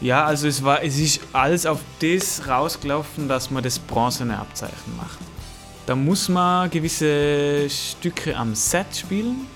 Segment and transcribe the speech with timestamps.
[0.00, 4.96] Ja, also es war, es ist alles auf das rausgelaufen, dass man das bronzene Abzeichen
[4.96, 5.18] macht.
[5.86, 9.46] Da muss man gewisse Stücke am Set spielen,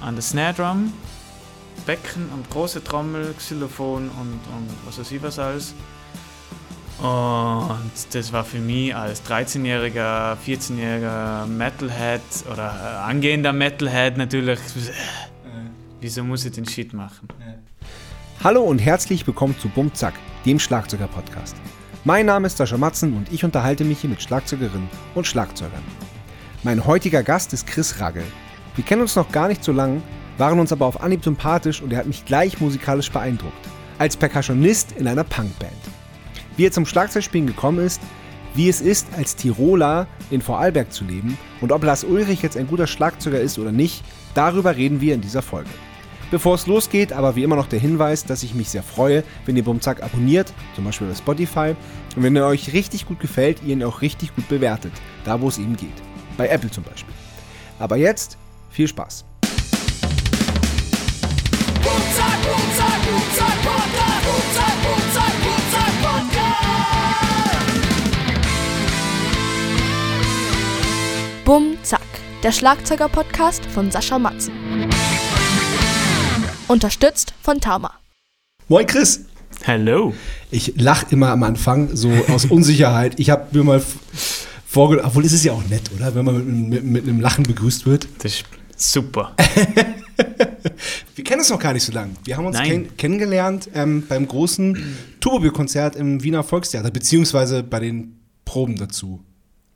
[0.00, 0.92] an der Snare Drum,
[1.84, 5.74] Becken und große Trommel, Xylophon und, und was weiß ich was alles.
[7.00, 12.20] Und das war für mich als 13-jähriger, 14-jähriger Metalhead
[12.52, 14.60] oder äh, angehender Metalhead natürlich.
[16.00, 17.26] Wieso muss ich den Shit machen?
[18.44, 20.14] Hallo und herzlich willkommen zu Bumzack,
[20.44, 21.54] dem Schlagzeuger-Podcast.
[22.02, 25.84] Mein Name ist Sascha Matzen und ich unterhalte mich hier mit Schlagzeugerinnen und Schlagzeugern.
[26.64, 28.24] Mein heutiger Gast ist Chris Ragel.
[28.74, 30.02] Wir kennen uns noch gar nicht so lang,
[30.38, 33.64] waren uns aber auf Anhieb sympathisch und er hat mich gleich musikalisch beeindruckt.
[34.00, 35.70] Als Percussionist in einer Punkband.
[36.56, 38.02] Wie er zum Schlagzeugspielen gekommen ist,
[38.56, 42.66] wie es ist, als Tiroler in Vorarlberg zu leben und ob Lars Ulrich jetzt ein
[42.66, 44.02] guter Schlagzeuger ist oder nicht,
[44.34, 45.70] darüber reden wir in dieser Folge.
[46.32, 49.54] Bevor es losgeht, aber wie immer noch der Hinweis, dass ich mich sehr freue, wenn
[49.54, 51.76] ihr Bumzack abonniert, zum Beispiel bei Spotify.
[52.16, 54.94] Und wenn er euch richtig gut gefällt, ihr ihn auch richtig gut bewertet,
[55.26, 55.92] da wo es ihm geht.
[56.38, 57.12] Bei Apple zum Beispiel.
[57.78, 58.38] Aber jetzt
[58.70, 59.26] viel Spaß.
[71.44, 72.00] Bum Zack,
[72.42, 74.54] der Schlagzeuger-Podcast von Sascha Matzen.
[76.72, 77.92] Unterstützt von Tama.
[78.66, 79.26] Moin Chris.
[79.62, 80.14] Hello.
[80.50, 83.20] Ich lache immer am Anfang so aus Unsicherheit.
[83.20, 83.82] Ich habe mir mal
[84.64, 86.14] vorgestellt, obwohl es ist ja auch nett, oder?
[86.14, 88.08] Wenn man mit, mit, mit einem Lachen begrüßt wird.
[88.22, 88.46] Das ist
[88.78, 89.36] super.
[91.14, 92.14] Wir kennen uns noch gar nicht so lange.
[92.24, 98.18] Wir haben uns kenn kennengelernt ähm, beim großen Turbobier-Konzert im Wiener Volkstheater, beziehungsweise bei den
[98.46, 99.20] Proben dazu.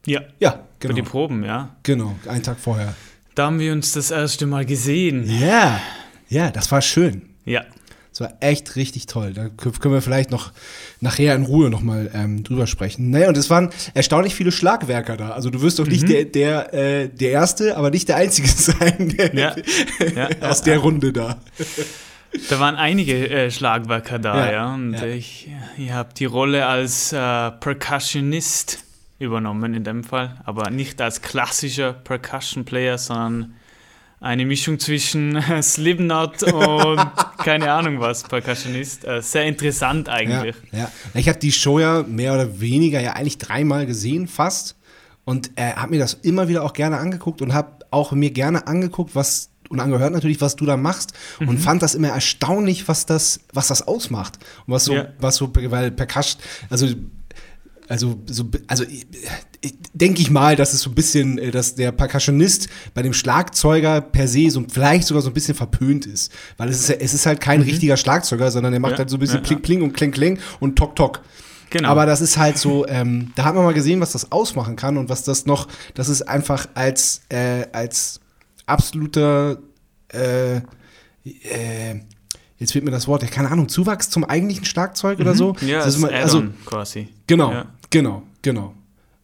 [0.07, 0.23] Ja.
[0.41, 0.95] Ja, genau.
[0.95, 1.77] Für die Proben, ja.
[1.83, 2.95] Genau, einen Tag vorher.
[3.35, 5.29] Da haben wir uns das erste Mal gesehen.
[5.29, 5.79] Ja,
[6.29, 7.23] ja, das war schön.
[7.45, 7.65] Ja.
[8.11, 9.35] Das war echt richtig toll.
[9.35, 10.51] Da können wir vielleicht noch
[11.01, 13.11] nachher in Ruhe nochmal ähm, drüber sprechen.
[13.11, 15.31] Naja, und es waren erstaunlich viele Schlagwerker da.
[15.33, 16.09] Also du wirst doch nicht Mhm.
[16.09, 19.55] der, der, äh, der Erste, aber nicht der Einzige sein der, Ja.
[20.15, 20.79] Ja, aus der.
[20.79, 21.39] Runde da.
[22.49, 24.75] Da waren einige äh, Schlagwerker da, Ja, ja.
[24.75, 25.05] Und ja.
[25.05, 28.83] ich, ich habe die Rolle als äh, Percussionist
[29.19, 30.41] übernommen in dem Fall.
[30.45, 33.55] Aber nicht als klassischer Percussion-Player, sondern
[34.21, 37.01] eine Mischung zwischen Slipknot und
[37.39, 39.05] keine Ahnung was, Percussionist.
[39.05, 40.57] Äh, sehr interessant Ja, eigentlich.
[40.73, 40.91] ja.
[41.15, 44.77] Ich habe die Show ja mehr oder weniger ja eigentlich dreimal gesehen, fast.
[45.25, 48.67] Und äh, habe mir das immer wieder auch gerne angeguckt und habe auch mir gerne
[48.67, 51.49] angeguckt, was und angehört natürlich, was du da machst Mhm.
[51.49, 54.39] und fand das immer erstaunlich, was das, was das ausmacht.
[54.67, 55.09] Und was so, Ja.
[55.19, 56.41] was so, weil Percussion,
[56.71, 56.87] also
[57.89, 59.07] also, so, also ich-
[59.61, 63.13] ich- denke ich mal, dass es so ein bisschen, äh, dass der Percussionist bei dem
[63.13, 66.31] Schlagzeuger per se so vielleicht sogar so ein bisschen verpönt ist.
[66.57, 68.95] Weil es ist, es ist halt kein richtiger Schlagzeuger, sondern der macht Mhm.
[68.95, 71.21] Ja, halt so ein bisschen ja, Pling Pling und Kling Kling und Tok Tok.
[71.71, 71.89] Genau.
[71.89, 74.97] Aber das ist halt so, ähm, da hat man mal gesehen, was das ausmachen kann
[74.97, 78.21] und was das noch, das ist einfach als, äh, als
[78.67, 79.59] absoluter,
[80.13, 80.57] äh,
[81.25, 82.01] äh,
[82.59, 85.55] jetzt fehlt mir das Wort, keine Ahnung, Zuwachs zum eigentlichen Schlagzeug oder so.
[85.61, 85.69] Mhm.
[85.69, 87.09] ja, das ist also, quasi.
[87.27, 87.67] Genau, Ja.
[87.91, 88.75] Genau, genau.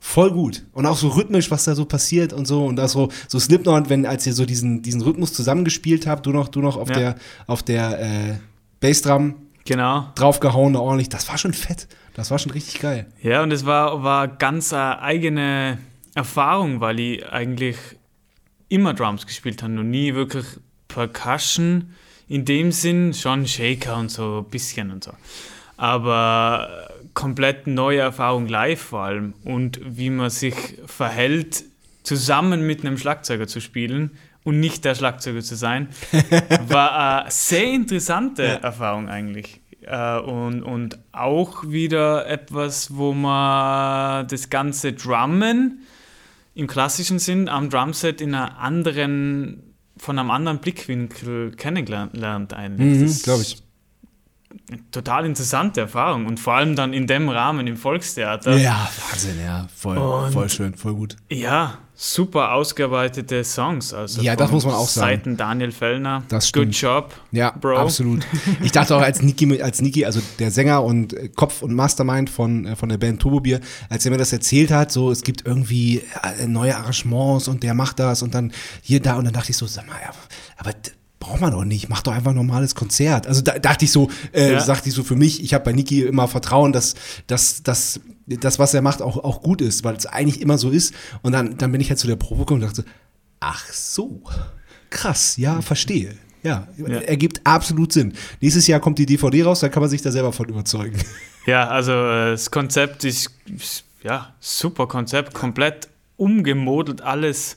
[0.04, 0.64] Voll gut.
[0.72, 2.64] Und auch so rhythmisch, was da so passiert und so.
[2.64, 6.30] Und da so, so Slipknot, wenn, als ihr so diesen, diesen Rhythmus zusammengespielt habt, du
[6.32, 6.94] noch, du noch auf Ja.
[6.96, 7.14] der,
[7.46, 8.34] auf der äh,
[8.80, 10.08] Bassdrum Genau.
[10.16, 11.08] draufgehauen, ordentlich.
[11.08, 11.86] Das war schon fett.
[12.14, 13.06] Das war schon richtig geil.
[13.22, 15.78] Ja, und es war, war ganz eine eigene
[16.16, 17.76] Erfahrung, weil ich eigentlich
[18.68, 20.44] immer Drums gespielt habe und nie wirklich
[20.88, 21.92] Percussion
[22.26, 25.12] in dem Sinn, schon Shaker und so ein bisschen und so.
[25.76, 30.54] Aber komplett neue Erfahrung live vor allem und wie man sich
[30.86, 31.64] verhält,
[32.02, 34.12] zusammen mit einem Schlagzeuger zu spielen
[34.44, 35.88] und nicht der Schlagzeuger zu sein,
[36.68, 39.60] war eine sehr interessante Erfahrung eigentlich.
[39.82, 45.82] Äh, und, und auch wieder etwas, wo man das ganze Drummen
[46.54, 53.00] im klassischen Sinn am Drumset in einer anderen, von einem anderen Blickwinkel kennengelernt lernt eigentlich.
[53.00, 53.61] Mhm, glaube ich.
[54.90, 58.56] Total interessante Erfahrung und vor allem dann in dem Rahmen im Volkstheater.
[58.56, 59.66] Ja, Wahnsinn, ja.
[59.74, 61.16] Voll, Und- voll schön, voll gut.
[61.30, 63.94] Ja, super ausgearbeitete Songs.
[63.94, 65.10] Also Ja, das muss man auch sagen.
[65.10, 66.22] Seiten Daniel Fellner.
[66.28, 66.66] Das stimmt.
[66.72, 67.76] Good job, Ja, Bro.
[67.78, 68.26] absolut.
[68.62, 72.28] Ich dachte auch als Niki, als Niki, also der Sänger und äh, Kopf und Mastermind
[72.30, 75.46] von, äh, von der Band Turbobier, als er mir das erzählt hat, so es gibt
[75.46, 76.02] irgendwie
[76.38, 78.52] äh, neue Arrangements und der macht das und dann
[78.82, 80.10] hier, da und dann dachte ich so, sag mal, ja,
[80.58, 80.72] aber
[81.22, 83.26] braucht man doch nicht, mach doch einfach ein normales Konzert.
[83.26, 84.60] Also da dachte ich so, äh, Ja.
[84.60, 86.94] sagte ich so für mich, ich habe bei Niki immer Vertrauen, dass,
[87.28, 90.70] dass, dass das, was er macht, auch, auch gut ist, weil es eigentlich immer so
[90.70, 90.92] ist.
[91.22, 92.84] Und dann, dann bin ich halt zu der Probe gekommen und dachte,
[93.40, 94.22] ach so,
[94.90, 96.16] krass, ja, verstehe.
[96.42, 96.86] Ja, Ja.
[97.02, 98.14] ergibt absolut Sinn.
[98.40, 100.98] Nächstes Jahr kommt die DVD raus, dann kann man sich da selber von überzeugen.
[101.46, 103.30] Ja, also äh, das Konzept ist
[104.04, 107.56] ja super Konzept, komplett umgemodelt alles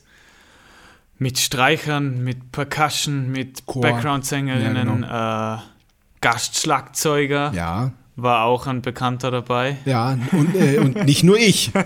[1.18, 3.64] mit Streichern, mit Percussion, mit.
[3.66, 5.56] Background-Sängerinnen, äh,
[6.20, 9.76] Gastschlagzeuger Ja, war auch ein Bekannter dabei.
[9.84, 11.72] ja, und, äh, und nicht nur ich.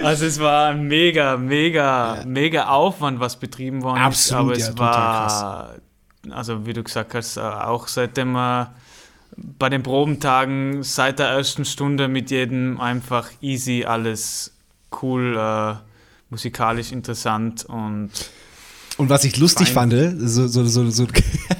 [0.00, 4.68] Also es war ein mega, mega, mega Aufwand, was betrieben worden Absolut, ist.
[4.78, 5.42] ja, Aber es
[6.30, 8.72] war, also wie du gesagt hast, äh, auch seitdem wir
[9.36, 14.54] bei den Probentagen seit der ersten Stunde mit jedem einfach easy alles
[15.02, 15.74] cool, äh,
[16.30, 18.10] musikalisch interessant und
[18.96, 19.90] Und was ich lustig Fein.
[19.90, 21.06] fand, so, so, so, so,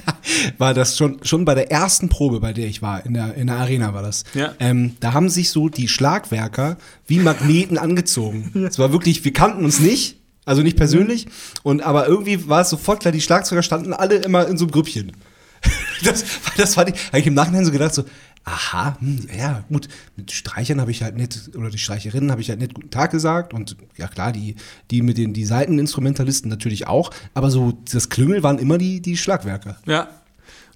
[0.59, 3.47] war das schon, schon bei der ersten Probe, bei der ich war, in der, in
[3.47, 4.25] der Arena war das.
[4.35, 4.55] Ja.
[4.59, 6.77] Ähm, da haben sich so die Schlagwerker
[7.07, 8.53] wie Magneten angezogen.
[8.67, 11.29] Es war wirklich, wir kannten uns nicht, also nicht persönlich,
[11.63, 14.73] und aber irgendwie war es sofort klar, die Schlagzeuger standen alle immer in so einem
[14.73, 15.13] Grüppchen.
[16.05, 16.25] Das,
[16.57, 18.05] das fand ich, habe ich im Nachhinein so gedacht, so,
[18.45, 22.49] aha, hm, ja, gut, mit Streichern habe ich halt nicht, oder die Streicherinnen habe ich
[22.49, 24.57] halt nicht guten Tag gesagt und ja klar, die,
[24.91, 29.17] die mit den die Seiteninstrumentalisten natürlich auch, aber so das Klüngel waren immer die, die
[29.17, 29.77] Schlagwerker.
[29.87, 30.09] ja.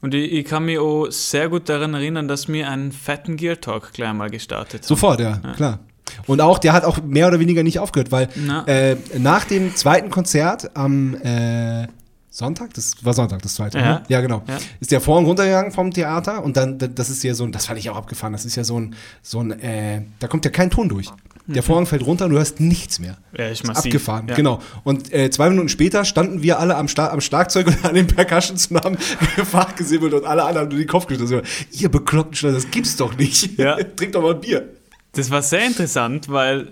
[0.00, 3.60] Und ich, ich kann mich auch sehr gut daran erinnern, dass wir einen fetten Gear
[3.60, 4.84] Talk gleich mal gestartet.
[4.84, 5.78] Sofort, ja, klar.
[6.26, 8.28] Und auch, der hat auch mehr oder weniger nicht aufgehört, weil
[8.66, 11.86] äh, nach dem zweiten Konzert am äh,
[12.34, 13.84] Sonntag, das war Sonntag, das zweite, Ja.
[13.84, 14.02] ne?
[14.08, 14.56] ja genau, Ja.
[14.80, 17.78] ist der Vorhang runtergegangen vom Theater und dann, das ist ja so ein, das fand
[17.78, 20.70] ich auch abgefahren, das ist ja so ein, so ein, äh, da kommt ja kein
[20.70, 21.08] Ton durch.
[21.46, 23.18] Der Vorhang fällt runter und du hörst nichts mehr.
[23.36, 23.86] Ja, Ist massiv.
[23.92, 24.34] abgefahren, Ja.
[24.36, 24.60] genau.
[24.84, 28.06] Und äh, zwei Minuten später standen wir alle am, Schla am Schlagzeug und an den
[28.06, 28.96] Percussions und haben
[29.44, 31.44] Fahrt gesimmelt und alle anderen nur die Kopf geschüttelt.
[31.72, 33.58] Ihr bekloppten Scheiße, das gibt's doch nicht.
[33.58, 33.76] Ja.
[33.96, 34.68] Trinkt doch mal ein Bier.
[35.14, 36.68] Das war sehr interessant, weil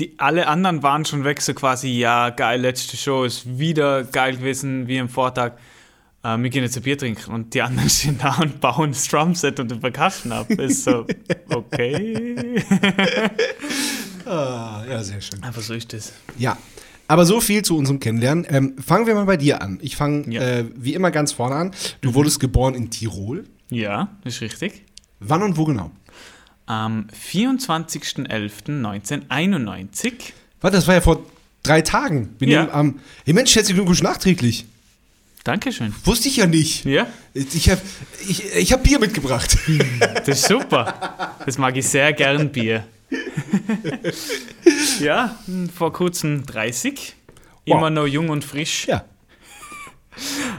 [0.00, 4.36] die, alle anderen waren schon weg, so quasi, ja, geil, letzte Show ist wieder geil
[4.36, 5.52] gewesen, wie am Vortag.
[6.24, 7.32] Äh, wir gehen jetzt ein Bier trinken.
[7.32, 10.50] Und die anderen stehen da und bauen das Drumset und den Percussion ab.
[10.50, 11.06] Ist so,
[11.50, 12.62] okay.
[14.26, 15.42] Ah, ja, sehr schön.
[15.44, 16.12] Aber so ist das.
[16.38, 16.56] Ja,
[17.08, 18.46] aber so viel zu unserem Kennenlernen.
[18.48, 19.78] Ähm, fangen wir mal bei dir an.
[19.82, 20.40] Ich fange Ja.
[20.40, 21.70] äh, wie immer ganz vorne an.
[22.00, 23.44] Du wurdest geboren in Tirol.
[23.68, 24.84] Ja, das ist richtig.
[25.20, 25.90] Wann und wo genau?
[26.66, 30.12] Am 24.11.1991.
[30.60, 31.24] Warte, das war ja vor
[31.62, 32.34] drei Tagen.
[32.38, 32.62] Wir Ja.
[32.62, 33.00] nehmen am.
[33.24, 34.64] Hey Mensch, herzlichen Glückwunsch nachträglich.
[35.44, 35.94] Dankeschön.
[36.04, 36.86] Wusste ich ja nicht.
[36.86, 37.82] Ja, Ich habe
[38.26, 39.58] ich, ich hab Bier mitgebracht.
[40.24, 41.34] das ist super.
[41.44, 42.84] Das mag ich sehr gern, Bier.
[45.00, 45.38] ja,
[45.76, 47.14] vor kurzem 30.
[47.66, 47.76] Wow.
[47.78, 48.86] Immer noch jung und frisch.
[48.86, 49.04] ja.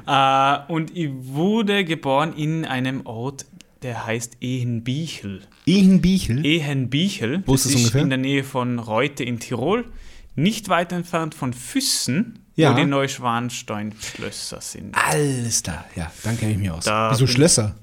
[0.06, 3.46] Äh, und ich wurde geboren in einem Ort,
[3.84, 5.44] der heißt Ehenbichel.
[5.66, 6.46] Ehenbichel.
[6.46, 7.44] Ehenbichel.
[7.46, 8.02] Wo ist das ungefähr?
[8.02, 9.86] in der Nähe von Reute in Tirol.
[10.36, 12.72] Nicht weit entfernt von Füssen, Ja.
[12.72, 14.96] wo die Neuschwanstein-Schlösser sind.
[14.96, 15.86] Alles da.
[15.96, 16.86] Ja, dann kenne ich mich aus.
[16.86, 17.76] Da Wieso Schlösser?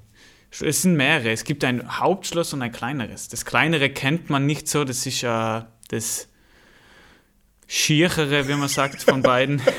[0.60, 1.30] Es sind mehrere.
[1.30, 3.28] Es gibt ein Hauptschloss und ein kleineres.
[3.28, 4.84] Das kleinere kennt man nicht so.
[4.84, 6.28] Das ist äh, das
[7.66, 9.62] schierchere, wie man sagt, von beiden.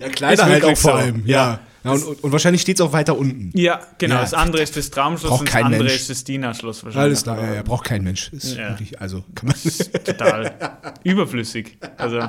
[0.00, 1.26] Ja, kleiner Ist halt auch vor allem.
[1.26, 1.36] Ja.
[1.36, 1.60] ja
[1.92, 3.50] und, und, und wahrscheinlich steht es auch weiter unten.
[3.58, 4.16] Ja, genau.
[4.16, 4.20] Ja.
[4.22, 5.96] Das andere ist das Traumschloss Braucht und das kein andere Mensch.
[5.96, 7.04] ist das Dienerschloss wahrscheinlich.
[7.04, 8.32] Alles klar, ja, ja, braucht kein Mensch.
[8.32, 8.70] Ist Ja.
[8.70, 9.56] wirklich, also kann man.
[10.04, 11.76] Total überflüssig.
[11.96, 12.20] Also.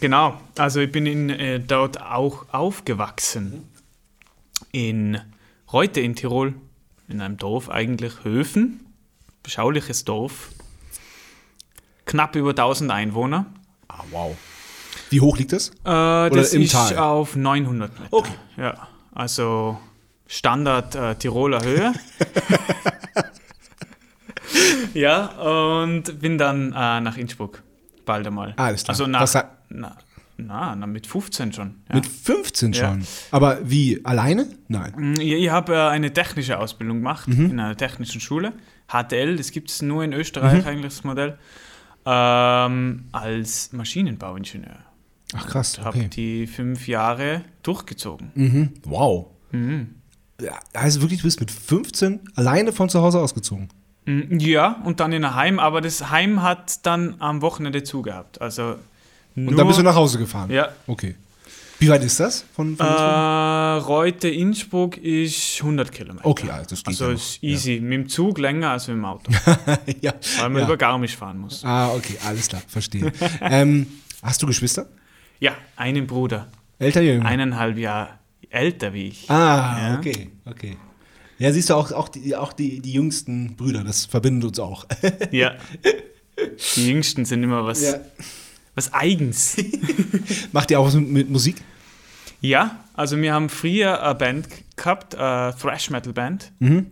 [0.00, 3.68] Genau, also ich bin in, äh, dort auch aufgewachsen.
[4.72, 5.20] In
[5.72, 6.54] Reute in Tirol,
[7.08, 8.80] in einem Dorf eigentlich, Höfen,
[9.42, 10.50] beschauliches Dorf.
[12.04, 13.46] Knapp über 1000 Einwohner.
[13.88, 14.36] Ah, wow.
[15.12, 15.70] Wie hoch liegt das?
[15.70, 15.74] Äh,
[16.30, 16.96] das ist Tal?
[16.98, 18.12] auf 900 Meter.
[18.12, 18.32] Okay.
[18.56, 19.78] Ja, also
[20.26, 21.92] Standard äh, Tiroler Höhe.
[24.94, 25.26] ja,
[25.72, 27.62] und bin dann äh, nach Innsbruck
[28.04, 28.54] bald einmal.
[28.56, 28.92] Alles klar.
[28.94, 29.34] Also nach, Was
[29.68, 29.96] na,
[30.36, 31.76] na, na, mit 15 schon.
[31.88, 31.94] Ja.
[31.96, 32.88] Mit 15 Ja.
[32.90, 33.04] schon.
[33.30, 34.00] Aber wie?
[34.04, 34.46] Alleine?
[34.68, 34.92] Nein.
[34.96, 37.50] Mm, Ich, habe äh, eine technische Ausbildung gemacht Mhm.
[37.50, 38.52] in einer technischen Schule.
[38.88, 40.16] HTL, das gibt es nur in Mhm.
[40.16, 41.38] Österreich eigentlich, das Modell.
[42.04, 44.78] Ähm, als Maschinenbauingenieur.
[45.34, 46.08] Ach krass, Habe okay.
[46.08, 48.30] die fünf Jahre durchgezogen.
[48.34, 48.70] Mhm.
[48.84, 49.26] Wow.
[49.50, 49.96] Mhm.
[50.40, 53.68] Ja, heißt wirklich, du bist mit 15 alleine von zu Hause ausgezogen?
[54.06, 58.40] Mm, Ja, und dann in ein Heim, aber das Heim hat dann am Wochenende zugehabt.
[58.40, 58.76] Also
[59.36, 60.50] Und dann bist du nach Hause gefahren?
[60.50, 60.68] Ja.
[60.86, 61.14] Okay.
[61.78, 63.88] Wie weit ist das von, von Äh, Innsbruck?
[63.88, 66.26] Reute Innsbruck ist 100 Kilometer.
[66.26, 67.80] Okay, also das geht Also ja ist easy.
[67.80, 69.32] Mit dem Zug länger als mit dem Auto,
[70.00, 70.12] ja.
[70.38, 70.66] weil man ja.
[70.66, 71.64] über Garmisch fahren muss.
[71.64, 73.12] Ah, okay, alles klar, verstehe.
[73.40, 73.86] ähm,
[74.22, 74.86] hast du Geschwister?
[75.42, 76.46] Ja, einen Bruder,
[76.78, 77.24] Älter, jünger?
[77.26, 78.10] eineinhalb Jahre
[78.48, 79.28] älter wie ich.
[79.28, 79.98] Ah, Ja.
[79.98, 80.76] okay, okay.
[81.38, 84.86] Ja, siehst du auch, auch, die, auch die, die jüngsten Brüder, das verbindet uns auch.
[85.32, 85.54] Ja,
[86.76, 87.94] Die Jüngsten sind immer was, Ja.
[88.76, 89.56] was Eigens.
[90.52, 91.56] Macht ihr auch was mit, mit Musik?
[92.40, 94.46] ja, also wir haben früher eine Band
[94.76, 96.52] gehabt, eine Thrash-Metal-Band.
[96.60, 96.86] Mhm.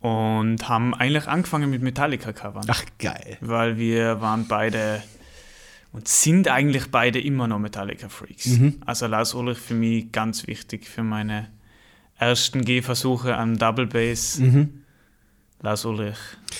[0.00, 2.64] Und haben eigentlich angefangen mit Metallica-Covern.
[2.68, 3.38] Ach, geil.
[3.40, 5.02] Weil wir waren beide
[5.92, 8.46] und sind eigentlich beide immer noch Metallica-Freaks.
[8.46, 8.74] Mhm.
[8.84, 11.48] Also Lars Ulrich für mich ganz wichtig für meine
[12.18, 14.38] ersten Gehversuche am Double Bass.
[14.38, 14.82] Mhm.
[15.62, 16.16] Lars Ulrich,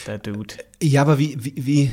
[0.07, 0.55] der Dude.
[0.83, 1.93] Ja, aber wie, wie, wie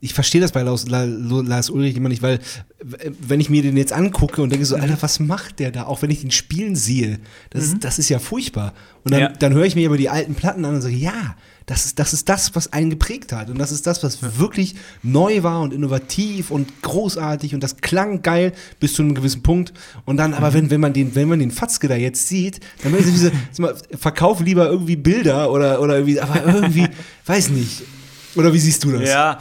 [0.00, 2.40] ich verstehe das bei Lars, La- Lars Ulrich immer nicht, weil
[2.80, 4.68] wenn ich mir den jetzt angucke und denke Mhm.
[4.68, 5.84] so, Alter, was macht der da?
[5.84, 7.18] Auch wenn ich den spielen sehe,
[7.50, 8.74] das, ist, das ist ja furchtbar.
[9.04, 9.26] Und dann, Mhm.
[9.28, 9.32] Ja.
[9.38, 11.36] dann höre ich mir aber die alten Platten an und sage, ja,
[11.72, 13.48] das ist, das ist das, was einen geprägt hat.
[13.48, 18.20] Und das ist das, was wirklich neu war und innovativ und großartig und das klang
[18.20, 19.72] geil bis zu einem gewissen Punkt.
[20.04, 20.36] Und dann, Mhm.
[20.36, 23.32] aber wenn, wenn man den, wenn man den Fatzke da jetzt sieht, dann würde ich
[23.52, 26.86] so, verkauf lieber irgendwie Bilder oder, oder irgendwie, aber irgendwie,
[27.24, 27.82] weiß nicht.
[28.34, 29.08] Oder wie siehst du das?
[29.08, 29.38] Ja,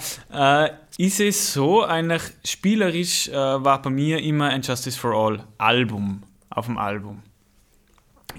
[0.65, 5.13] äh, ich sehe es so, eigentlich spielerisch äh, war bei mir immer ein Justice for
[5.13, 7.23] All Album auf dem Album.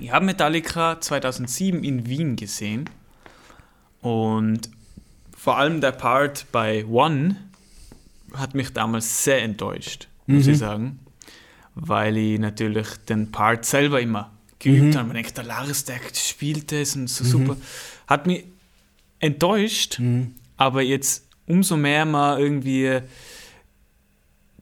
[0.01, 2.89] Ich habe Metallica 2007 in Wien gesehen
[4.03, 4.69] und
[5.37, 7.37] vor allem der Part bei One
[8.35, 11.01] hat mich damals sehr enttäuscht, muss ich sagen,
[11.75, 15.09] weil ich natürlich den Part selber immer geübt habe.
[15.09, 17.57] Man denkt, der Lars, der spielt das und so super.
[18.07, 18.45] Hat mich
[19.19, 20.01] enttäuscht,
[20.57, 23.01] aber jetzt umso mehr man irgendwie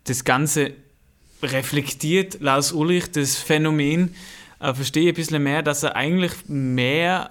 [0.04, 0.72] das Ganze
[1.42, 4.14] reflektiert, Lars Ulrich, das Phänomen,
[4.60, 7.30] äh, verstehe ich ein bisschen mehr, dass er eigentlich mehr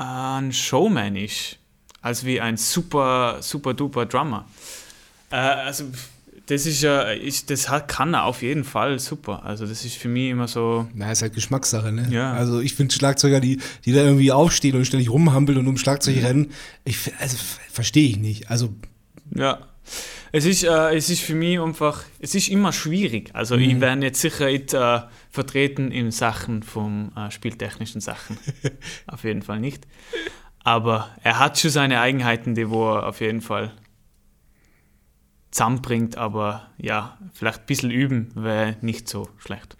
[0.00, 1.58] ein Showman ist,
[2.02, 4.46] als wie ein super, super duper Drummer.
[5.30, 5.84] Äh, also,
[6.46, 9.44] das ist ja, ist, das hat, kann er auf jeden Fall super.
[9.44, 10.88] Also, das ist für mich immer so.
[10.94, 12.08] Na, ist halt Geschmackssache, ne?
[12.10, 12.32] Ja.
[12.32, 16.16] Also ich finde Schlagzeuger, die, die da irgendwie aufstehen und ständig rumhampeln und um Schlagzeug
[16.16, 16.24] Mhm.
[16.24, 16.50] rennen,
[16.84, 17.36] ich, also
[17.70, 18.50] verstehe ich nicht.
[18.50, 18.74] Also,
[19.34, 19.58] Ja.
[20.32, 23.30] Es ist, äh, es ist für mich einfach, es ist immer schwierig.
[23.32, 25.00] Also ich werde jetzt sicher nicht äh,
[25.30, 28.38] vertreten in Sachen vom äh, spieltechnischen Sachen.
[29.06, 29.86] auf jeden Fall nicht.
[30.62, 33.72] Aber er hat schon seine Eigenheiten, die wo er auf jeden Fall
[35.50, 39.76] zusammenbringt, aber ja, vielleicht ein bisschen üben wäre nicht so schlecht.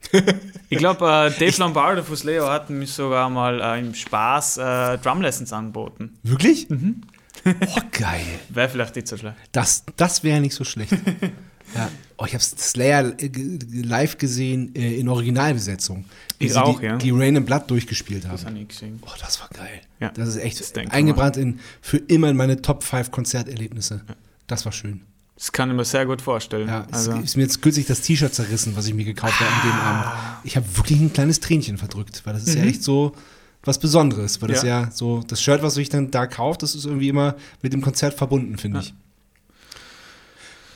[0.69, 4.99] ich glaube, äh, Dave Lombardo von Leo hat mich sogar mal äh, im Spaß äh,
[4.99, 6.19] Drumlessons angeboten.
[6.23, 6.69] wirklich?
[6.71, 7.03] Mhm.
[7.45, 8.27] Oh, geil.
[8.49, 9.37] Wäre vielleicht nicht so schlecht.
[9.53, 10.93] Das, das wäre nicht so schlecht.
[11.75, 11.89] ja.
[12.17, 13.31] Oh, ich habe Slayer äh,
[13.73, 16.05] live gesehen äh, in Originalbesetzung.
[16.39, 16.97] Wie Ich sie auch, die, ja.
[16.97, 18.51] die Rain and Blood durchgespielt Das haben.
[18.55, 18.99] habe ich gesehen.
[19.07, 19.81] Oh, das war geil.
[20.01, 24.03] Ja, das ist echt das eingebrannt in, für immer in meine Top 5 Konzerterlebnisse.
[24.47, 25.01] Das war schön.
[25.37, 26.69] Das kann ich mir sehr gut vorstellen.
[26.69, 29.51] Ja, also, es ist mir jetzt kürzlich das T-Shirt zerrissen, was ich mir gekauft habe
[29.51, 29.91] an dem Ah.
[29.91, 30.41] Abend.
[30.45, 33.15] Ich habe wirklich ein kleines Tränchen verdrückt, weil das ist ja echt so
[33.63, 34.69] was Besonderes, weil das Mhm.
[34.69, 34.81] Ja.
[34.83, 37.81] ja so, das Shirt, was ich dann da kauft, das ist irgendwie immer mit dem
[37.81, 38.93] Konzert verbunden, finde ich.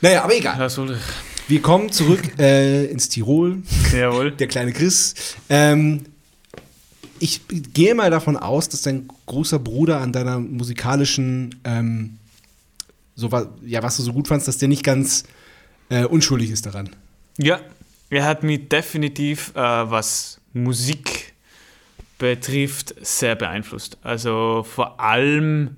[0.05, 0.59] Naja, aber egal.
[0.59, 1.01] Lars Ulrich.
[1.47, 4.29] Wir kommen zurück äh, ins Tirol, Jawohl.
[4.29, 5.15] der kleine Chris.
[5.49, 6.05] Ähm,
[7.17, 12.19] ich gehe mal davon aus, dass dein großer Bruder an deiner musikalischen, ähm,
[13.15, 13.31] so
[13.65, 15.23] ja, was du so gut fandst, dass der nicht ganz
[15.89, 16.91] äh, unschuldig ist daran.
[17.39, 17.59] Ja,
[18.11, 21.33] er hat mich definitiv, äh, was Musik
[22.19, 23.97] betrifft, sehr beeinflusst.
[24.03, 25.77] Also vor allem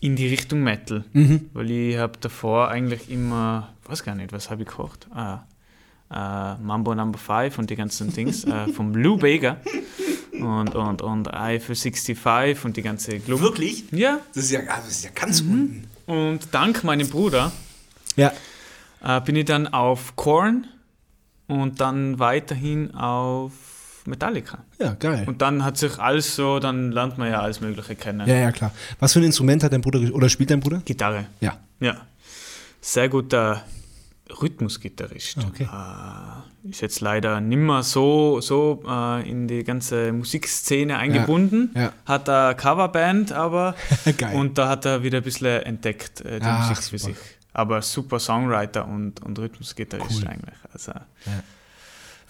[0.00, 1.04] in die Richtung Metal.
[1.12, 1.50] Mhm.
[1.52, 5.06] Weil ich habe davor eigentlich immer, weiß gar nicht, was habe ich gekocht?
[5.12, 5.40] Ah,
[6.10, 9.58] äh, Mambo Number 5 und die ganzen Dings äh, vom Lou Bega
[10.32, 13.40] und, und, und I für 65 und die ganze Club.
[13.40, 13.84] Wirklich?
[13.90, 15.84] Ja, Das ist ja, ah, das ist ja ganz unten.
[16.06, 17.50] und dank meinem Bruder
[18.16, 18.32] Ja.
[19.02, 20.66] äh, bin ich dann auf Korn
[21.48, 23.52] und dann weiterhin auf
[24.08, 24.58] Metallica.
[24.78, 25.24] Ja, geil.
[25.26, 28.26] Und dann hat sich alles so, dann lernt man ja alles Mögliche kennen.
[28.28, 28.72] Ja, ja, klar.
[29.00, 30.82] Was für ein Instrument hat dein Bruder oder spielt dein Bruder?
[30.84, 31.56] Gitarre, Ja.
[31.80, 31.96] ja.
[32.80, 33.62] Sehr guter
[34.42, 35.38] Rhythmusgitarrist.
[35.38, 35.64] Okay.
[35.64, 41.70] Äh, ist jetzt leider nimmer so, so äh, in die ganze Musikszene eingebunden.
[41.74, 41.92] ja.
[42.06, 43.74] Hat eine Coverband, aber
[44.18, 44.34] Geil.
[44.36, 47.14] und da hat er wieder ein bisschen entdeckt, äh, die Ach, Musik für super.
[47.14, 47.22] sich.
[47.54, 50.28] Aber super Songwriter und, und Rhythmusgitarrist Cool.
[50.28, 50.54] eigentlich.
[50.72, 50.92] Also,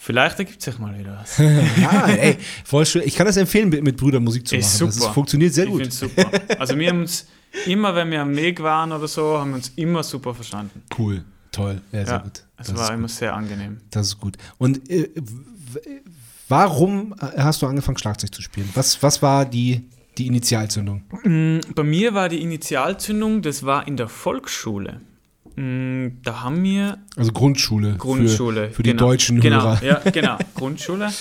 [0.01, 1.39] Vielleicht ergibt sich mal wieder was.
[1.39, 3.03] ja, ey, voll schön.
[3.05, 4.87] Ich kann das empfehlen, mit, mit Brüdern Musik zu machen.
[4.87, 5.81] Das funktioniert sehr ich gut.
[5.83, 6.31] find's super.
[6.59, 7.27] Also wir haben uns
[7.67, 10.83] immer, wenn wir am Weg waren oder so, haben wir uns immer super verstanden.
[10.97, 11.25] Cool.
[11.51, 11.81] Toll.
[11.93, 12.45] Ja, sehr Ja, gut.
[12.59, 13.11] es Das war ist immer gut.
[13.11, 13.79] sehr angenehm.
[13.91, 14.37] Das ist gut.
[14.59, 15.11] Und äh,
[16.49, 18.69] warum hast du angefangen, Schlagzeug zu spielen?
[18.75, 19.85] Was, was war die,
[20.17, 21.03] die Initialzündung?
[21.25, 25.01] Mm, Bei mir war die Initialzündung, das war in der Volksschule.
[25.59, 27.97] Mm, Da haben wir Also Grundschule.
[27.97, 28.69] Grundschule.
[28.69, 29.07] Für, für die genau.
[29.09, 29.83] deutschen genau, Hörer.
[29.83, 31.13] Ja, genau, Grundschule.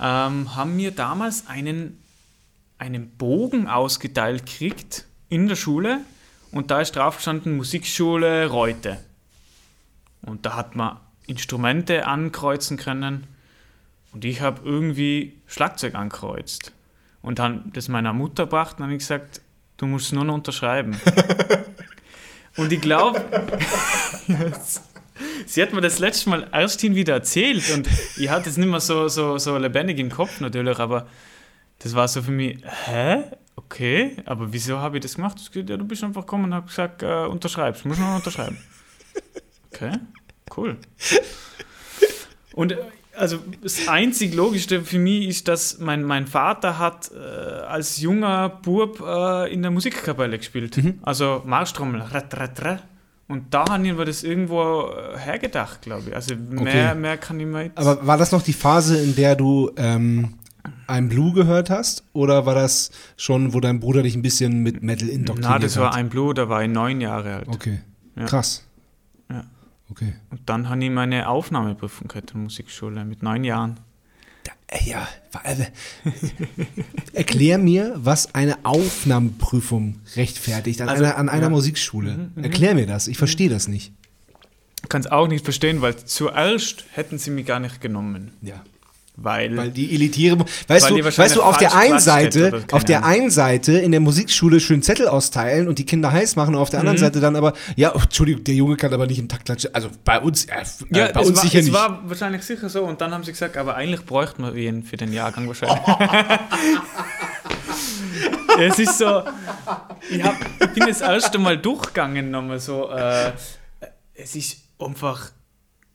[0.00, 1.98] Ähm, haben wir damals einen,
[2.78, 6.00] einen Bogen ausgeteilt gekriegt in der Schule,
[6.52, 8.98] und da ist drauf gestanden Musikschule Reute.
[10.22, 13.26] Und da hat man Instrumente ankreuzen können
[14.12, 16.72] und ich habe irgendwie Schlagzeug ankreuzt.
[17.22, 19.40] Und dann das meiner Mutter gebracht und habe ich gesagt,
[19.76, 20.96] du musst nur noch unterschreiben.
[22.56, 23.24] und ich glaube,
[25.46, 28.68] sie hat mir das letzte Mal erst hin wieder erzählt und ich hatte es nicht
[28.68, 31.06] mehr so, so, so lebendig im Kopf natürlich, aber
[31.78, 33.24] das war so für mich, hä?
[33.56, 35.38] Okay, aber wieso habe ich das gemacht?
[35.54, 38.58] Ja, du bist einfach gekommen und hast gesagt, äh, unterschreibst, nur noch unterschreiben.
[39.72, 39.92] Okay,
[40.56, 40.76] cool.
[42.54, 42.78] Und äh,
[43.20, 48.48] also das einzig Logischste für mich ist, dass mein, mein Vater hat äh, als junger
[48.48, 50.76] Bub äh, in der Musikkapelle gespielt.
[50.76, 50.98] Mhm.
[51.02, 52.82] Also Marschtrommel, rat, rat, rat.
[53.28, 56.14] Und da haben wir das irgendwo äh, hergedacht, glaube ich.
[56.16, 56.60] Also mehr,
[56.90, 56.94] Okay.
[56.96, 57.78] mehr kann ich mir jetzt...
[57.78, 60.34] Aber war das noch die Phase, in der du ähm,
[60.88, 62.02] ein Blue gehört hast?
[62.12, 65.76] Oder war das schon, wo dein Bruder dich ein bisschen mit Metal indoktriniert Na, das
[65.76, 65.96] war hat?
[65.96, 67.48] ein Blut, da war ich neun Jahre alt.
[67.48, 67.78] Okay,
[68.16, 68.24] Ja.
[68.24, 68.64] krass.
[69.90, 70.14] Okay.
[70.30, 73.80] Und dann habe ich meine Aufnahmeprüfung gehabt in der Musikschule mit neun Jahren.
[74.68, 75.08] Äh, Ja,
[75.44, 75.66] äh,
[77.12, 81.48] erklär mir, was eine Aufnahmeprüfung rechtfertigt an Also, einer, an einer ja.
[81.48, 82.30] Mhm, Musikschule.
[82.36, 83.92] Erklär mir das, ich verstehe das nicht.
[84.82, 88.30] Ich kann es auch nicht verstehen, weil zuerst hätten sie mich gar nicht genommen.
[88.42, 88.64] Ja.
[89.22, 93.04] Weil, Weil die elitäre, weißt Weil du, weißt du, auf der einen Seite, auf der
[93.04, 96.70] einen Seite in der Musikschule schön Zettel austeilen und die Kinder heiß machen und auf
[96.70, 96.88] der Mhm.
[96.88, 99.74] anderen Seite dann aber, ja, oh, Entschuldigung, der Junge kann aber nicht im Takt klatschen.
[99.74, 101.74] Also bei uns, äh, ja, äh, bei es, uns war, sicher es nicht.
[101.74, 102.82] war wahrscheinlich sicher so.
[102.84, 105.78] Und dann haben sie gesagt, aber eigentlich bräuchten wir ihn für den Jahrgang wahrscheinlich.
[108.58, 109.22] es ist so,
[110.10, 112.90] ich, hab, ich bin das erste Mal durchgegangen nochmal so.
[112.90, 113.32] Äh,
[114.14, 115.30] es ist einfach,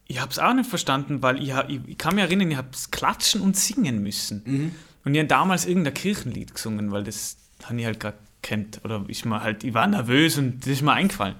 [0.08, 2.70] ich habe es auch nicht verstanden, weil ich, ich, ich kann mich erinnern, ich habe
[2.92, 4.42] klatschen und singen müssen.
[4.46, 4.72] Mhm.
[5.04, 8.84] Und ich habe damals irgendein Kirchenlied gesungen, weil das habe ich halt gerade kennt.
[8.84, 11.36] Oder ist mir halt, ich war nervös und das ist mir eingefallen.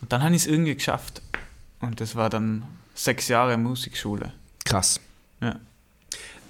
[0.00, 1.22] Und dann habe ich es irgendwie geschafft.
[1.80, 4.32] Und das war dann sechs Jahre Musikschule.
[4.64, 5.00] Krass.
[5.40, 5.58] Ja.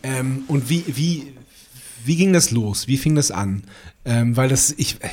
[0.03, 1.35] Ähm, und wie, wie,
[2.05, 2.87] wie ging das los?
[2.87, 3.63] Wie fing das an?
[4.05, 5.09] Ähm, weil das, ich, äh,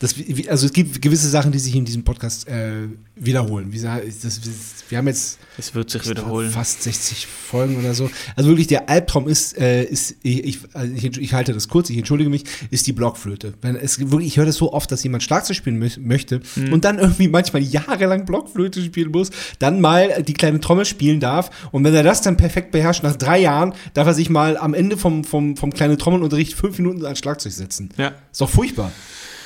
[0.00, 0.16] das,
[0.48, 3.72] also es gibt gewisse Sachen, die sich in diesem Podcast äh, wiederholen.
[3.72, 4.40] Wie, das,
[4.88, 6.50] wir haben jetzt Es wird sich wiederholen.
[6.50, 8.10] fast 60 Folgen oder so.
[8.34, 11.88] Also wirklich, der Albtraum ist, äh, ist ich, ich, also ich, ich halte das kurz,
[11.90, 13.54] ich entschuldige mich, ist die Blockflöte.
[13.62, 16.72] Wenn es wirklich, ich höre das so oft, dass jemand Schlagzeug spielen mö möchte Mhm.
[16.72, 21.50] und dann irgendwie manchmal jahrelang Blockflöte spielen muss, dann mal die kleine Trommel spielen darf
[21.70, 24.74] und wenn er das dann perfekt beherrscht, nach drei Jahren, darf er sich mal am
[24.74, 27.90] Ende vom, vom, vom kleinen Trommelunterricht fünf Minuten ans Schlagzeug setzen.
[27.96, 28.12] Ja.
[28.32, 28.90] Ist doch furchtbar.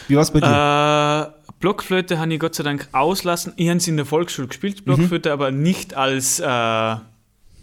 [0.09, 1.35] Wie war es bei dir?
[1.37, 3.53] Äh, Blockflöte habe ich Gott sei Dank auslassen.
[3.57, 6.97] Ich habe es in der Volksschule gespielt, Blockflöte, aber nicht als äh,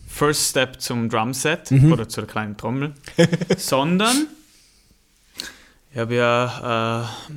[0.07, 2.93] First Step zum Drumset oder zur kleinen Trommel,
[3.57, 4.27] sondern
[5.91, 7.31] ich habe ja äh,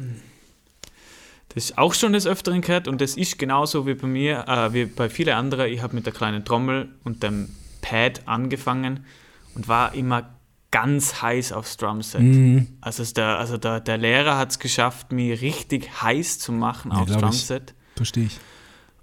[1.55, 4.85] das auch schon des Öfteren gehört und das ist genauso wie bei mir, äh, wie
[4.87, 5.70] bei vielen anderen.
[5.70, 7.49] Ich habe mit der kleinen Trommel und dem
[7.81, 9.07] Pad angefangen
[9.55, 10.36] und war immer
[10.70, 12.20] ganz heiß aufs Drumset.
[12.22, 12.68] Mhm.
[12.81, 16.98] Also, der, also der, der Lehrer hat es geschafft, mich richtig heiß zu machen Ja,
[16.98, 17.12] aufs.
[17.12, 17.74] Drumset.
[17.96, 18.38] Verstehe ich.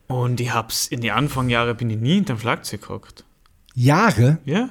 [0.08, 3.24] Und ich hab's in die Anfangsjahre bin ich nie hinterm Schlagzeug gehockt.
[3.74, 4.40] Jahre?
[4.46, 4.70] Ja.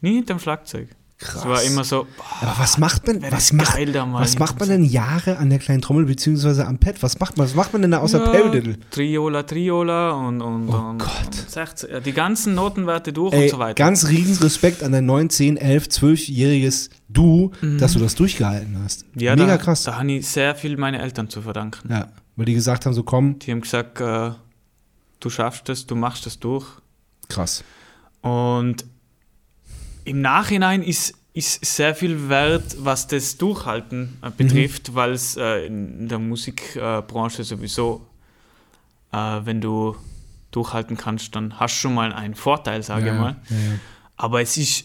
[0.00, 0.88] Nie hinterm Schlagzeug.
[1.22, 1.66] Es war Krass.
[1.66, 5.50] immer so, boah, Aber was macht man, was macht, was macht man denn Jahre an
[5.50, 7.02] der kleinen Trommel beziehungsweise am Pad?
[7.02, 8.76] Was macht man, was macht man denn da außer ja, Paradiddle?
[8.90, 11.10] Triola, Triola und, und, Oh und, Gott.
[11.26, 13.74] und 16, ja, die ganzen Notenwerte durch Ey, und so weiter.
[13.74, 19.04] ganz riesen Respekt an dein 9, 10, 11, 12-jähriges Du, dass du das durchgehalten hast.
[19.14, 19.20] Mhm.
[19.20, 19.82] ja, Mega da, krass.
[19.82, 21.88] Da habe ich sehr viel meine Eltern zu verdanken.
[21.92, 24.30] Ja, weil die gesagt haben, so komm, Die haben gesagt, äh,
[25.20, 26.66] du schaffst es, du machst das durch.
[27.28, 27.62] krass.
[28.22, 28.84] Und
[30.04, 35.66] im Nachhinein ist, ist sehr viel wert, was das Durchhalten äh, betrifft, weil es äh,
[35.66, 38.06] in der Musikbranche sowieso,
[39.12, 39.96] äh, wenn du
[40.50, 43.36] durchhalten kannst, dann hast du schon mal einen Vorteil, sage ja, ich mal.
[43.48, 43.78] Ja, ja.
[44.16, 44.84] Aber es ist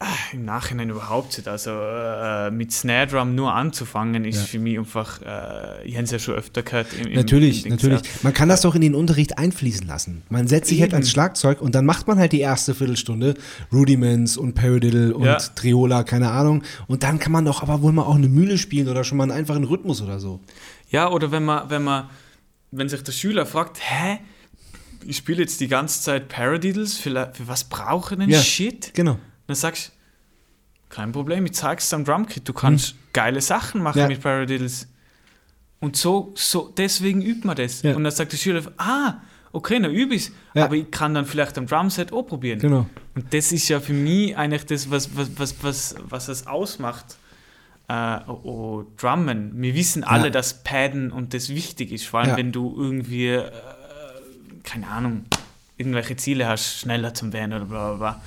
[0.00, 1.48] äh, im Nachhinein überhaupt nicht.
[1.48, 4.42] Also äh, mit Snare Drum nur anzufangen, ist Ja.
[4.42, 6.88] für mich einfach, äh, ich habe es ja schon öfter gehört.
[7.00, 8.02] Im, im, Natürlich, im natürlich.
[8.22, 10.22] Man kann das doch in den Unterricht einfließen lassen.
[10.28, 10.96] Man setzt sich halt Eben.
[10.96, 13.34] ans Schlagzeug und dann macht man halt die erste Viertelstunde
[13.72, 15.36] Rudiments und Paradiddle und Ja.
[15.38, 16.62] Triola, keine Ahnung.
[16.86, 19.24] Und dann kann man doch aber wohl mal auch eine Mühle spielen oder schon mal
[19.24, 20.40] einen einfachen Rhythmus oder so.
[20.90, 22.10] Ja, oder wenn man, wenn man,
[22.72, 24.18] wenn sich der Schüler fragt, hä,
[25.06, 28.40] ich spiele jetzt die ganze Zeit Paradiddles, für, für was brauche ich denn Ja.
[28.40, 28.92] Shit?
[28.94, 29.18] Genau.
[29.46, 29.92] Dann sagst du,
[30.94, 33.98] kein Problem, ich zeig's am Drumkit, du kannst geile Sachen machen.
[33.98, 34.08] Ja.
[34.08, 34.88] mit Paradiddles.
[35.80, 37.82] Und so, so, deswegen übt man das.
[37.82, 37.94] Ja.
[37.94, 39.14] Und dann sagt der Schüler, ah,
[39.52, 40.30] okay, dann übe ich's.
[40.54, 40.64] Ja.
[40.64, 42.58] Aber ich kann dann vielleicht am Drumset auch probieren.
[42.60, 42.86] Genau.
[43.14, 47.16] Und das ist ja für mich eigentlich das, was, was, was, was, was es ausmacht.
[47.88, 49.60] äh, oh, oh, Drummen.
[49.60, 50.30] Wir wissen alle, Ja.
[50.30, 52.36] dass Padden und das wichtig ist, vor allem Ja.
[52.38, 53.50] wenn du irgendwie, äh,
[54.62, 55.24] keine Ahnung,
[55.76, 58.22] irgendwelche Ziele hast, schneller zum werden oder bla bla bla.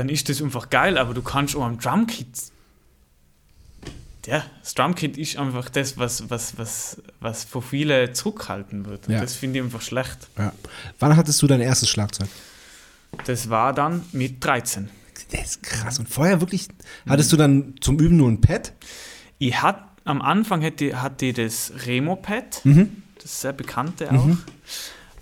[0.00, 2.26] Dann ist das einfach geil, aber du kannst auch am Drumkit.
[4.24, 9.08] Ja, das Drumkit ist einfach das, was, was, was, was von vielen zurückhalten wird.
[9.08, 9.20] Und Ja.
[9.20, 10.28] das finde ich einfach schlecht.
[10.38, 10.54] Ja.
[11.00, 12.28] Wann hattest du dein erstes Schlagzeug?
[13.26, 14.88] Das war dann mit 13.
[15.32, 15.98] Das ist krass.
[15.98, 16.68] Und vorher wirklich,
[17.06, 18.72] hattest du dann zum Üben nur ein Pad?
[19.38, 23.02] Ich hat, am Anfang hatte, hatte ich das Remo-Pad, Mhm.
[23.22, 24.28] das sehr bekannte auch.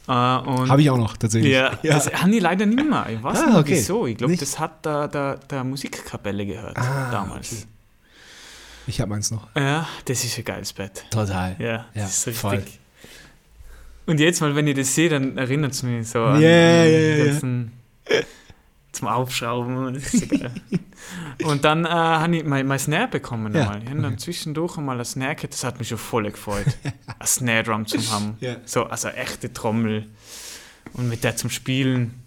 [0.08, 1.52] Äh, Habe ich auch noch tatsächlich.
[1.52, 3.06] Ja, das habe ich leider nicht mehr.
[3.10, 3.70] Ich weiß Ah, nicht okay.
[3.72, 4.06] wieso.
[4.06, 7.52] Ich glaube, das hat der, der, der Musikkapelle gehört Ah, damals.
[7.52, 7.62] okay.
[8.86, 9.48] Ich habe meins noch.
[9.54, 11.04] Ja, das ist ein geiles Bett.
[11.10, 11.56] Total.
[11.58, 12.40] Ja, Ja, das ist richtig.
[12.40, 12.62] voll.
[14.06, 16.92] Und jetzt mal, wenn ich das sehe, dann erinnert es mich so an Ja, den
[16.92, 17.24] ja, ja, ja.
[17.26, 17.72] ganzen
[18.92, 20.00] zum Aufschrauben.
[21.44, 23.54] Und dann äh, habe ich mein, mein Snare bekommen.
[23.54, 23.82] Ja, Einmal.
[23.82, 26.66] Ich habe dann zwischendurch einmal ein Snare gehabt, das hat mich schon voll gefreut.
[27.18, 28.36] ein Snare Drum zu haben.
[28.40, 28.56] Ja.
[28.64, 30.06] So, also echte Trommel.
[30.94, 32.22] Und mit der zum Spielen.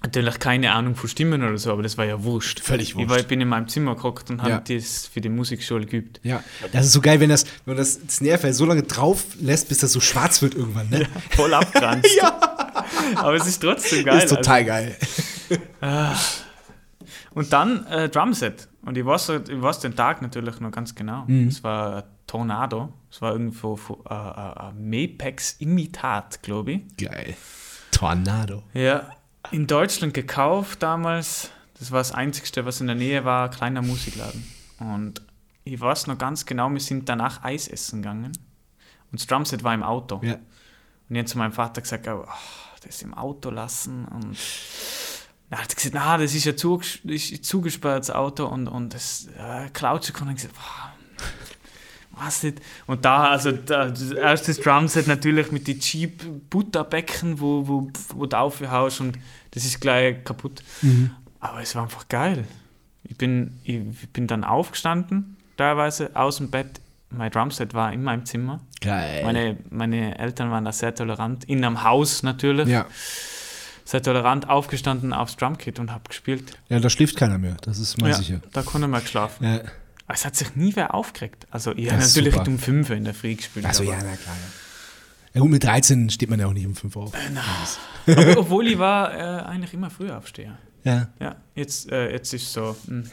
[0.00, 2.60] Natürlich keine Ahnung von Stimmen oder so, aber das war ja wurscht.
[2.60, 3.10] Völlig Ich wurscht.
[3.10, 4.60] war, bin in meinem Zimmer gehockt und habe Ja.
[4.60, 6.20] das für die Musikschule geübt.
[6.22, 9.68] Ja, das ist so geil, wenn das, wenn man das Snarefell so lange drauf lässt,
[9.68, 10.88] bis das so schwarz wird irgendwann.
[10.88, 11.08] Ne?
[11.30, 12.08] Voll abgranzt.
[13.16, 14.20] Aber es ist trotzdem geil.
[14.20, 14.96] das ist total geil.
[17.34, 18.68] Und dann äh, Drumset.
[18.82, 21.24] Und ich weiß, ich weiß den Tag natürlich noch ganz genau.
[21.26, 21.48] Mhm.
[21.48, 22.92] Es war ein Tornado.
[23.10, 26.96] Es war irgendwo äh, äh, ein Mapex-Imitat, glaube ich.
[26.96, 27.36] Geil.
[27.90, 28.62] Tornado.
[28.74, 29.10] Ja,
[29.50, 31.50] in Deutschland gekauft damals.
[31.78, 34.44] Das war das Einzigste, was in der Nähe war, ein kleiner Musikladen.
[34.80, 35.22] Und
[35.64, 38.32] ich weiß noch ganz genau, wir sind danach Eis essen gegangen.
[39.10, 40.20] Und das Drumset war im Auto.
[40.22, 40.34] Ja.
[40.34, 42.24] Und ich habe zu meinem Vater gesagt, oh,
[42.84, 44.06] das im Auto lassen.
[44.06, 44.36] Und
[45.50, 48.46] er hat gesagt, na, das ist ja zuges ist zugesperrt, das Auto.
[48.46, 50.28] Und, und das äh, klaut schon.
[50.28, 50.92] Und ich gesagt, boah,
[52.20, 52.60] was nicht.
[52.86, 58.26] Und da, also da, das erste Drumset natürlich mit den cheap Butterbecken, wo, wo, wo
[58.26, 59.18] du aufhaust und
[59.52, 60.62] das ist gleich kaputt.
[61.40, 62.44] Aber es war einfach geil.
[63.04, 66.80] Ich bin, ich bin dann aufgestanden, teilweise aus dem Bett.
[67.10, 68.60] Mein Drumset war in meinem Zimmer.
[68.82, 69.24] Geil.
[69.24, 71.44] Meine, meine Eltern waren da sehr tolerant.
[71.44, 72.68] In einem Haus natürlich.
[72.68, 72.86] ja.
[73.88, 76.58] Sehr tolerant aufgestanden aufs Drumkit und habe gespielt.
[76.68, 77.56] ja, da schläft keiner mehr.
[77.62, 78.42] Das ist mal Ja, sicher.
[78.52, 79.42] da konnte man geschlafen.
[79.46, 79.60] Ja.
[80.06, 81.46] Aber es hat sich nie wer aufgeregt.
[81.50, 82.48] Also ich habe natürlich super.
[82.48, 83.64] um 5 in der Früh gespielt.
[83.64, 84.36] Also ja, na klar.
[84.36, 85.30] Ja.
[85.32, 87.12] ja gut, mit 13 steht man ja auch nicht um 5 auf.
[88.06, 90.58] aber obwohl ich war äh, eigentlich immer früher Aufsteher.
[90.84, 91.08] Ja.
[91.18, 92.76] Ja, jetzt, äh, jetzt ist so.
[92.88, 93.04] mm.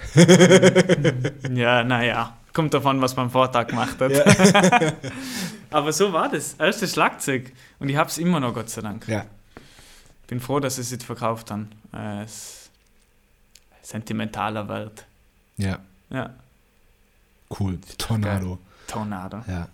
[1.56, 2.36] ja, naja.
[2.52, 4.12] Kommt davon, was man am Vortag gemacht hat.
[5.72, 6.56] Aber so war das.
[6.56, 7.54] Erstes Schlagzeug.
[7.80, 9.08] Und ich habe es immer noch, Gott sei Dank.
[9.08, 9.26] Ja.
[10.28, 11.70] Bin froh, dass es jetzt verkauft haben.
[11.94, 12.26] Äh,
[13.82, 15.06] sentimentaler Wert.
[15.58, 15.80] Ja.
[16.10, 16.32] Ja,
[17.60, 17.80] Cool.
[17.98, 18.58] Tornado.
[18.88, 19.44] Tornado.
[19.48, 19.68] Ja.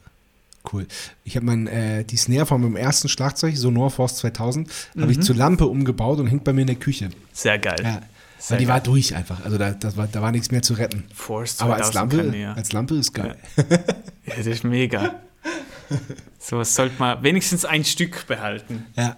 [0.71, 0.85] Cool.
[1.23, 5.21] Ich habe mein, äh, die Snare von meinem ersten Schlagzeug, so Norforce 2000, habe ich
[5.21, 7.09] zur Lampe umgebaut und hängt bei mir in der Küche.
[7.33, 7.79] Sehr geil.
[7.81, 8.01] Ja.
[8.37, 8.73] Sehr Weil die geil.
[8.75, 9.43] war durch einfach.
[9.43, 11.05] Also da, das war, da war nichts mehr zu retten.
[11.13, 12.53] Force Aber als 2000 Lampe, ja.
[12.53, 13.37] als Lampe ist geil.
[14.25, 15.15] ja, das ist mega.
[16.39, 18.85] so was sollte man wenigstens ein Stück behalten.
[18.95, 19.15] Ja.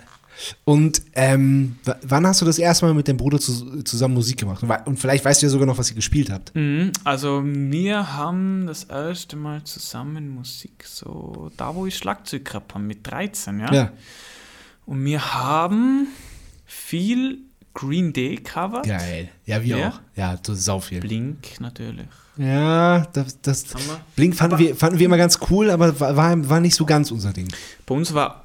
[0.64, 4.64] Und ähm, wann hast du das erste Mal mit deinem Bruder zu, zusammen Musik gemacht?
[4.86, 6.54] Und vielleicht weißt du ja sogar noch, was ihr gespielt habt.
[6.56, 12.74] Mhm, Also wir haben das erste Mal zusammen Musik, so da wo ich Schlagzeug gehabt
[12.74, 13.74] habe, mit 13, ja.
[13.74, 13.92] Ja.
[14.86, 16.08] Und wir haben
[16.66, 17.40] viel
[17.74, 18.86] Green Day covered.
[18.86, 19.30] Geil.
[19.46, 19.90] Ja, wir Ja?
[19.90, 20.00] auch.
[20.16, 21.00] Ja, so sau viel.
[21.00, 22.06] Blink natürlich.
[22.38, 23.66] Ja, das, das.
[24.16, 27.32] Blink fanden wir, fanden wir immer ganz cool, aber war, war nicht so ganz unser
[27.34, 27.48] Ding.
[27.86, 28.43] Bei uns war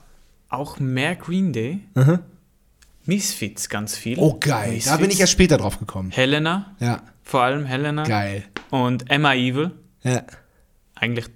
[0.49, 1.81] auch mehr Green Day.
[1.95, 2.21] Mhm.
[3.05, 4.19] Misfits ganz viel.
[4.19, 4.73] Oh, geil.
[4.73, 4.87] Misfits.
[4.91, 6.11] Da bin ich erst später drauf gekommen.
[6.11, 8.03] Helena, Ja, vor allem Helena.
[8.05, 8.45] geil.
[8.71, 9.71] Und Emma Evil.
[10.03, 10.23] Ja.
[10.95, 11.27] Eigentlich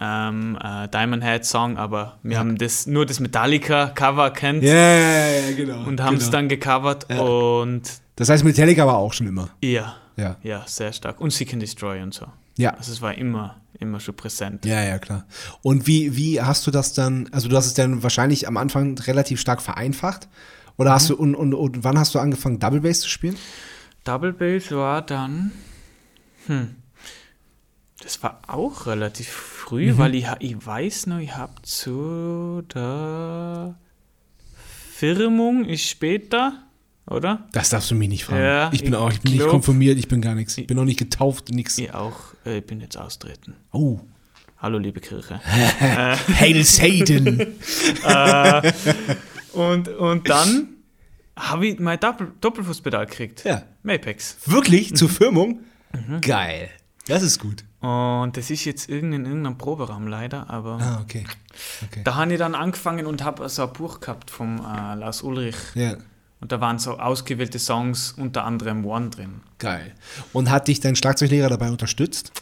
[0.00, 5.26] ähm, äh, Diamond Head Song, aber wir haben das, nur das Metallica-Cover kennt Ja, ja,
[5.28, 5.84] ja, genau.
[5.84, 6.32] und haben es genau.
[6.32, 7.20] dann gecovert Ja.
[7.20, 7.82] und
[8.16, 9.50] Das heißt, Metallica war auch schon immer.
[9.62, 10.36] ja, Ja.
[10.42, 11.20] ja, sehr stark.
[11.20, 12.26] Und Seek and Destroy und so.
[12.56, 12.74] Ja.
[12.74, 14.64] Also es war immer, immer schon präsent.
[14.64, 15.26] Ja, ja, klar.
[15.62, 18.98] Und wie, wie hast du das dann, also du hast es dann wahrscheinlich am Anfang
[18.98, 20.28] relativ stark vereinfacht?
[20.76, 23.36] Oder hast du, und, und, und wann hast du angefangen, Double Bass zu spielen?
[24.04, 25.52] Double Bass war dann,
[26.46, 26.76] hm,
[28.02, 33.76] das war auch relativ früh, weil ich, ich weiß noch, ich habe zu der
[34.92, 36.64] Firmung ist später,
[37.12, 37.46] oder?
[37.52, 38.42] Das darfst du mich nicht fragen.
[38.42, 40.56] Ja, ich bin ich auch, ich bin nicht glaub- konfirmiert, ich bin gar nichts.
[40.58, 41.78] Ich bin auch nicht getauft, nix.
[41.78, 43.54] Ich auch, äh, ich bin jetzt austreten.
[43.72, 44.00] Oh.
[44.58, 45.40] Hallo, liebe Kirche.
[45.44, 47.46] Hail Satan!
[49.52, 50.68] und, und dann
[51.36, 53.44] habe ich mein Doppel Doppelfußpedal gekriegt.
[53.44, 53.62] ja.
[53.82, 54.36] Mapex.
[54.46, 54.94] Wirklich?
[54.94, 55.60] Zur Firmung?
[56.20, 56.68] Geil.
[57.08, 57.64] Das ist gut.
[57.80, 61.24] Und das ist jetzt in irgendeinem Proberaum leider, aber Ah, okay.
[61.84, 62.02] okay.
[62.04, 65.56] da habe ich dann angefangen und habe so ein Buch gehabt vom äh, Lars Ulrich.
[65.74, 65.96] Ja,
[66.42, 69.40] Und da waren so ausgewählte Songs, unter anderem One drin.
[69.58, 69.94] geil.
[70.32, 72.32] Und hat dich dein Schlagzeuglehrer dabei unterstützt?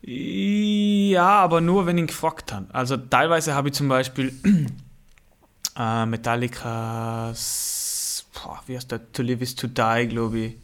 [0.00, 2.66] Ja, aber nur, wenn ich ihn gefragt habe.
[2.72, 4.32] Also teilweise habe ich zum Beispiel
[5.76, 6.06] äh,
[6.94, 10.54] Metallica's, boah, wie heißt der, To Live is to Die, glaube ich.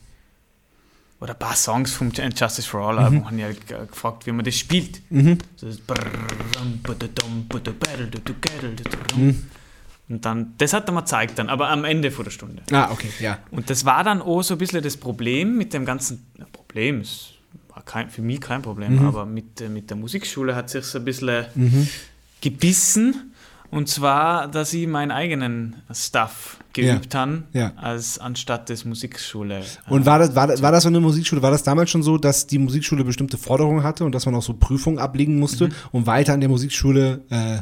[1.21, 4.33] Oder ein paar Songs vom Justice for All Album, habe ich halt ge- gefragt, wie
[4.33, 5.03] man das spielt.
[5.57, 5.79] So das
[10.11, 12.63] Und dann, das hat er mir gezeigt dann, aber am Ende vor der Stunde.
[12.73, 13.39] Ah, okay, ja.
[13.53, 17.01] Und das war dann auch so ein bisschen das Problem mit dem ganzen, ja, Problem
[17.01, 17.35] ist
[17.73, 19.07] war kein, für mich kein Problem, Mhm.
[19.07, 21.47] aber mit, äh, mit der Musikschule hat sich so ein bisschen
[22.41, 23.33] gebissen.
[23.71, 27.73] Und zwar, dass ich meinen eigenen Stuff geübt habe, ja.
[27.77, 29.63] als anstatt des Musikschule.
[29.89, 32.19] Und war das, war, das, war das so eine Musikschule, war das damals schon so,
[32.19, 35.73] dass die Musikschule bestimmte Forderungen hatte und dass man auch so Prüfungen ablegen musste, Mhm.
[35.93, 37.59] um weiter an der Musikschule äh,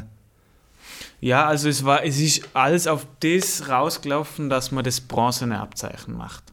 [1.21, 6.15] Ja, also es war, es ist alles auf das rausgelaufen, dass man das bronzene Abzeichen
[6.15, 6.43] macht.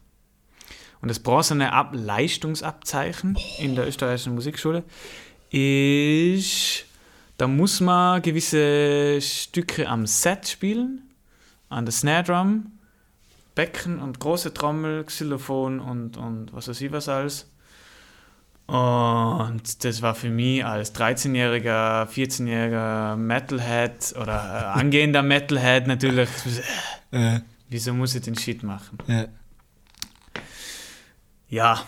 [1.01, 4.83] Und das bronzene Ab Leistungsabzeichen in der österreichischen Musikschule
[5.51, 6.85] ist,
[7.37, 11.03] da muss man gewisse Stücke am Set spielen,
[11.69, 12.71] an der Snare Drum,
[13.55, 17.49] Becken und große Trommel, Xylophon und, und was weiß ich was alles.
[18.67, 26.27] Und das war für mich als 13-jähriger, 14-jähriger Metalhead oder äh, angehender Metalhead natürlich,
[27.11, 28.97] äh, wieso muss ich den Shit machen?
[29.07, 29.27] äh,
[31.49, 31.79] Ja,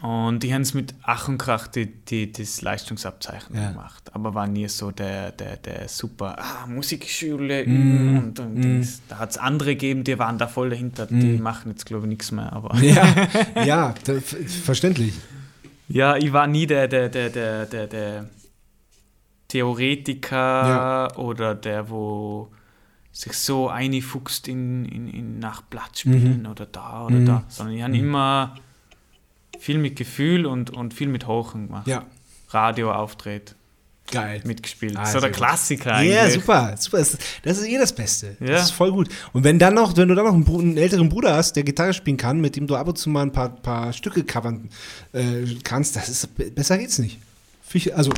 [0.00, 3.68] und die haben es mit Ach und Krach die, die, das Leistungsabzeichen Ja.
[3.70, 9.02] gemacht, aber war nie so der, der, der super ah, Musikschule üben und, und Dings.
[9.08, 12.08] da hat es andere gegeben, die waren da voll dahinter, die machen jetzt glaube ich
[12.08, 13.06] nichts mehr, aber ja,
[13.64, 13.94] ja,
[14.64, 15.12] verständlich.
[15.88, 18.30] Ja, ich war nie der, der, der, der, der, der
[19.48, 22.50] Theoretiker oder der, wo
[23.10, 27.82] sich so einfuchst in, in, in nach Blatt spielen oder da oder da, sondern ich
[27.82, 28.54] habe immer
[29.58, 31.86] viel mit Gefühl und, und viel mit Hochen gemacht.
[31.86, 32.06] Ja,
[32.48, 33.54] Radio auftritt,
[34.12, 34.40] geil.
[34.44, 34.96] mitgespielt.
[34.96, 35.30] Ah, so der.
[35.30, 36.14] Klassiker eigentlich.
[36.14, 36.98] Ja, super, super.
[36.98, 38.36] Das ist, das ist eh das Beste.
[38.40, 38.46] Ja.
[38.52, 39.08] Das ist voll gut.
[39.32, 41.92] Und wenn dann noch, wenn du dann noch einen, einen älteren Bruder hast, der Gitarre
[41.92, 44.68] spielen kann, mit dem du ab und zu mal ein paar, paar Stücke covern
[45.12, 45.22] äh,
[45.64, 47.18] kannst, das ist besser geht's nicht.
[47.94, 48.12] Also,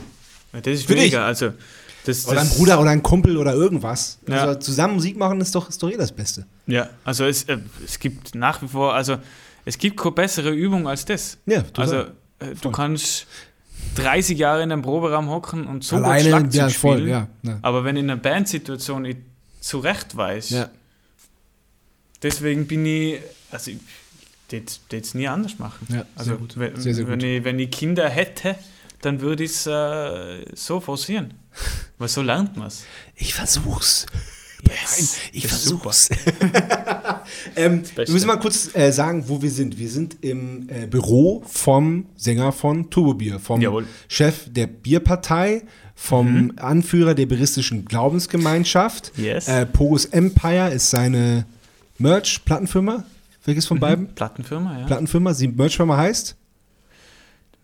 [0.52, 1.02] Ja, Das ist Für dich.
[1.04, 1.52] weniger, also
[2.06, 4.18] das, oder ein Bruder oder ein Kumpel oder irgendwas.
[4.28, 4.44] Ja.
[4.44, 6.44] Also zusammen Musik machen ist doch, ist doch eh das Beste.
[6.66, 9.16] Ja, also es, äh, es gibt nach wie vor, also
[9.64, 11.38] es gibt keine bessere Übung als das.
[11.46, 11.84] Ja, total.
[11.84, 11.96] Also
[12.40, 12.72] äh, du Voll.
[12.72, 13.26] kannst
[13.96, 17.28] 30 Jahre in einem Proberaum hocken und so gut Alleine, Schlagzeug ja, voll, spielen, ja.
[17.42, 17.58] ja.
[17.62, 19.16] aber wenn in einer Bandsituation ich
[19.60, 20.70] zurecht weiß, ja.
[22.22, 23.20] deswegen bin ich,
[23.50, 23.78] also ich
[24.48, 25.86] das jetzt nie anders machen.
[25.90, 26.58] Ja, also gut.
[26.58, 27.28] Wenn, Sehr, sehr wenn, gut.
[27.28, 28.56] Ich, wenn ich Kinder hätte,
[29.00, 31.34] dann würde ich es äh, so forcieren.
[31.98, 32.84] Weil so lernt man es.
[33.14, 34.06] Ich versuch's.
[34.68, 35.92] Yes, Ich ist super.
[35.92, 36.10] versuch's.
[37.56, 39.78] ähm, wir müssen mal kurz äh, sagen, wo wir sind.
[39.78, 43.86] Wir sind im äh, Büro vom Sänger von Turbo Bier, vom Jawohl.
[44.08, 45.62] Chef der Bierpartei,
[45.94, 49.12] vom Anführer der beristischen Glaubensgemeinschaft.
[49.16, 49.48] Yes.
[49.48, 51.46] Äh, Pogos Empire ist seine
[51.98, 53.04] Merch-Plattenfirma.
[53.44, 54.14] Welches von beiden?
[54.14, 54.86] Plattenfirma, ja.
[54.86, 56.36] Plattenfirma, die Merchfirma heißt?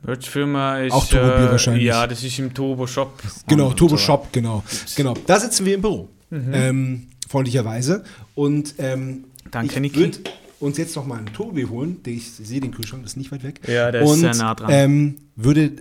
[0.03, 0.93] Merch-Firma ist.
[0.93, 1.85] Auch Turbo Bier äh, wahrscheinlich.
[1.85, 3.21] Ja, das ist im Turbo Shop.
[3.47, 4.63] Genau, Turbo Shop, genau.
[4.97, 5.15] Genau.
[5.27, 6.09] Da sitzen wir im Büro.
[6.31, 8.05] Ähm, freundlicherweise.
[8.35, 10.19] Und ähm, Danke, ich würde
[10.61, 12.03] uns jetzt noch mal einen Bier holen.
[12.03, 13.61] Den Ich sehe den Kühlschrank, das ist nicht weit weg.
[13.67, 14.71] Ja, der ist Und, sehr nah dran.
[14.71, 15.73] Ähm, würde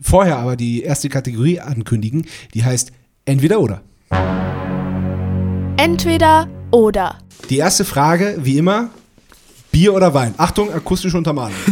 [0.00, 2.92] vorher aber die erste Kategorie ankündigen, die heißt
[3.24, 3.82] Entweder oder.
[5.76, 7.18] Entweder oder.
[7.50, 8.90] Die erste Frage, wie immer,
[9.72, 10.34] Bier oder Wein?
[10.36, 11.56] Achtung, akustische Untermalung.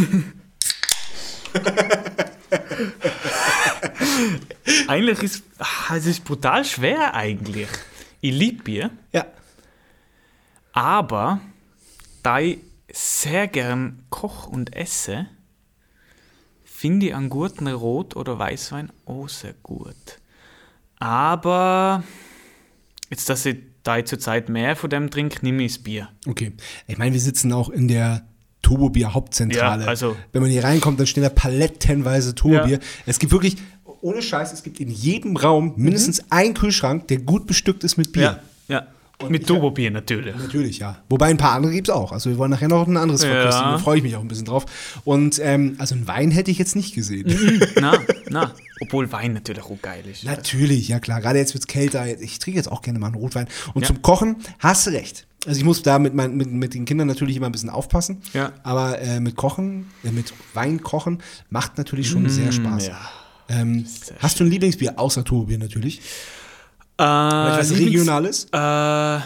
[4.87, 7.69] Eigentlich ist ah, es ist brutal schwer eigentlich.
[8.25, 9.27] Ich liebe Bier, ja.
[10.73, 11.41] aber
[12.23, 12.57] da ich
[12.91, 15.27] sehr gern koch und esse,
[16.63, 20.19] finde ich einen guten Rot- oder Weißwein auch sehr gut.
[20.97, 22.03] Aber
[23.11, 26.09] jetzt, dass ich da ich zurzeit mehr von dem trinke, nehme ich das Bier.
[26.25, 26.53] Okay.
[26.87, 28.27] Ich meine, wir sitzen auch in der
[28.63, 29.83] Turbobier Hauptzentrale.
[29.83, 32.77] Ja, also- Wenn man hier reinkommt, dann stehen da palettenweise Turbobier.
[32.77, 32.83] Ja.
[33.05, 33.57] Es gibt wirklich,
[34.05, 38.11] ohne Scheiß, es gibt in jedem Raum mindestens einen Kühlschrank, der gut bestückt ist mit
[38.11, 38.39] Bier.
[38.67, 38.87] ja.
[39.21, 40.35] Und Mit Turbobier natürlich.
[40.35, 40.97] Natürlich, ja.
[41.07, 42.11] Wobei ein paar andere gibt es auch.
[42.11, 43.29] Also wir wollen nachher noch ein anderes Ja.
[43.29, 43.63] verkosten.
[43.63, 44.65] Da freue ich mich auch ein bisschen drauf.
[45.05, 47.33] Und ähm, also einen Wein hätte ich jetzt nicht gesehen.
[47.79, 47.97] na,
[48.29, 48.51] na.
[48.81, 50.25] Obwohl Wein natürlich auch geil ist.
[50.25, 51.21] Natürlich, ja klar.
[51.21, 52.05] Gerade jetzt wird es kälter.
[52.21, 53.47] Ich trinke jetzt auch gerne mal einen Rotwein.
[53.73, 53.87] Und Ja.
[53.87, 55.25] zum Kochen hast du recht.
[55.47, 58.21] Also ich muss da mit, mein, mit, mit den Kindern natürlich immer ein bisschen aufpassen.
[58.33, 58.51] Ja.
[58.63, 62.87] Aber äh, mit Kochen, äh, mit Wein kochen, macht natürlich schon sehr Spaß.
[62.87, 62.97] Mm, Ja.
[63.49, 63.85] Ähm,
[64.19, 65.99] hast du ein Lieblingsbier, außer Turbobier natürlich?
[66.97, 68.45] Äh, was Regionales?
[68.51, 69.19] Äh,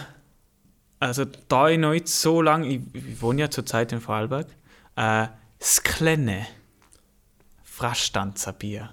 [1.02, 4.48] also da ich noch nicht so lange, ich, ich wohne ja zurzeit in Vorarlberg,
[4.96, 5.28] äh,
[5.62, 6.46] Sklenne.
[7.64, 8.90] Fraßstanzer Bier.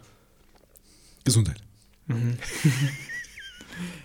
[1.25, 1.59] Gesundheit.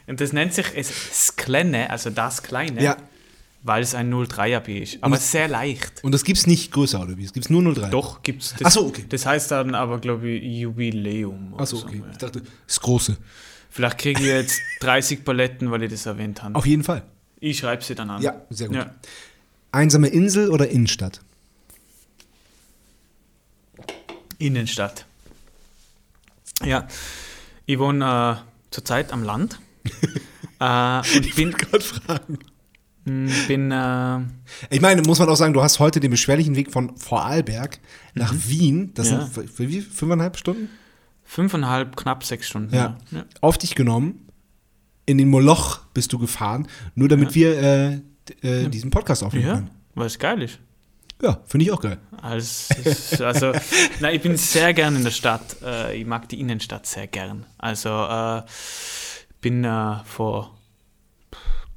[0.08, 2.98] Und das nennt sich es Sklenne, also das Kleine, Ja.
[3.64, 4.98] Weil es ein 03er Bier ist.
[5.02, 6.04] Aber es- sehr leicht.
[6.04, 7.24] Und das gibt's nicht größer, oder wie?
[7.26, 7.90] Es gibt's nur 03.
[7.90, 8.66] Doch, gibt's das.
[8.66, 9.06] Ach so, okay.
[9.08, 11.54] Das heißt dann aber, glaube ich, Jubiläum.
[11.58, 11.86] Achso, so.
[11.88, 12.02] okay.
[12.12, 13.18] Ich dachte, das große.
[13.70, 16.56] Vielleicht kriege ich jetzt 30 Paletten, weil ich das erwähnt habe.
[16.56, 17.04] Auf jeden Fall.
[17.40, 18.22] Ich schreibe sie dann an.
[18.22, 18.78] Ja, sehr gut.
[18.78, 18.96] Ja.
[19.72, 21.22] Einsame Insel oder Innenstadt?
[24.38, 25.06] Innenstadt.
[26.64, 26.88] Ja,
[27.66, 29.60] ich wohne äh, zurzeit am Land.
[30.60, 32.40] äh, und bin, Gott fragen.
[33.06, 34.20] Mh, bin äh,
[34.70, 37.80] Ich meine, muss man auch sagen, du hast heute den beschwerlichen Weg von Vorarlberg
[38.14, 38.92] nach Wien.
[38.94, 39.18] Das Mhm.
[39.20, 39.26] Ja.
[39.28, 39.82] sind für wie?
[39.82, 40.70] Fünfeinhalb Stunden?
[41.24, 42.76] fünfeinhalb, knapp sechs Stunden.
[42.76, 42.98] Ja.
[43.12, 43.24] ja.
[43.40, 44.28] Auf dich genommen.
[45.06, 47.94] In den Moloch bist du gefahren, nur damit wir äh,
[48.42, 49.70] äh, diesen Podcast aufnehmen Ja, können.
[49.96, 50.60] weil es geil ist.
[51.22, 51.98] Ja, finde ich auch geil.
[52.22, 53.52] Also, also
[54.00, 55.42] nein, ich bin sehr gern in der Stadt.
[55.64, 57.46] Äh, ich mag die Innenstadt sehr gern.
[57.58, 58.42] Also äh,
[59.40, 60.58] bin äh, vor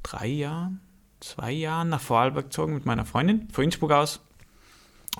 [0.03, 0.81] drei Jahren,
[1.25, 4.19] zwei Jahren nach Vorarlberg gezogen mit meiner Freundin, von Innsbruck aus.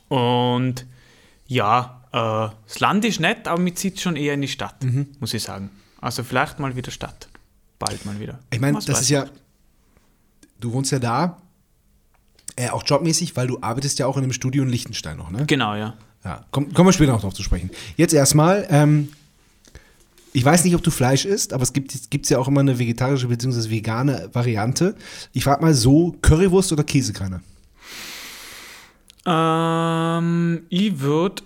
[0.08, 0.86] Und
[1.48, 5.08] ja, äh, das Land ist nett, aber mir zieht schon eher in die Stadt, Mhm.
[5.20, 5.70] muss ich sagen.
[6.02, 7.28] Also vielleicht mal wieder Stadt.
[7.80, 8.40] Bald mal wieder.
[8.52, 9.26] Ich meine, das ist ja,
[10.60, 11.38] du wohnst ja da,
[12.56, 15.46] äh, auch jobmäßig, weil du arbeitest ja auch in einem Studio in Liechtenstein noch, ne?
[15.46, 15.96] Genau, ja.
[16.24, 17.70] Ja, komm, kommen wir später noch drauf zu sprechen.
[17.98, 19.12] Jetzt erstmal, ähm,
[20.36, 22.78] ich weiß nicht, ob du Fleisch isst, aber es gibt gibt's ja auch immer eine
[22.78, 23.70] vegetarische bzw.
[23.70, 24.96] vegane Variante.
[25.32, 27.42] Ich frage mal so, Currywurst oder Käsekreiner?
[29.26, 31.44] Ähm, ich würde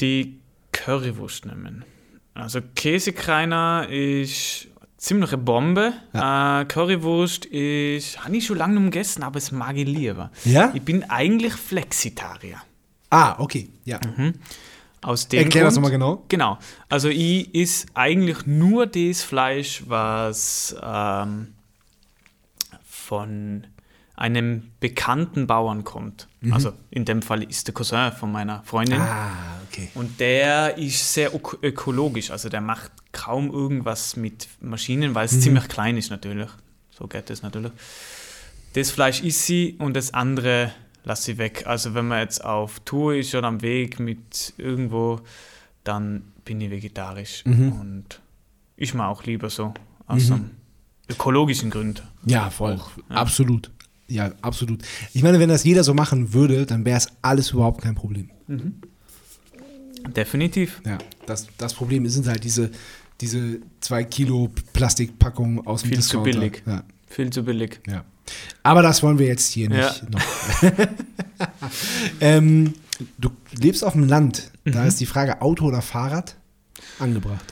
[0.00, 0.38] die
[0.72, 1.86] Currywurst nehmen.
[2.34, 5.94] Also Käsekreiner ist ziemlich eine Bombe.
[6.12, 10.30] Äh, Currywurst ist, habe ich schon lange nicht gegessen, aber es mag ich lieber.
[10.44, 10.70] Ja?
[10.74, 12.58] Ich bin eigentlich Flexitarier.
[13.08, 13.98] Ah, okay, ja.
[15.02, 16.24] Aus dem Erklär das Grund- nochmal genau.
[16.28, 16.58] Genau.
[16.88, 21.48] Also ich is eigentlich nur das Fleisch, was ähm,
[22.88, 23.66] von
[24.14, 26.28] einem bekannten Bauern kommt.
[26.50, 29.00] Also in dem Fall ist der Cousin von meiner Freundin.
[29.00, 29.30] Ah,
[29.68, 29.88] okay.
[29.94, 32.30] Und der ist sehr öko- ökologisch.
[32.30, 36.48] Also der macht kaum irgendwas mit Maschinen, weil es ziemlich klein ist natürlich.
[36.90, 37.72] So geht es natürlich.
[38.74, 40.72] Das Fleisch isst sie und das andere
[41.04, 41.64] lasse sie weg.
[41.66, 45.20] Also wenn man jetzt auf Tour ist oder am Weg mit irgendwo,
[45.84, 47.44] dann bin ich vegetarisch.
[47.44, 48.04] Und
[48.76, 49.74] ich mag auch lieber so
[50.06, 50.50] aus einem
[51.08, 52.02] ökologischen Gründen.
[52.24, 52.74] Ja, voll.
[52.74, 53.16] Auch, ja.
[53.16, 53.70] Absolut.
[54.08, 54.82] Ja, absolut.
[55.14, 58.30] Ich meine, wenn das jeder so machen würde, dann wäre es alles überhaupt kein Problem.
[60.16, 60.82] Definitiv.
[60.84, 62.70] Ja, das, das Problem sind halt diese,
[63.20, 66.30] diese zwei Kilo Plastikpackungen aus dem Viel zu Discounter.
[66.40, 66.62] billig.
[66.66, 67.80] Ja, Viel zu billig.
[67.86, 68.04] ja.
[68.62, 70.08] Aber das wollen wir jetzt hier nicht Ja.
[70.10, 70.22] noch.
[72.20, 72.74] ähm,
[73.18, 74.50] du lebst auf dem Land.
[74.64, 74.72] Mhm.
[74.72, 76.36] Da ist die Frage Auto oder Fahrrad
[76.98, 77.44] angebracht.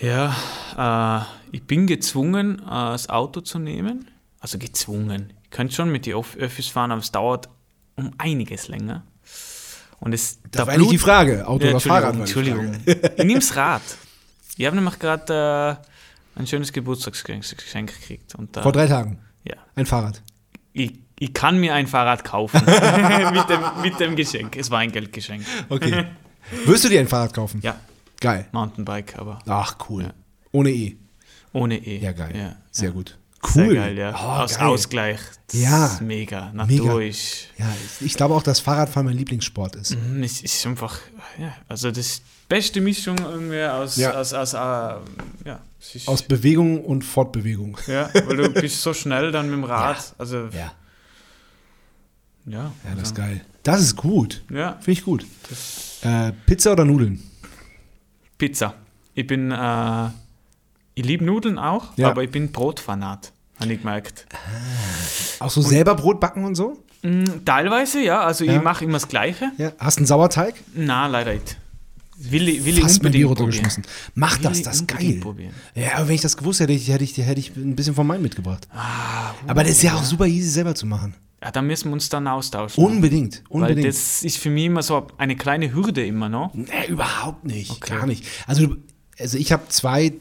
[0.00, 0.34] Ja,
[0.76, 4.10] äh, ich bin gezwungen, äh, das Auto zu nehmen.
[4.40, 5.32] Also gezwungen.
[5.44, 7.48] Ich könnte schon mit den Öff- Öffis fahren, aber es dauert
[7.96, 9.04] um einiges länger.
[10.00, 11.46] Und es Das da war nicht die Blut- Frage.
[11.46, 12.14] Auto Ja, oder Fahrrad?
[12.16, 12.76] Entschuldigung.
[12.84, 13.82] Ich nehme das Rad.
[14.56, 15.78] Ich habe nämlich gerade
[16.36, 18.34] äh, ein schönes Geburtstagsgeschenk Geschenk gekriegt.
[18.34, 19.18] Und, äh, Vor drei Tagen.
[19.44, 20.22] Ja, Ein Fahrrad.
[20.72, 22.60] ich, ich kann mir ein Fahrrad kaufen
[23.32, 24.56] mit, dem, mit dem Geschenk.
[24.56, 25.44] Es war ein Geldgeschenk.
[25.68, 26.06] Okay.
[26.66, 27.60] Wirst du dir ein Fahrrad kaufen?
[27.62, 27.76] Ja,
[28.20, 28.46] Geil.
[28.52, 30.04] Mountainbike, aber Ach, cool.
[30.04, 30.14] Ja.
[30.52, 30.96] Ohne E.
[31.52, 31.98] ohne E.
[31.98, 32.34] Ja, geil.
[32.36, 32.94] Ja, Sehr ja.
[32.94, 33.18] gut.
[33.46, 33.74] Sehr Cool.
[33.74, 34.14] geil, ja.
[34.14, 34.66] Oh, Aus geil.
[34.68, 35.20] Ausgleich.
[35.48, 35.98] Das Ja.
[36.00, 36.50] Mega.
[36.54, 37.48] Natur ist.
[37.58, 37.66] Ja,
[38.00, 39.96] ich, ich glaube auch, dass Fahrradfahren mein Lieblingssport ist.
[39.96, 40.98] Mhm, Es ist einfach,
[41.38, 44.12] ja, also das beste Mischung irgendwie aus, Ja.
[44.12, 45.60] aus, aus äh, ja,
[46.06, 47.78] Aus Bewegung und Fortbewegung.
[47.86, 50.72] ja, weil du bist so schnell dann mit dem Rad, also Ja.
[52.46, 53.40] ja, Ja, das ist also, geil.
[53.62, 54.42] Das ist gut.
[54.50, 55.26] ja, Finde ich gut.
[56.02, 57.22] Äh, Pizza oder Nudeln?
[58.38, 58.74] Pizza.
[59.14, 60.08] Ich bin, äh,
[60.94, 62.10] ich liebe Nudeln auch, Ja.
[62.10, 64.26] aber ich bin Brotfanat, habe ich gemerkt.
[65.40, 66.82] Auch so selber Brot backen und so?
[67.02, 68.56] Mm, Teilweise, ja, also Ja.
[68.56, 69.50] ich mache immer das Gleiche.
[69.56, 69.72] Ja.
[69.78, 70.54] Hast einen Sauerteig?
[70.74, 71.56] Na, leider nicht.
[72.16, 73.82] Will, ich- will ich Fast mein unbedingt Bier runtergeschmissen.
[74.14, 75.18] Mach Will das, das ist geil.
[75.20, 75.52] probieren.
[75.74, 78.22] Ja, aber wenn ich das gewusst hätte, hätte ich, hätte ich ein bisschen von meinem
[78.22, 78.68] mitgebracht.
[78.72, 81.14] Ah, Aber das ist ja auch super easy selber zu machen.
[81.42, 82.82] Ja, da müssen wir uns dann austauschen.
[82.82, 83.86] Unbedingt, Weil unbedingt.
[83.88, 86.54] das ist für mich immer so eine kleine Hürde immer noch.
[86.54, 87.70] Nee, überhaupt nicht.
[87.70, 87.96] Okay.
[87.96, 88.24] Gar nicht.
[88.46, 88.76] Also,
[89.18, 90.14] also ich habe zwei,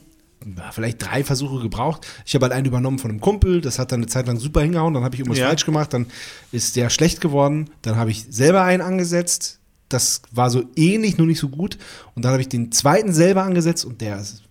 [0.72, 2.06] vielleicht drei Versuche gebraucht.
[2.26, 4.62] Ich habe halt einen übernommen von einem Kumpel, das hat dann eine Zeit lang super
[4.62, 5.48] hingehauen, dann habe ich irgendwas Ja.
[5.48, 6.08] falsch gemacht, dann
[6.52, 9.60] ist der schlecht geworden, dann habe ich selber einen angesetzt,
[9.94, 11.78] das war so ähnlich, nur nicht so gut
[12.16, 14.42] und dann habe ich den zweiten selber angesetzt und der, ist-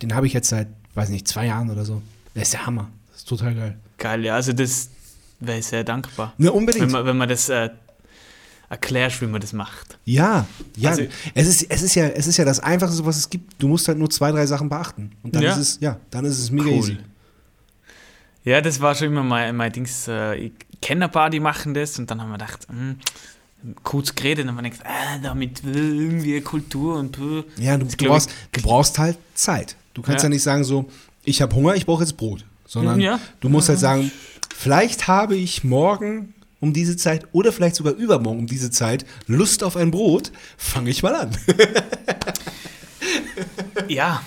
[0.00, 2.00] den habe ich jetzt seit, weiß nicht, zwei Jahren oder so.
[2.34, 3.78] Der ist der Hammer, das ist total geil.
[3.98, 4.88] Geil, ja, also das
[5.40, 6.32] wäre ich sehr dankbar.
[6.38, 6.86] Ne, unbedingt.
[6.86, 7.70] Wenn man, wenn man das äh,
[8.68, 9.98] erklärst, wie man das macht.
[10.04, 10.46] Ja,
[10.76, 10.90] ja.
[10.90, 11.02] Also-
[11.34, 13.60] es, ist, es, ist ja, es ist ja das Einfachste, was es gibt.
[13.62, 15.12] Du musst halt nur zwei, drei Sachen beachten.
[15.22, 15.52] Und dann Ja.
[15.52, 16.74] ist es, ja, dann ist es mega Cool.
[16.78, 16.98] easy.
[18.44, 20.08] Ja, das war schon immer mein, mein Dings.
[20.08, 22.96] Äh, ich kenne ein paar, die machen das und dann haben wir gedacht, hm,
[23.82, 28.30] kurz geredet und wir gedacht, ah, damit irgendwie Kultur und äh, Ja, du, du, brauchst,
[28.52, 29.76] du brauchst halt Zeit.
[29.94, 30.30] Du kannst ja, Ja.
[30.30, 30.88] nicht sagen so,
[31.24, 32.44] ich habe Hunger, ich brauche jetzt Brot.
[32.66, 33.20] Sondern Ja.
[33.40, 34.10] du musst halt sagen,
[34.56, 39.62] vielleicht habe ich morgen um diese Zeit oder vielleicht sogar übermorgen um diese Zeit Lust
[39.64, 41.30] auf ein Brot, fange ich mal an.
[43.88, 44.22] Ja,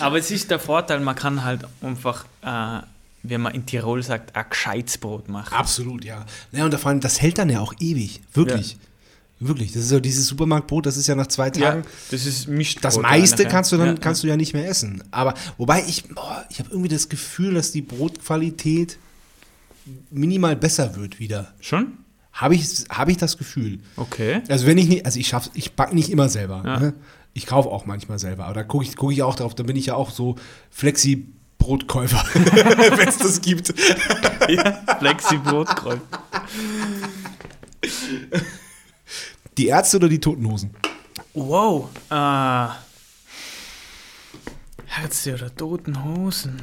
[0.00, 2.80] aber es ist der Vorteil, man kann halt einfach, äh,
[3.22, 5.54] wenn man in Tirol sagt, ein gescheites Brot machen.
[5.54, 6.24] Absolut, ja.
[6.52, 8.20] ja und vor allem, das hält dann ja auch ewig.
[8.32, 8.76] Wirklich.
[9.40, 9.72] Wirklich.
[9.72, 11.84] Das ist so dieses Supermarktbrot, das ist ja nach zwei Tagen.
[12.10, 12.84] das ist Mischbrot.
[12.84, 13.50] Das meiste nachher.
[13.50, 15.04] kannst du dann ja, kannst du ja nicht mehr essen.
[15.12, 18.98] Aber wobei ich, boah, ich habe irgendwie das Gefühl, dass die Brotqualität
[20.10, 21.54] minimal besser wird wieder.
[21.60, 21.98] Schon?
[22.32, 23.78] Habe ich, habe ich das Gefühl.
[23.96, 24.42] Okay.
[24.48, 26.62] Also wenn ich nicht, also ich schaff's, ich backe nicht immer selber.
[26.64, 26.80] Ja.
[26.80, 26.94] Ne?
[27.32, 28.46] Ich kaufe auch manchmal selber.
[28.46, 30.34] Aber da gucke ich, guck ich auch drauf, da bin ich ja auch so
[31.68, 33.68] Flexi-Brotkäufer, wenn es das gibt.
[34.48, 36.00] ja, Flexi-Brotkreuz.
[39.56, 40.74] Die Ärzte oder die Totenhosen?
[41.34, 41.90] Wow.
[42.10, 42.68] Äh,
[44.86, 46.62] Herze oder Toten Hosen.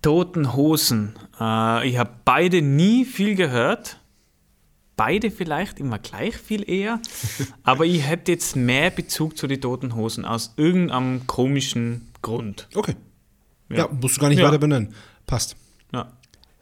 [0.00, 1.16] Toten Hosen.
[1.38, 4.00] Äh, ich habe beide nie viel gehört.
[4.98, 7.00] Beide vielleicht immer gleich viel eher.
[7.62, 12.68] Aber ich hätte jetzt mehr Bezug zu den Toten Hosen aus irgendeinem komischen Grund.
[12.74, 12.96] Okay.
[13.70, 14.46] Ja, musst du gar nicht Ja.
[14.48, 14.92] weiter benennen.
[15.26, 15.56] Passt.
[15.94, 16.12] Ja.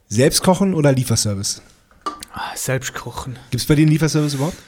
[0.08, 1.62] Selbst kochen oder Lieferservice?
[2.32, 3.38] Ah, Selbst kochen.
[3.50, 4.56] Gibt es bei dir einen Lieferservice überhaupt?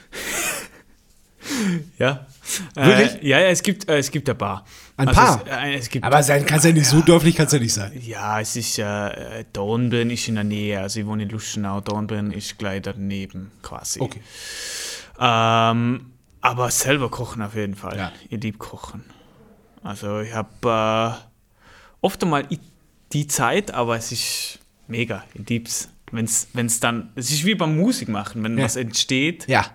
[1.98, 2.26] Ja.
[2.74, 3.22] Wirklich?
[3.22, 4.64] Äh, ja, ja, es gibt, äh, es gibt ein paar.
[4.98, 5.42] Ein paar?
[5.46, 7.92] Es, äh, es Aber sein kann's ja nicht so dörflich, kann's ja nicht sein.
[8.04, 11.80] Ja, es ist ja, äh, Dornbirn ist in der Nähe, also ich wohne in Luschenau,
[11.80, 14.00] Dornbirn ist gleich daneben quasi.
[14.00, 14.20] Okay.
[15.20, 17.96] Ähm, aber selber kochen auf jeden Fall.
[17.96, 18.12] Ja.
[18.28, 19.04] Ich liebe kochen.
[19.82, 21.24] Also ich habe äh,
[22.00, 22.46] oft einmal
[23.12, 25.88] die Zeit, aber es ist mega, ich lieb's.
[26.10, 28.64] Wenn's, wenn's dann, es ist wie beim Musik machen, wenn Ja.
[28.64, 29.66] was entsteht, Ja.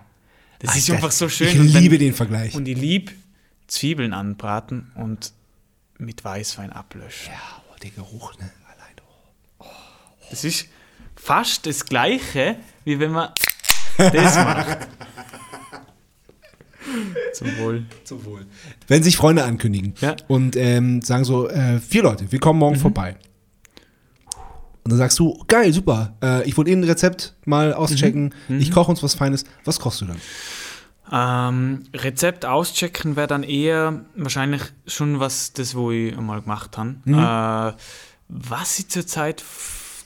[0.58, 1.46] das ist Alter, einfach so schön.
[1.48, 2.54] Ich Und wenn- liebe den Vergleich.
[2.56, 3.12] Und ich liebe
[3.66, 5.32] Zwiebeln anbraten und
[5.98, 7.32] mit Weißwein ablöschen.
[7.32, 8.50] ja, oh, der Geruch, ne?
[8.66, 8.94] Allein.
[9.58, 9.66] Oh.
[10.30, 10.66] Das ist
[11.16, 13.30] fast das Gleiche, wie wenn man
[13.96, 14.88] das macht.
[17.32, 17.84] Zum Wohl.
[18.04, 18.46] Zum Wohl.
[18.86, 20.14] Wenn sich Freunde ankündigen Ja.
[20.28, 23.16] und ähm, sagen so, äh, vier Leute, wir kommen morgen vorbei.
[24.84, 28.70] Und dann sagst du, geil, super, äh, ich wollte Ihnen ein Rezept mal auschecken, ich
[28.70, 29.44] koche uns was Feines.
[29.64, 30.20] Was kochst du dann?
[31.12, 36.96] Ähm, Rezept auschecken wäre dann eher wahrscheinlich schon was, das, wo ich einmal gemacht habe.
[37.06, 37.76] Äh,
[38.28, 39.44] was ich zurzeit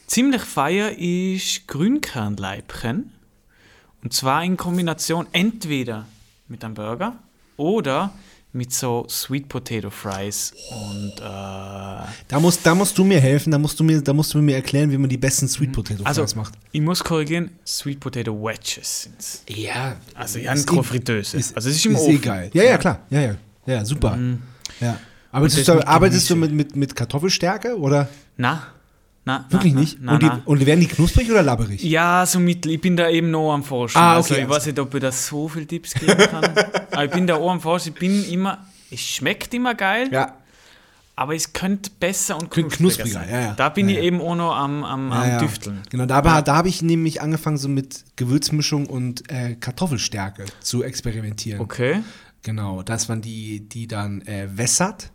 [0.07, 3.13] ziemlich feier, ist Grünkernleibchen.
[4.03, 6.07] Und zwar in Kombination entweder
[6.49, 7.17] mit einem Burger
[7.57, 8.13] oder
[8.53, 13.59] mit so Sweet Potato Fries und äh, Da musst, da musst du mir helfen, da
[13.59, 16.23] musst du mir, da musst du mir erklären, wie man die besten Sweet Potato also
[16.23, 16.55] Fries macht.
[16.73, 19.43] ich muss korrigieren, Sweet Potato Wedges sind's.
[19.49, 21.37] Ja, Also ja, eh- Fritteuse.
[21.37, 22.15] Ist, also es ist im ist Ofen.
[22.15, 22.51] eh geil.
[22.55, 23.01] Ja, ja, klar.
[23.11, 23.35] Ja, ja.
[23.67, 24.19] Ja, super.
[24.81, 24.99] Ja.
[25.31, 28.69] Arbeitest, du, mit arbeitest du mit, mit, mit Kartoffelstärke oder Na,
[29.29, 29.99] na, wirklich na, nicht?
[30.01, 31.83] Na, und, die, und werden die knusprig oder labberig?
[31.83, 32.73] Ja, so mittel.
[32.73, 33.99] Ich bin da eben noch am Forschen.
[33.99, 36.45] Ah, Also okay, ich alles weiß nicht, ob ich da so viele Tipps geben kann.
[36.91, 37.93] aber ich bin da auch am Forschen.
[37.93, 40.35] Ich bin immer, es schmeckt immer geil, Ja.
[41.17, 43.29] aber es könnte besser und knuspriger, knuspriger, sein.
[43.31, 43.55] ja, ja.
[43.55, 45.39] Da bin Ja, ich eben auch noch am, am, am.
[45.41, 45.83] Düfteln.
[45.91, 51.61] Genau, da, da habe ich nämlich angefangen, so mit Gewürzmischung und äh, Kartoffelstärke zu experimentieren.
[51.61, 52.01] Okay.
[52.43, 55.11] Genau, dass man die, die dann äh, wässert,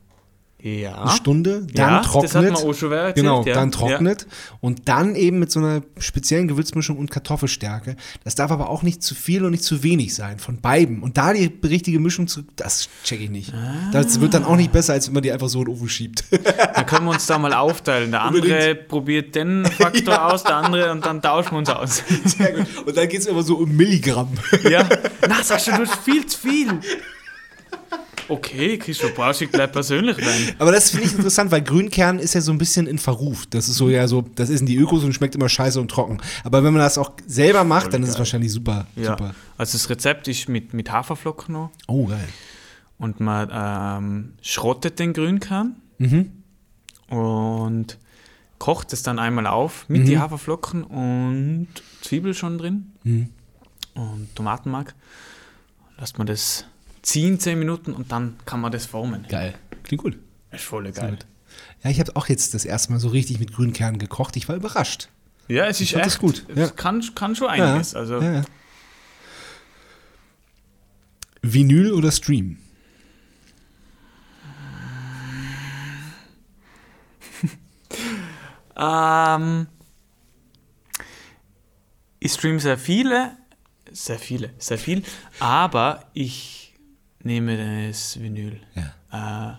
[0.64, 1.02] Ja.
[1.02, 2.24] eine Stunde, dann ja, trocknet.
[2.24, 3.54] Das hat man auch schon erzählt, Genau, ja.
[3.54, 4.28] dann trocknet
[4.62, 7.98] und dann eben mit so einer speziellen Gewürzmischung und Kartoffelstärke.
[8.24, 11.02] Das darf aber auch nicht zu viel und nicht zu wenig sein, von beiden.
[11.04, 13.54] Und da die richtige Mischung zu, das check ich nicht.
[13.92, 15.90] Das wird dann auch nicht besser, als wenn man die einfach so in den Ofen
[15.90, 16.24] schiebt.
[16.76, 18.12] Dann können wir uns da mal aufteilen.
[18.12, 22.04] Der andere probiert den Faktor aus, der andere und dann tauschen wir uns aus.
[22.26, 22.68] Sehr gut.
[22.86, 24.30] Und dann geht es immer so um Milligramm.
[24.70, 24.88] ja.
[25.28, 26.80] Na, Sascha, du hast viel zu viel.
[28.30, 30.56] Okay, Christoph Brauschig bleibt persönlich werden.
[30.60, 33.46] Aber das finde ich interessant, weil Grünkern ist ja so ein bisschen in Verruf.
[33.48, 35.90] Das ist so ja so, das ist in die Ökos und schmeckt immer scheiße und
[35.90, 36.20] trocken.
[36.44, 38.88] Aber wenn man das auch selber macht, dann ist es wahrscheinlich super.
[38.96, 39.12] Ja.
[39.12, 39.36] super.
[39.58, 42.28] Also das Rezept ist mit, mit Haferflocken noch Oh, geil.
[42.98, 46.32] und man ähm, schrottet den Grünkern Mhm.
[47.10, 47.98] und
[48.60, 50.06] kocht es dann einmal auf mit Mhm.
[50.06, 51.68] die Haferflocken und
[52.02, 53.30] Zwiebel schon drin Mhm.
[53.96, 54.96] und Tomatenmark.
[56.00, 56.66] Lässt man das
[57.04, 59.28] ziehen 10 Minuten und dann kann man das formen.
[59.30, 59.54] Geil.
[59.84, 60.18] Klingt gut.
[60.50, 61.20] Das ist voll geil.
[61.84, 64.36] Ja, ich habe auch jetzt das erste Mal so richtig mit Grünkernen gekocht.
[64.38, 65.10] Ich war überrascht.
[65.48, 66.68] Ja, es ist fand das echt gut, Es ja.
[66.70, 67.92] kann, kann schon einiges.
[67.92, 68.44] Ja, Also ja, ja.
[71.42, 72.58] Vinyl oder Stream?
[78.76, 79.68] Ähm,
[82.20, 83.38] ich stream sehr viele,
[83.92, 85.04] sehr viele, sehr viel,
[85.40, 86.73] aber ich
[87.24, 88.60] nehme das Vinyl.
[88.76, 89.52] Ja.
[89.52, 89.54] Äh,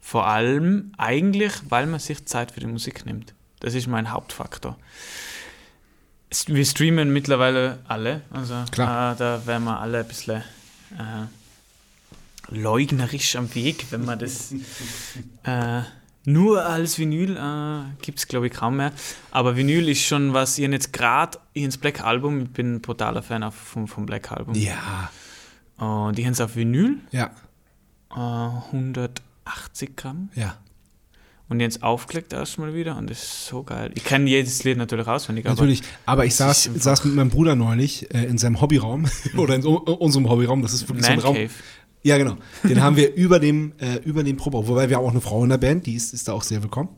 [0.00, 3.34] vor allem eigentlich, weil man sich Zeit für die Musik nimmt.
[3.60, 4.78] Das ist mein Hauptfaktor.
[6.46, 8.54] Wir streamen mittlerweile alle, also.
[8.54, 10.42] Äh, da wären wir alle ein bisschen
[10.92, 11.26] äh,
[12.48, 14.52] leugnerisch am Weg, wenn man das
[15.44, 15.82] äh,
[16.24, 18.92] nur als Vinyl äh, gibt es, glaube ich, kaum mehr.
[19.30, 23.22] Aber Vinyl ist schon was, ich jetzt gerade ins Black Album, ich bin ein brutaler
[23.22, 24.54] Fan vom, vom Black Album.
[24.56, 25.10] Ja.
[25.78, 27.30] Und die haben es auf Vinyl, Ja.
[28.10, 28.14] äh,
[28.72, 30.30] 180 Gramm.
[30.34, 30.56] Ja.
[31.48, 33.92] Und jetzt aufgelegt erstmal wieder und das ist so geil.
[33.94, 38.12] Ich kenne jedes Lied natürlich auswendig, Natürlich, aber ich saß, saß mit meinem Bruder neulich
[38.12, 39.06] äh, in seinem Hobbyraum
[39.36, 41.36] oder in so, unserem Hobbyraum, das ist wirklich so ein Man Raum.
[41.36, 41.50] Cave.
[42.02, 42.36] Ja, genau.
[42.64, 45.44] Den haben wir über dem, äh, über dem Proberaum, wobei wir haben auch eine Frau
[45.44, 46.88] in der Band, die ist, ist da auch sehr willkommen.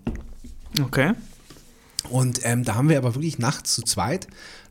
[0.82, 1.12] Okay.
[2.08, 4.28] Und ähm, da haben wir aber wirklich nachts zu zweit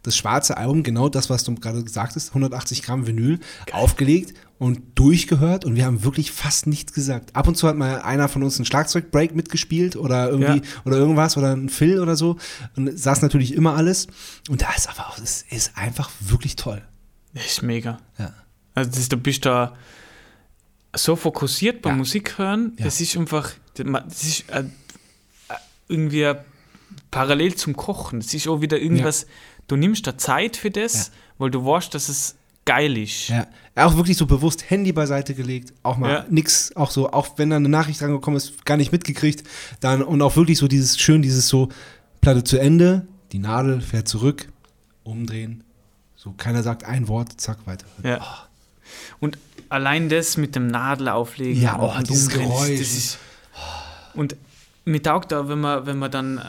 [0.07, 3.39] das schwarze Album, genau das, was du gerade gesagt hast, 180 Gramm Vinyl,
[3.71, 7.35] aufgelegt und durchgehört und wir haben wirklich fast nichts gesagt.
[7.35, 10.81] Ab und zu hat mal einer von uns einen Schlagzeugbreak mitgespielt oder irgendwie Ja.
[10.85, 12.37] oder irgendwas oder ein Fill oder so
[12.75, 14.07] und es saß natürlich immer alles
[14.49, 16.81] und da ist aber auch, das ist einfach wirklich toll.
[17.33, 17.99] Ist mega.
[18.17, 18.33] Ja.
[18.73, 19.73] Also das, du bist da
[20.95, 21.97] so fokussiert beim Ja.
[21.97, 22.85] Musik hören, Ja.
[22.85, 24.63] das ist einfach, das ist äh, äh,
[25.87, 26.33] irgendwie
[27.11, 28.19] parallel zum Kochen.
[28.21, 29.27] Das ist auch wieder irgendwas,
[29.67, 31.13] du nimmst da Zeit für das, Ja.
[31.39, 33.29] weil du weißt, dass es geil ist.
[33.29, 36.25] Ja, auch wirklich so bewusst Handy beiseite gelegt, auch mal Ja.
[36.29, 39.43] nix, auch so, auch wenn da eine Nachricht rangekommen ist, gar nicht mitgekriegt,
[39.79, 41.69] dann und auch wirklich so dieses schön, dieses so
[42.21, 44.49] Platte zu Ende, die Nadel fährt zurück,
[45.03, 45.63] umdrehen,
[46.15, 47.85] so keiner sagt ein Wort, zack weiter.
[48.03, 48.19] Ja.
[49.19, 49.37] Und
[49.69, 52.69] allein das mit dem Nadel auflegen Ja, oh, dieses Geräusch.
[52.81, 53.17] Ist,
[54.13, 54.35] und
[54.85, 56.41] mir taugt auch, wenn man, wenn man dann äh,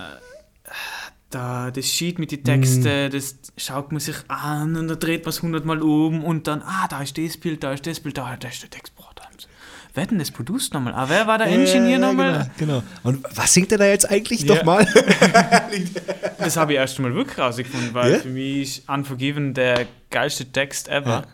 [1.30, 2.44] da das Sheet mit den Mm.
[2.44, 6.62] Texten, das schaut man sich an und dann dreht man es hundertmal um und dann,
[6.62, 8.94] ah, da ist das Bild, da ist das Bild, da, da ist der Text.
[8.96, 9.46] Boah, da haben sie-
[9.94, 10.94] Wer hat denn das produced nochmal?
[10.94, 12.50] Ah, wer war der Ingenieur Ja, nochmal?
[12.56, 12.82] Genau, genau.
[13.02, 14.54] Und was singt er da jetzt eigentlich Ja.
[14.54, 14.86] nochmal?
[16.38, 18.18] Das habe ich erst mal wirklich rausgefunden, weil Ja?
[18.20, 21.26] für mich ist Unforgiven der geilste Text ever.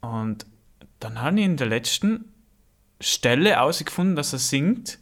[0.00, 0.46] Und
[1.00, 2.26] dann habe ich in der letzten
[3.00, 4.98] Stelle herausgefunden, dass er singt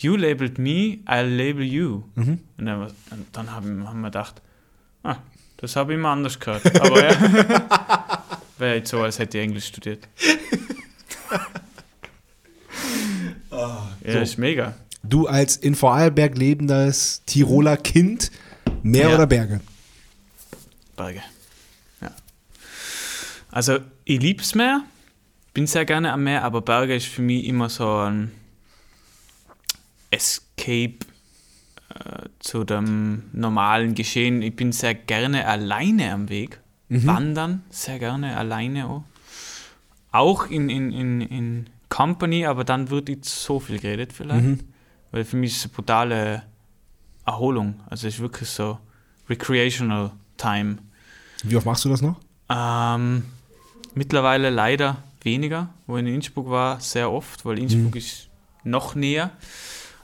[0.00, 2.04] You labeled me, I'll label you.
[2.14, 2.38] Mhm.
[2.56, 4.40] Und dann, und dann haben, haben wir gedacht,
[5.02, 5.16] ah,
[5.56, 6.80] das habe ich immer anders gehört.
[6.80, 8.22] Aber ja,
[8.58, 10.06] wäre jetzt so, als hätte ich Englisch studiert.
[13.50, 14.18] ja, so.
[14.20, 14.74] ist mega.
[15.02, 18.30] Du als in Vorarlberg lebendes Tiroler Kind,
[18.84, 19.14] Meer Ja.
[19.16, 19.60] oder Berge?
[20.96, 21.22] Berge.
[22.00, 22.12] Ja.
[23.50, 24.82] Also, ich liebe es Meer,
[25.54, 28.30] bin sehr gerne am Meer, aber Berge ist für mich immer so ein
[30.10, 30.98] Escape
[31.90, 34.42] äh, zu dem normalen Geschehen.
[34.42, 36.60] Ich bin sehr gerne alleine am Weg.
[37.06, 39.04] Wandern, sehr gerne alleine auch.
[40.10, 44.64] Auch in, in, in, in Company, aber dann wird nicht so viel geredet vielleicht.
[45.10, 46.42] Weil für mich ist es eine brutale
[47.26, 47.80] Erholung.
[47.90, 48.78] Also es ist wirklich so
[49.28, 50.78] recreational time.
[51.42, 52.16] Wie oft machst du das noch?
[52.48, 53.24] Ähm,
[53.94, 55.68] mittlerweile leider weniger.
[55.86, 58.28] Wo ich in Innsbruck war, sehr oft, weil Innsbruck ist
[58.64, 59.30] noch näher.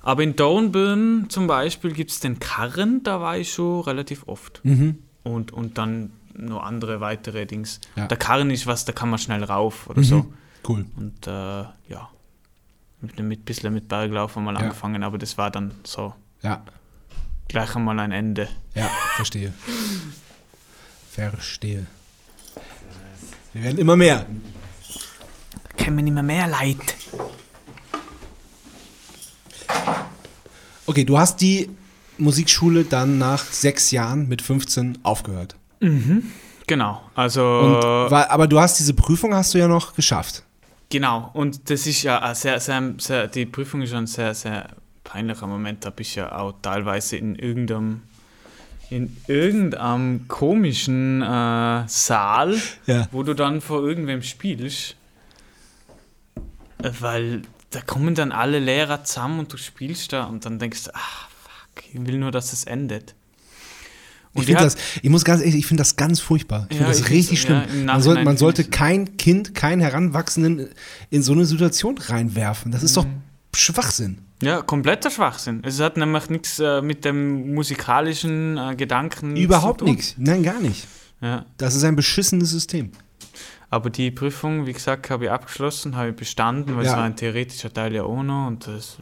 [0.04, 4.60] Aber in Dornbirn zum Beispiel gibt es den Karren, da war ich schon relativ oft.
[4.64, 4.98] Mhm.
[5.22, 7.80] Und, und dann noch andere weitere Dings.
[7.96, 8.06] Ja.
[8.06, 10.04] Der Karren ist was, da kann man schnell rauf oder Mhm.
[10.04, 10.32] so.
[10.68, 10.84] Cool.
[10.96, 12.10] Und äh, ja,
[13.00, 14.60] mit ein bisschen mit Berglaufen mal Ja.
[14.60, 16.62] angefangen, aber das war dann so Ja,
[17.48, 18.48] gleich einmal ein Ende.
[18.74, 19.54] ja, verstehe.
[21.10, 21.86] Verstehe.
[23.54, 24.26] Wir werden immer mehr.
[25.76, 26.94] Kennen wir nicht mehr mehr Leid.
[30.86, 31.70] Okay, du hast die
[32.18, 35.56] Musikschule dann nach sechs Jahren mit 15 aufgehört.
[36.66, 40.42] Genau, also Und, aber du hast diese Prüfung hast du ja noch geschafft.
[40.90, 44.68] Genau, und das ist ja sehr, sehr, sehr, die Prüfung ist schon ein sehr, sehr
[45.02, 45.84] peinlicher Moment.
[45.84, 48.02] Da bist du ja auch teilweise in irgendeinem,
[48.90, 52.56] in irgendeinem komischen äh, Saal,
[52.86, 53.08] Ja.
[53.10, 54.94] wo du dann vor irgendwem spielst.
[56.82, 57.42] Äh, Weil
[57.74, 61.28] da kommen dann alle Lehrer zusammen und du spielst da und dann denkst du, ah,
[61.42, 63.14] fuck, ich will nur, dass es endet.
[64.32, 66.66] Und Ich finde das, ich muss ganz ehrlich, ich finde das ganz furchtbar.
[66.70, 67.62] Ich Ja, finde das ich richtig schlimm.
[67.68, 70.70] ja, man, soll, Nachhinein man sollte kein Kind, keinen Heranwachsenden
[71.10, 72.72] in so eine Situation reinwerfen.
[72.72, 73.22] Das ist doch Mhm.
[73.56, 74.18] Schwachsinn.
[74.42, 75.62] Ja, kompletter Schwachsinn.
[75.64, 79.94] Es hat nämlich nichts äh, mit dem musikalischen äh, Gedanken Überhaupt zu tun.
[79.94, 80.14] nichts.
[80.18, 80.86] Nein, gar nicht.
[81.20, 81.46] Ja.
[81.56, 82.90] Das ist ein beschissenes System.
[83.70, 86.90] Aber die Prüfung, wie gesagt, habe ich abgeschlossen, habe ich bestanden, weil Ja.
[86.92, 88.46] es war ein theoretischer Teil ja auch noch.
[88.46, 88.98] Und das,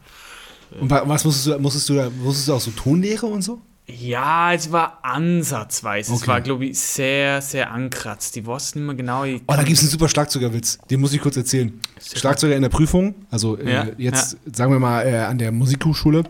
[0.79, 3.61] Und wa- was musstest du, musstest du, da- musstest du auch so Tonlehre und so?
[3.85, 6.13] ja, es war ansatzweise.
[6.13, 6.27] Es Okay.
[6.31, 8.35] war, glaube ich, sehr, sehr ankratzt.
[8.37, 9.25] Ich weiß nicht mehr genau.
[9.25, 10.77] Ich Oh, da gibt es einen super Schlagzeugerwitz.
[10.89, 11.79] Den muss ich kurz erzählen.
[12.01, 16.23] Schlagzeuger in der Prüfung, also äh, Ja, jetzt sagen wir mal äh, an der Musikhochschule.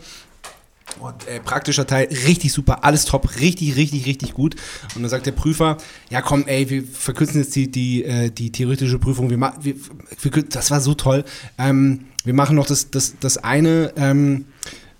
[0.99, 4.55] Und äh, praktischer Teil, richtig super, alles top, richtig, richtig, richtig gut.
[4.95, 5.77] Und dann sagt der Prüfer,
[6.09, 9.29] ja komm, ey, wir verkürzen jetzt die, die, äh, die theoretische Prüfung.
[9.29, 9.75] Wir, wir,
[10.21, 11.23] wir, das war so toll.
[11.57, 14.45] Ähm, wir machen noch das, das, das eine, ähm,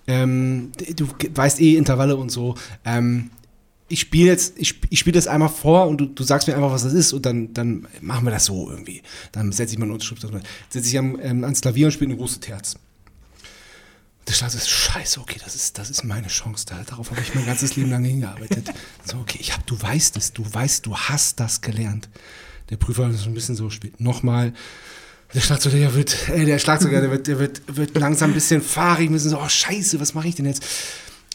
[0.08, 2.56] ähm, du weißt eh Intervalle und so.
[2.86, 3.30] Ähm,
[3.88, 6.72] ich spiele jetzt, ich, ich spiele das einmal vor und du, du sagst mir einfach,
[6.72, 9.04] was das ist und dann, dann machen wir das so irgendwie.
[9.32, 10.26] Dann setze ich meine Unterschrift.
[10.70, 12.76] Setze ich am, ähm, ans Klavier und spiele eine große Terz.
[14.28, 16.66] Der Staat ist scheiße, okay, das ist, das ist meine Chance.
[16.68, 18.70] Da, darauf habe ich mein ganzes Leben lang hingearbeitet.
[19.06, 22.08] So, okay, ich hab, du weißt es, du weißt, du hast das gelernt.
[22.70, 24.54] Der Prüfer ist ein bisschen so, spielt nochmal.
[25.34, 29.10] Der Schlagzeuger wird, äh, der Schlagzeuger, der wird, der wird, wird langsam ein bisschen fahrig,
[29.10, 30.64] ein bisschen so, oh scheiße, was mache ich denn jetzt?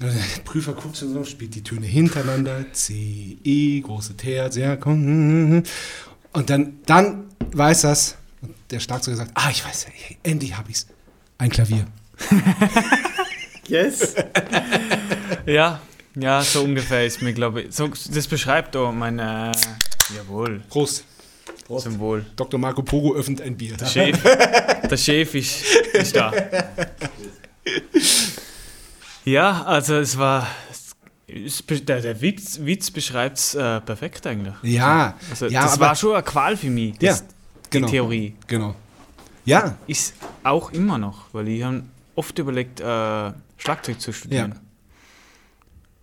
[0.01, 0.13] Der
[0.45, 5.65] Prüfer guckt schon so, spielt die Töne hintereinander, C, E, große Terz, ja, komm.
[6.33, 10.71] Und dann, dann weiß das, und der Schlagzeuger sagt, ah, ich weiß, hey, endlich habe
[10.71, 10.87] ich's.
[11.37, 11.87] Ein Klavier.
[13.69, 14.15] Yes.
[15.45, 15.81] ja,
[16.15, 17.75] ja, so ungefähr ist mir, glaube ich.
[17.75, 19.53] So, das beschreibt doch meine.
[20.17, 21.05] Jawohl, Prost.
[21.79, 22.25] zum Wohl.
[22.35, 22.59] Dr.
[22.59, 23.77] Marco Pogo öffnet ein Bier.
[23.77, 26.33] Der Chef, der Chef ist, ist da.
[29.25, 30.47] Ja, also es war.
[31.29, 34.55] Der der Witz, Witz beschreibt es äh, perfekt eigentlich.
[34.63, 37.25] Ja, Also, ja, das aber, war schon eine Qual für mich, Ja, das,
[37.69, 37.87] genau.
[37.87, 38.35] die Theorie.
[38.47, 38.75] Genau.
[39.45, 41.83] Ja, Ist auch immer noch, weil ich habe
[42.19, 44.53] oft überlegt, äh, Schlagzeug zu studieren.
[44.53, 44.61] Ja.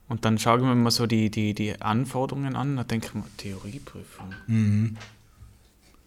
[0.07, 3.13] Und dann schaue ich mir mal so die, die, die Anforderungen an, da denke ich
[3.13, 4.33] mir, Theorieprüfung.
[4.47, 4.97] Mhm.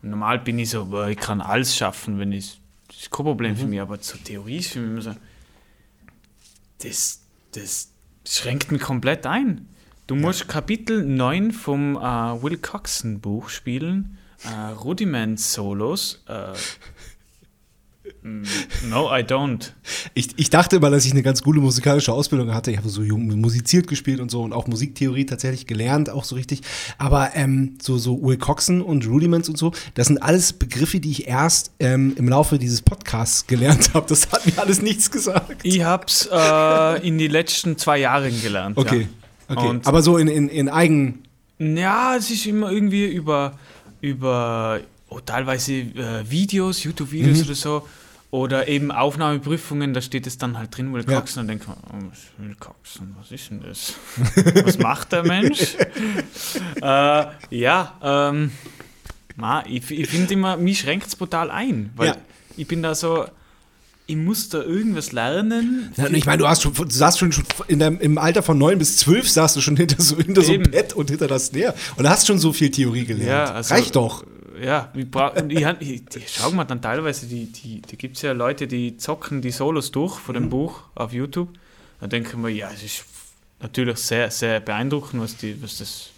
[0.02, 3.56] Normal bin ich so, ich kann alles schaffen, wenn ich, das ist kein Problem Mhm.
[3.56, 5.14] für mich, aber zur Theorie ist für mich immer so,
[6.82, 7.20] das,
[7.52, 7.90] das
[8.24, 9.68] schränkt mich komplett ein.
[10.06, 12.00] Du musst Kapitel 9 vom äh,
[12.42, 16.22] Will Coxon Buch spielen, äh, Rudiment Solos.
[16.28, 16.54] Äh,
[18.22, 19.72] no, I don't.
[20.14, 22.70] ich, ich dachte immer, dass ich eine ganz gute musikalische Ausbildung hatte.
[22.70, 26.34] Ich habe so jung musiziert gespielt und so und auch Musiktheorie tatsächlich gelernt, auch so
[26.34, 26.62] richtig.
[26.98, 31.10] Aber ähm, so, so Will Coxon und Rudiments und so, das sind alles Begriffe, die
[31.10, 34.06] ich erst ähm, im Laufe dieses Podcasts gelernt habe.
[34.08, 35.60] Das hat mir alles nichts gesagt.
[35.62, 38.76] Ich hab's äh, in die letzten zwei Jahren gelernt.
[38.76, 39.08] Okay.
[39.48, 39.66] Okay.
[39.68, 41.22] Und- Aber so in, in, in eigen.
[41.58, 43.58] Ja, es ist immer irgendwie über,
[44.00, 47.44] über oh, teilweise äh, Videos, YouTube-Videos Mhm.
[47.44, 47.88] oder so.
[48.30, 51.18] Oder eben Aufnahmeprüfungen, da steht es dann halt drin, Will Ja.
[51.20, 51.46] Coxon.
[51.46, 53.94] Dann denkt man, oh, Will Coxon, was ist denn das?
[54.66, 55.76] was macht der Mensch?
[56.82, 58.50] äh, ja, ähm,
[59.36, 61.90] na, ich, ich finde immer, mich schränkt es brutal ein.
[61.96, 62.16] Weil Ja.
[62.58, 63.24] ich bin da so,
[64.06, 65.92] ich muss da irgendwas lernen.
[65.96, 68.42] Ja, und ich meine, du hast schon, du saßt schon, schon in deinem, im Alter
[68.42, 70.70] von neun bis zwölf saßt du schon hinter so, hinter so einem.
[70.70, 71.74] Bett und hinter das Snare.
[71.96, 73.28] Und hast schon so viel Theorie gelernt.
[73.28, 74.24] Ja, also- Reicht doch.
[74.62, 78.32] Ja, ich ich, ich, ich schau mal dann teilweise, die, die, die gibt es ja
[78.32, 80.50] Leute, die zocken die Solos durch von dem Mhm.
[80.50, 81.48] Buch auf YouTube.
[82.00, 83.04] Da denke ich mir, ja, es ist
[83.60, 86.10] natürlich sehr, sehr beeindruckend, was, die, was das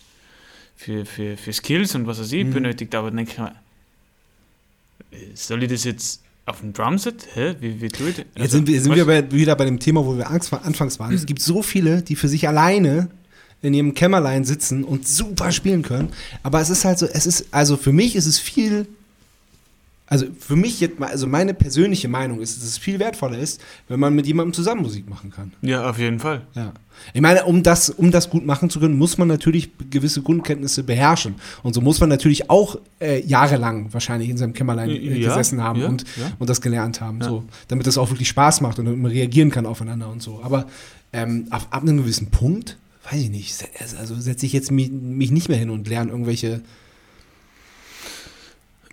[0.77, 2.29] für, für, für Skills und was er Mhm.
[2.29, 3.53] sie benötigt, aber dann denke ich mir,
[5.35, 7.27] soll ich das jetzt auf dem Drumset?
[7.35, 7.55] Hä?
[7.61, 8.25] Wie, wie tue ich das?
[8.37, 11.15] Jetzt sind wir, sind wir bei, wieder bei dem Thema, wo wir Angst, anfangs waren.
[11.15, 13.09] Es gibt so viele, die für sich alleine
[13.63, 16.11] in ihrem Kämmerlein sitzen und super spielen können.
[16.43, 18.87] Aber es ist halt so, es ist, also für mich ist es viel,
[20.07, 23.61] also für mich jetzt mal, also meine persönliche Meinung ist, dass es viel wertvoller ist,
[23.89, 25.53] wenn man mit jemandem zusammen Musik machen kann.
[25.63, 26.43] Ja, auf jeden Fall.
[26.55, 26.73] Ja.
[27.15, 30.83] Ich meine, um das, um das gut machen zu können, muss man natürlich gewisse Grundkenntnisse
[30.83, 31.37] beherrschen.
[31.63, 35.63] Und so muss man natürlich auch äh, jahrelang wahrscheinlich in seinem Kämmerlein äh, Ja, gesessen
[35.63, 36.33] haben ja, und, ja.
[36.39, 37.23] und das gelernt haben.
[37.23, 40.41] So, damit das auch wirklich Spaß macht und man reagieren kann aufeinander und so.
[40.43, 40.67] Aber
[41.13, 42.77] ähm, ab, ab einem gewissen Punkt,
[43.11, 46.63] weiß ich nicht, also setze ich jetzt mich, mich nicht mehr hin und lerne irgendwelche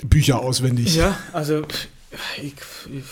[0.04, 0.96] Bücher auswendig.
[0.96, 1.66] Ja, also
[2.42, 2.54] ich,
[2.92, 3.04] ich,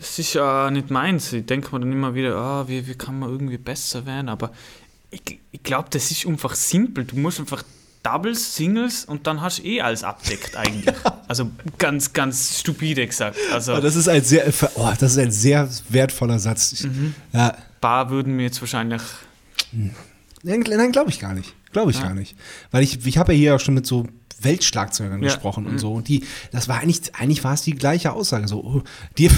[0.00, 1.32] es ist ja nicht meins.
[1.32, 4.28] Ich denke mir dann immer wieder, ah, wie, wie kann man irgendwie besser werden?
[4.28, 4.52] Aber
[5.10, 7.04] ich, ich glaube, das ist einfach simpel.
[7.04, 7.62] Du musst einfach
[8.02, 10.94] Doubles, Singles und dann hast du eh alles abdeckt eigentlich.
[11.28, 13.38] Also ganz, ganz stupide gesagt.
[13.52, 16.84] Also Oh, das ist ein sehr, oh, das ist ein sehr wertvoller Satz.
[16.84, 17.14] Mhm.
[17.32, 19.00] Ja, Bar würden mir jetzt wahrscheinlich.
[20.42, 21.54] Nein, nein glaube ich gar nicht.
[21.72, 22.36] Glaube ich gar nicht.
[22.70, 24.06] Weil ich, ich habe ja hier auch schon mit so
[24.40, 25.28] Weltschlagzeugern Ja.
[25.28, 25.70] gesprochen Mhm.
[25.70, 25.92] und so.
[25.94, 28.48] Und die, das war eigentlich, eigentlich war es die gleiche Aussage.
[28.48, 28.82] So, oh,
[29.18, 29.30] die,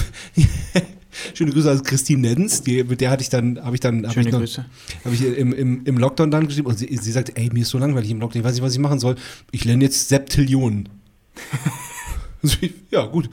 [1.33, 4.19] schöne Grüße an Christine Neddens, die, mit der hatte ich dann, habe ich dann, habe
[4.19, 7.49] ich noch, habe ich im, im, im Lockdown dann geschrieben und sie, sie sagt, ey,
[7.53, 9.15] mir ist so langweilig im Lockdown, ich weiß nicht, was ich machen soll.
[9.51, 10.89] Ich lerne jetzt Septillionen.
[12.91, 13.29] Ja, gut,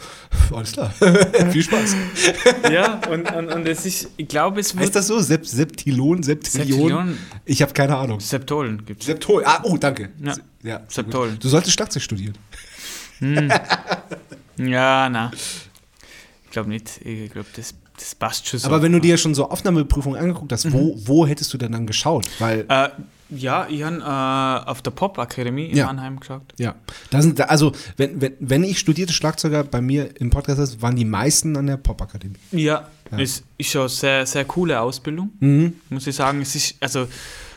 [0.52, 0.90] alles klar.
[1.52, 1.94] Viel Spaß.
[2.72, 4.84] Ja, und, und, und es ist, ich glaube, es wird.
[4.84, 5.18] Heißt das so?
[5.20, 6.68] Sept, Septillon, Septillion?
[6.68, 7.18] Septillion?
[7.44, 8.18] Ich habe keine Ahnung.
[8.20, 9.06] Septolen gibt es.
[9.06, 9.44] Septol.
[9.44, 10.08] Ah, oh, danke.
[10.22, 10.34] Ja.
[10.62, 11.30] Ja sehr Septol.
[11.30, 11.44] gut.
[11.44, 12.34] Du solltest Schlagzeug studieren.
[14.58, 15.30] Ja, na.
[16.44, 17.00] Ich glaube nicht.
[17.04, 18.66] Ich glaube, das, das passt schon so.
[18.68, 21.02] Aber wenn du dir schon so Aufnahmeprüfungen angeguckt hast, wo, Mhm.
[21.06, 22.26] wo hättest du denn dann geschaut?
[22.38, 22.88] Weil, Äh,
[23.34, 23.96] ja, ich habe
[24.66, 25.86] äh, auf der Pop-Akademie in Ja.
[25.86, 26.42] Mannheim geschaut.
[26.58, 26.74] ja,
[27.10, 30.96] da sind, also, wenn, wenn, wenn ich studierte Schlagzeuger bei mir im Podcast ist, waren
[30.96, 32.36] die meisten an der Popakademie.
[32.52, 33.18] Ja, Ja.
[33.18, 35.74] es ist schon eine sehr, sehr coole Ausbildung, Mhm.
[35.90, 36.40] muss ich sagen.
[36.42, 37.06] Es ist, also,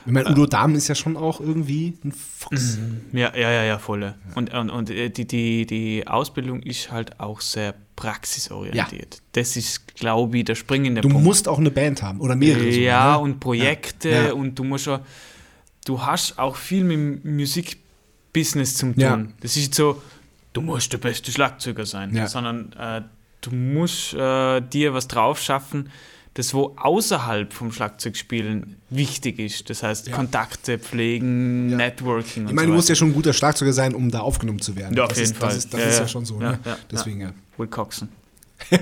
[0.08, 2.78] Ich meine, Udo Dahm ist ja schon auch irgendwie ein Fuchs.
[3.12, 4.14] ja, ja, ja, ja voll.
[4.36, 9.22] Und, und, und äh, die, die, die Ausbildung ist halt auch sehr praxisorientiert.
[9.34, 11.24] Das ist, glaube ich, der springende Du Punkt.
[11.24, 12.64] musst auch eine Band haben oder mehrere.
[12.72, 13.20] sogar, ja, ne?
[13.20, 14.34] und Projekte Ja.
[14.34, 15.00] und du musst schon,
[15.86, 19.02] du hast auch viel mit dem Musikbusiness zum tun.
[19.02, 19.18] Ja.
[19.40, 20.02] Das ist nicht so,
[20.54, 22.28] du musst der beste Schlagzeuger sein, Ja.
[22.28, 23.02] sondern äh,
[23.42, 25.90] du musst äh, dir was drauf schaffen,
[26.34, 29.70] das wo außerhalb vom Schlagzeugspielen wichtig ist.
[29.70, 30.16] Das heißt, Ja.
[30.18, 31.78] Kontakte pflegen, Ja.
[31.78, 34.20] Networking und Ich meine, so du musst ja schon ein guter Schlagzeuger sein, um da
[34.20, 34.98] aufgenommen zu werden.
[34.98, 35.48] Ja, auf das jeden ist, Fall.
[35.50, 36.38] Das ist, das Ja, ist ja, schon so.
[36.40, 36.60] Ne?
[36.92, 37.34] Deswegen, ja.
[37.58, 38.10] Will Coxen.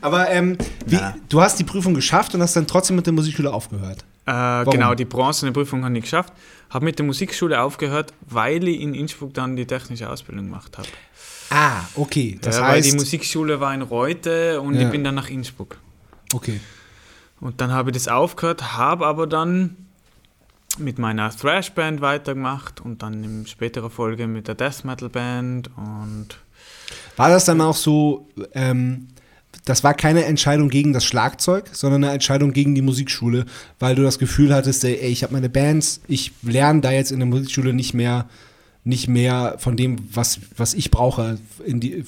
[0.00, 0.56] Aber ähm,
[0.86, 0.98] wie,
[1.28, 4.04] du hast die Prüfung geschafft und hast dann trotzdem mit der Musikschule aufgehört.
[4.26, 6.32] Äh, genau, die bronzene Prüfung habe ich geschafft.
[6.70, 10.88] Habe mit der Musikschule aufgehört, weil ich in Innsbruck dann die technische Ausbildung gemacht habe.
[11.50, 12.38] Ah, okay.
[12.42, 14.82] Das ja, weil heißt, die Musikschule war in Reute und Ja.
[14.82, 15.78] ich bin dann nach Innsbruck.
[16.34, 16.60] okay.
[17.40, 19.76] Und dann habe ich das aufgehört, habe aber dann
[20.76, 26.28] mit meiner Thrash-Band weitergemacht und dann in späterer Folge mit der Death Metal-Band und
[27.16, 29.06] War das dann auch so, ähm,
[29.64, 33.44] das war keine Entscheidung gegen das Schlagzeug, sondern eine Entscheidung gegen die Musikschule,
[33.78, 37.18] weil du das Gefühl hattest, ey, ich habe meine Bands, ich lerne da jetzt in
[37.18, 38.26] der Musikschule nicht mehr,
[38.84, 42.04] nicht mehr von dem, was, was ich brauche, in die,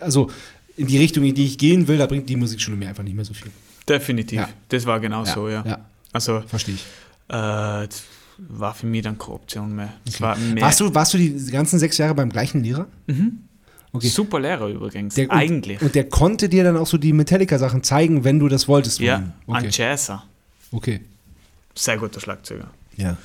[0.00, 0.30] also
[0.76, 3.14] in die Richtung, in die ich gehen will, da bringt die Musikschule mir einfach nicht
[3.16, 3.50] mehr so viel.
[3.88, 4.48] definitiv, Ja.
[4.68, 5.62] das war genau so, ja.
[5.66, 5.78] Ja,
[6.12, 6.82] Also verstehe ich.
[7.28, 8.02] äh, das
[8.38, 9.92] war für mich dann keine Option mehr.
[10.06, 12.86] Es war mehr Warst du, warst du die ganzen sechs Jahre beim gleichen Lehrer?
[13.94, 14.08] Okay.
[14.08, 15.80] super Lehrer übrigens, Der, eigentlich.
[15.80, 19.00] Und, und der konnte dir dann auch so die Metallica-Sachen zeigen, wenn du das wolltest.
[19.00, 19.32] ja, ihm.
[19.54, 19.70] ein okay.
[19.70, 20.24] Jazzer,
[20.70, 21.00] okay.
[21.74, 22.68] sehr guter Schlagzeuger.
[22.96, 23.16] Ja.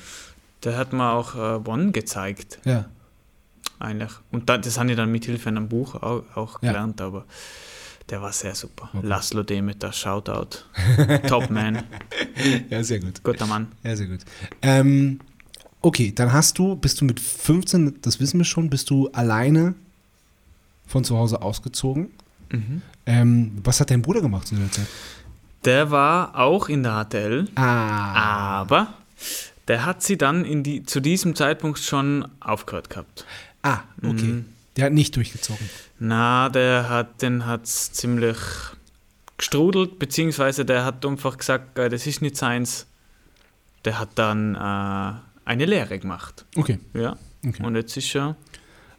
[0.64, 2.58] Der hat mir auch äh, One gezeigt.
[2.64, 2.84] Ja.
[3.78, 4.10] eigentlich.
[4.30, 6.72] Und da, das habe ich dann mit Hilfe einem Buch auch, auch Ja.
[6.72, 7.24] gelernt, aber
[8.10, 8.90] der war sehr super.
[8.92, 9.06] Okay.
[9.06, 10.64] Laszlo Demeter, Shoutout.
[11.28, 11.82] Top Man,
[12.70, 13.22] Ja, sehr gut.
[13.22, 13.68] guter Mann.
[13.84, 14.20] Ja, sehr gut.
[14.62, 15.20] Ähm,
[15.80, 19.74] okay, dann hast du, bist du mit 15, das wissen wir schon, bist du alleine
[20.88, 22.10] von zu Hause ausgezogen.
[22.50, 22.82] Mhm.
[23.06, 24.86] Ähm, was hat dein Bruder gemacht zu der Zeit?
[25.64, 28.60] Der war auch in der HTL, Ah.
[28.60, 28.94] aber
[29.68, 33.26] der hat sie dann in die, zu diesem Zeitpunkt schon aufgehört gehabt.
[33.62, 34.24] Ah, okay.
[34.24, 34.46] Mhm.
[34.76, 35.68] Der hat nicht durchgezogen.
[35.98, 38.38] Na, der hat, den hat's ziemlich
[39.36, 42.86] gestrudelt, beziehungsweise der hat einfach gesagt, äh, das ist nicht seins.
[43.84, 45.12] Der hat dann äh,
[45.44, 46.44] eine Lehre gemacht.
[46.56, 46.78] Okay.
[46.94, 47.16] Ja.
[47.46, 47.62] okay.
[47.64, 48.36] Und jetzt ist er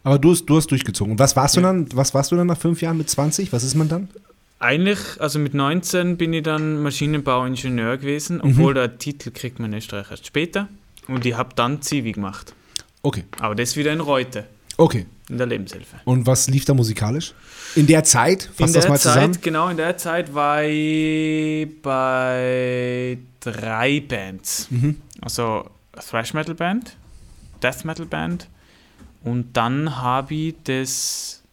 [0.10, 1.12] Aber du hast, du hast durchgezogen.
[1.12, 1.88] Und was warst du dann?
[1.94, 3.54] Was warst du dann nach fünf Jahren mit 20?
[3.54, 4.10] Was ist man dann?
[4.58, 9.78] Eigentlich, also mit 19 bin ich dann Maschinenbauingenieur gewesen, obwohl der Titel kriegt man in
[9.78, 10.68] Österreich erst später.
[11.08, 12.56] Und ich habe dann Zivi gemacht.
[13.04, 13.24] Okay.
[13.40, 14.46] Aber das wieder in Reute,
[14.78, 15.06] Okay.
[15.30, 15.98] in der Lebenshilfe.
[16.06, 17.34] Und was lief da musikalisch?
[17.76, 18.50] In der Zeit?
[18.58, 19.38] Fass in das der mal Zeit, zusammen.
[19.44, 24.68] genau in der Zeit war ich bei drei Bands.
[24.72, 24.96] Mhm.
[25.22, 25.70] Also
[26.10, 26.96] Thrash Metal Band,
[27.62, 28.48] Death Metal Band
[29.24, 31.44] und dann habe ich das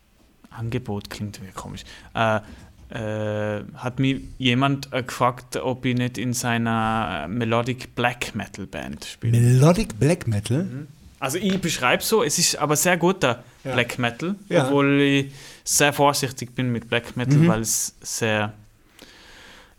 [0.51, 1.83] Angebot, klingt irgendwie komisch,
[2.15, 2.41] äh,
[2.89, 8.67] äh, hat mich jemand äh, gefragt, ob ich nicht in seiner äh, Melodic Black Metal
[8.67, 9.39] Band spiele.
[9.41, 10.87] Melodic Black Metal?
[11.19, 13.73] Also ich beschreibe so, es ist aber sehr guter Ja.
[13.73, 14.67] Black Metal, Ja.
[14.67, 15.33] obwohl ich
[15.65, 17.49] sehr vorsichtig bin mit Black Metal, Mhm.
[17.49, 18.53] weil es sehr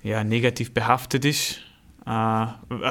[0.03, 1.59] ja, negativ behaftet ist.
[2.05, 2.45] Äh,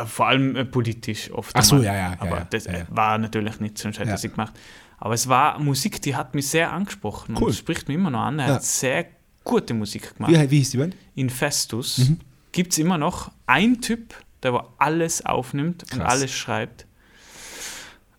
[0.06, 1.54] vor allem äh, politisch oft.
[1.54, 2.86] Ach so, ja, ja, Aber ja, das ja, äh, ja.
[2.90, 4.16] war natürlich nicht, sonst hätte Ja.
[4.16, 4.52] ich gemacht.
[4.98, 7.48] Aber es war Musik, die hat mich sehr angesprochen Cool.
[7.48, 8.38] und spricht mich immer noch an.
[8.38, 8.54] Er Ja.
[8.54, 9.06] hat sehr
[9.44, 10.32] gute Musik gemacht.
[10.32, 10.96] Wie, wie hieß die Band?
[11.14, 12.18] Infestus Mhm.
[12.52, 13.30] gibt es immer noch.
[13.46, 16.12] Ein Typ, der wo alles aufnimmt und Krass.
[16.12, 16.86] alles schreibt.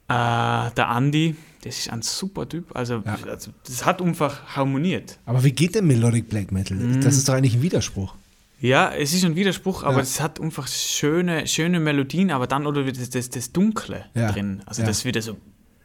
[0.10, 2.76] Äh, der Andi, das ist ein super Typ.
[2.76, 3.18] Also, Ja.
[3.28, 5.18] also das hat einfach harmoniert.
[5.26, 6.78] Aber wie geht denn Melodic Black Metal?
[6.78, 7.02] Mhm.
[7.02, 8.16] Das ist doch eigentlich ein Widerspruch.
[8.62, 10.02] Ja, es ist ein Widerspruch, aber Ja.
[10.02, 14.32] es hat einfach schöne, schöne Melodien, aber dann oder das, das, das Dunkle Ja.
[14.32, 14.64] drin.
[14.66, 15.38] Also das wieder so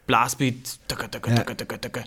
[0.06, 0.78] Blastbeat.
[0.88, 1.42] Taka, taka, Ja.
[1.44, 2.02] taka.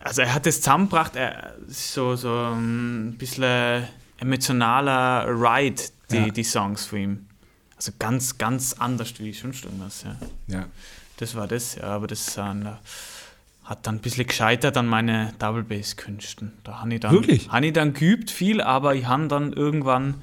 [0.00, 3.84] Also er hat das zusammengebracht, er so, so ein bisschen
[4.18, 6.28] emotionaler Ride, die, Ja.
[6.28, 7.26] die Songs von ihm.
[7.76, 10.16] Also ganz, ganz anders wie sonst irgendwas, ja.
[10.46, 10.66] Ja.
[11.16, 12.42] Das war das, ja, aber das äh,
[13.64, 16.52] hat dann ein bisschen gescheitert an meine Double Bass Künsten.
[16.62, 17.48] Da habe ich dann Wirklich?
[17.50, 20.14] habe ich dann geübt viel, aber ich habe dann irgendwann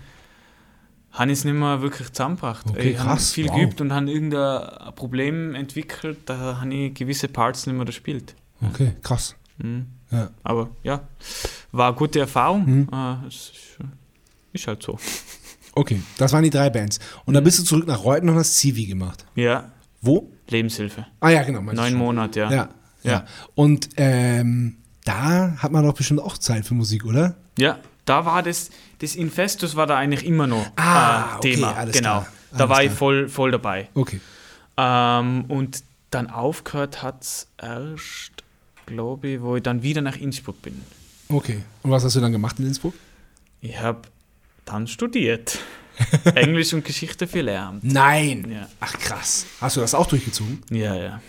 [1.11, 2.65] habe ich es nicht mehr wirklich zusammengebracht.
[2.69, 3.55] Okay, ich habe viel wow.
[3.55, 8.35] geübt und habe irgendein Problem entwickelt, da habe ich gewisse Parts nicht mehr gespielt.
[8.61, 9.35] Okay, krass.
[9.57, 9.87] Mhm.
[10.11, 10.29] Ja.
[10.43, 11.01] Aber ja,
[11.71, 12.65] war eine gute Erfahrung.
[12.65, 12.87] Mhm.
[12.91, 13.77] Äh, es ist,
[14.53, 14.97] ist halt so.
[15.75, 16.97] Okay, das waren die drei Bands.
[17.25, 17.33] Und Mhm.
[17.35, 19.23] dann bist du zurück nach Reuten und hast Civi gemacht.
[19.35, 20.29] Ja, Wo?
[20.49, 21.05] Lebenshilfe.
[21.19, 21.61] Ah ja, genau.
[21.61, 21.93] Neun.
[21.93, 22.51] Monate, ja.
[22.51, 22.69] Ja,
[23.03, 23.11] ja.
[23.11, 23.25] Ja.
[23.55, 27.35] Und ähm, da hat man doch bestimmt auch Zeit für Musik, oder?
[27.57, 27.77] Ja,
[28.09, 31.75] da war das, das Infestus war da eigentlich immer noch Ah, äh, okay, Thema.
[31.75, 32.21] alles genau.
[32.21, 32.97] klar, Da war ich klar.
[32.97, 33.87] voll, voll dabei.
[33.93, 34.19] Okay.
[34.77, 38.31] Ähm, und dann aufgehört hat es erst,
[38.85, 40.81] glaube ich, wo ich dann wieder nach Innsbruck bin.
[41.29, 41.61] Okay.
[41.83, 42.93] Und was hast du dann gemacht in Innsbruck?
[43.61, 44.01] Ich habe
[44.65, 45.59] dann studiert.
[46.35, 47.83] Englisch und Geschichte für Lehramt.
[47.83, 48.49] Nein.
[48.49, 49.45] Ja, Ach krass.
[49.59, 50.63] Hast du das auch durchgezogen?
[50.71, 51.21] ja, ja.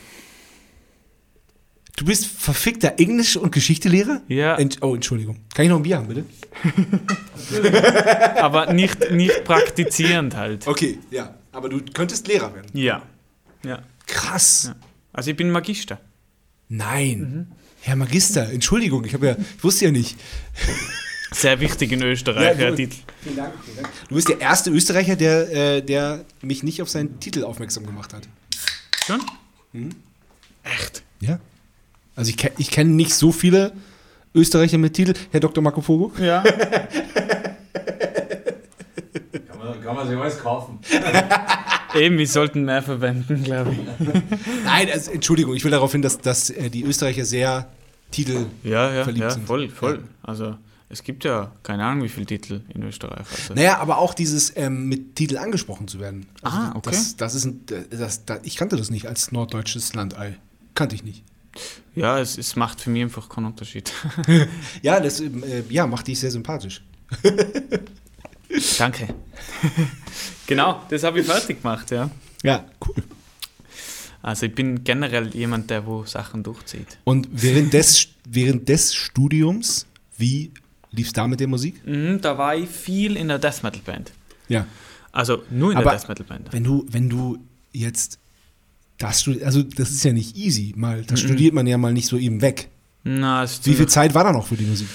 [2.01, 4.22] Du bist verfickter Englisch- und Geschichtelehrer?
[4.26, 5.36] Ja, Ent oh, Entschuldigung.
[5.53, 6.24] Kann ich noch ein Bier haben, bitte?
[8.40, 10.66] aber nicht, nicht praktizierend halt.
[10.66, 11.34] Okay, ja.
[11.53, 12.70] Aber du könntest Lehrer werden.
[12.72, 13.03] Ja.
[13.62, 13.82] ja.
[14.07, 14.68] Krass.
[14.68, 14.76] Ja.
[15.12, 16.01] Also ich bin Magister.
[16.70, 17.53] Nein.
[17.82, 20.16] Herr Magister, Entschuldigung, ich ja, ich wusste ja nicht.
[21.32, 22.78] Sehr wichtig in Österreich, Ja, gut.
[22.78, 22.96] Titel.
[23.20, 23.88] Vielen Dank, vielen Dank.
[24.09, 28.14] Du bist der erste Österreicher, der, äh, der mich nicht auf seinen Titel aufmerksam gemacht
[28.14, 28.26] hat.
[29.05, 29.20] Schon?
[29.74, 29.90] Mhm.
[30.62, 31.03] Echt?
[31.20, 31.38] Ja.
[32.16, 33.72] Also ich, ich kenne nicht so viele
[34.34, 35.14] Österreicher mit Titel.
[35.30, 35.62] Herr Dr.
[35.62, 36.12] Marco Fogo?
[36.20, 36.42] Ja.
[39.48, 40.78] Kann man, kann man sich alles kaufen.
[41.94, 43.78] Eben, wir sollten mehr verwenden, glaube ich.
[44.64, 47.68] Nein, also, Entschuldigung, ich will darauf hin, dass, dass äh, die Österreicher sehr
[48.11, 48.46] Titel.
[48.62, 49.46] Ja, ja, verliebt ja sind.
[49.46, 49.96] voll, voll.
[49.96, 50.04] Ja.
[50.22, 50.56] Also
[50.88, 53.26] es gibt ja keine Ahnung, wie viele Titel in Österreich.
[53.30, 53.54] Also.
[53.54, 56.26] Naja, aber auch dieses ähm, mit Titel angesprochen zu werden.
[56.42, 56.90] Also Ah, okay.
[56.90, 60.36] Das, das ist ein, das, das, ich kannte das nicht als norddeutsches Landei.
[60.74, 61.24] Kannte ich nicht.
[61.94, 63.92] Ja, es, es macht für mich einfach keinen Unterschied.
[64.82, 66.82] Ja, das ähm, äh, ja, macht dich sehr sympathisch.
[68.78, 69.14] Danke.
[70.46, 72.11] genau, das habe ich fertig gemacht, ja.
[72.42, 73.03] Ja, cool.
[74.22, 76.98] Also ich bin generell jemand, der wo Sachen durchzieht.
[77.05, 79.86] Und während des, während des Studiums,
[80.18, 80.53] wie
[80.90, 81.86] lief es da mit der Musik?
[81.86, 84.12] Mhm, da war ich viel in der Death Metal Band.
[84.48, 84.66] Ja.
[85.12, 86.53] Also nur in Aber der Death Metal Band.
[86.53, 87.38] Wenn du, wenn du
[87.72, 88.18] jetzt
[89.01, 92.16] das also das ist ja nicht easy, mal, das studiert man ja mal nicht so
[92.16, 92.68] eben weg.
[93.03, 94.86] Na, Wie viel Zeit war da noch für die Musik?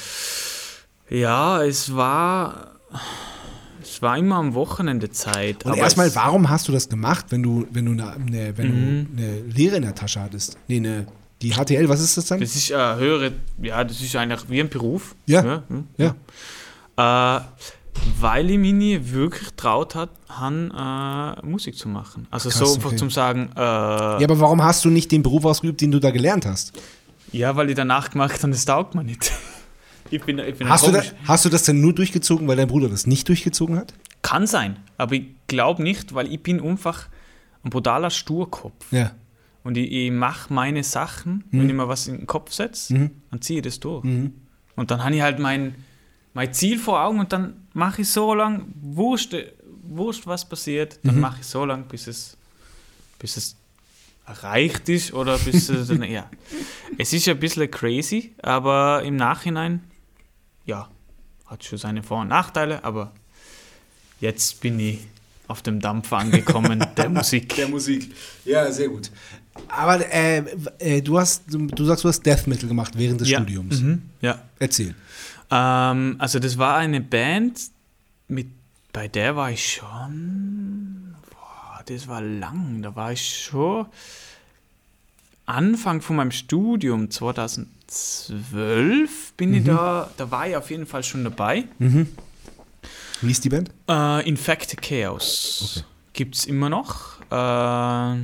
[1.09, 2.71] Ja, es war.
[3.81, 5.63] Es war immer am Wochenende Zeit.
[5.65, 9.07] Und aber erstmal, warum hast du das gemacht, wenn du, wenn du eine, wenn Mhm.
[9.15, 10.57] du eine Lehre in der Tasche hattest?
[10.67, 11.07] Nee, eine,
[11.41, 12.39] die HTL, was ist das dann?
[12.39, 13.31] Das ist eine höhere,
[13.61, 15.15] ja, das ist eigentlich wie ein Beruf.
[15.27, 15.43] Ja.
[15.45, 16.15] ja, hm, Ja.
[16.97, 17.37] ja.
[17.37, 17.41] Äh,
[18.19, 22.27] weil ich mich nie wirklich traut hat, han, äh, Musik zu machen.
[22.31, 22.97] Also Krass, so einfach okay.
[22.97, 26.11] zum Sagen, äh, Ja, aber warum hast du nicht den Beruf ausgeübt, den du da
[26.11, 26.73] gelernt hast?
[27.31, 29.31] ja, weil ich danach gemacht habe, das taugt mir nicht.
[30.09, 32.67] ich bin, ich bin Hast du, da, hast du das denn nur durchgezogen, weil dein
[32.67, 33.93] Bruder das nicht durchgezogen hat?
[34.21, 37.07] Kann sein, aber ich glaube nicht, weil ich bin einfach
[37.63, 38.91] ein brutaler Sturkopf.
[38.91, 39.11] Ja.
[39.63, 43.11] Und ich, ich mache meine Sachen, wenn ich mir was in den Kopf setze, Mhm.
[43.31, 44.03] dann ziehe ich das durch.
[44.03, 44.33] Mhm.
[44.75, 45.75] Und dann habe ich halt mein,
[46.33, 49.35] mein Ziel vor Augen und dann mache ich so lange, wurscht,
[49.83, 51.21] wurscht was passiert, dann Mhm.
[51.21, 52.35] mache ich so lange, bis es,
[53.19, 53.55] bis es
[54.25, 56.29] erreicht ist oder bis es, ja.
[56.97, 59.83] Es ist ein bisschen crazy, aber im Nachhinein,
[60.65, 60.89] ja,
[61.45, 63.11] hat schon seine Vor- und Nachteile, aber
[64.19, 64.99] jetzt bin ich
[65.47, 67.55] auf dem Dampfer angekommen der Musik.
[67.55, 68.15] Der Musik.
[68.45, 69.11] Ja, sehr gut.
[69.67, 70.43] Aber äh,
[70.79, 73.37] äh, du hast, du, du sagst, du hast Death Metal gemacht während des ja.
[73.39, 73.79] Studiums.
[73.81, 74.01] Mhm.
[74.21, 74.41] Ja.
[74.59, 74.95] Erzähl.
[75.51, 77.59] Ähm, also das war eine Band,
[78.27, 78.47] mit,
[78.91, 83.85] bei der war ich schon, boah, das war lang, da war ich schon
[85.45, 91.23] Anfang von meinem Studium 2012 bin ich da, da war ich auf jeden Fall schon
[91.23, 91.65] dabei.
[91.77, 92.07] Mhm.
[93.21, 93.69] Wie ist die Band?
[93.87, 97.21] Äh, Infected Chaos gibt es immer noch.
[97.29, 98.19] Äh, Habe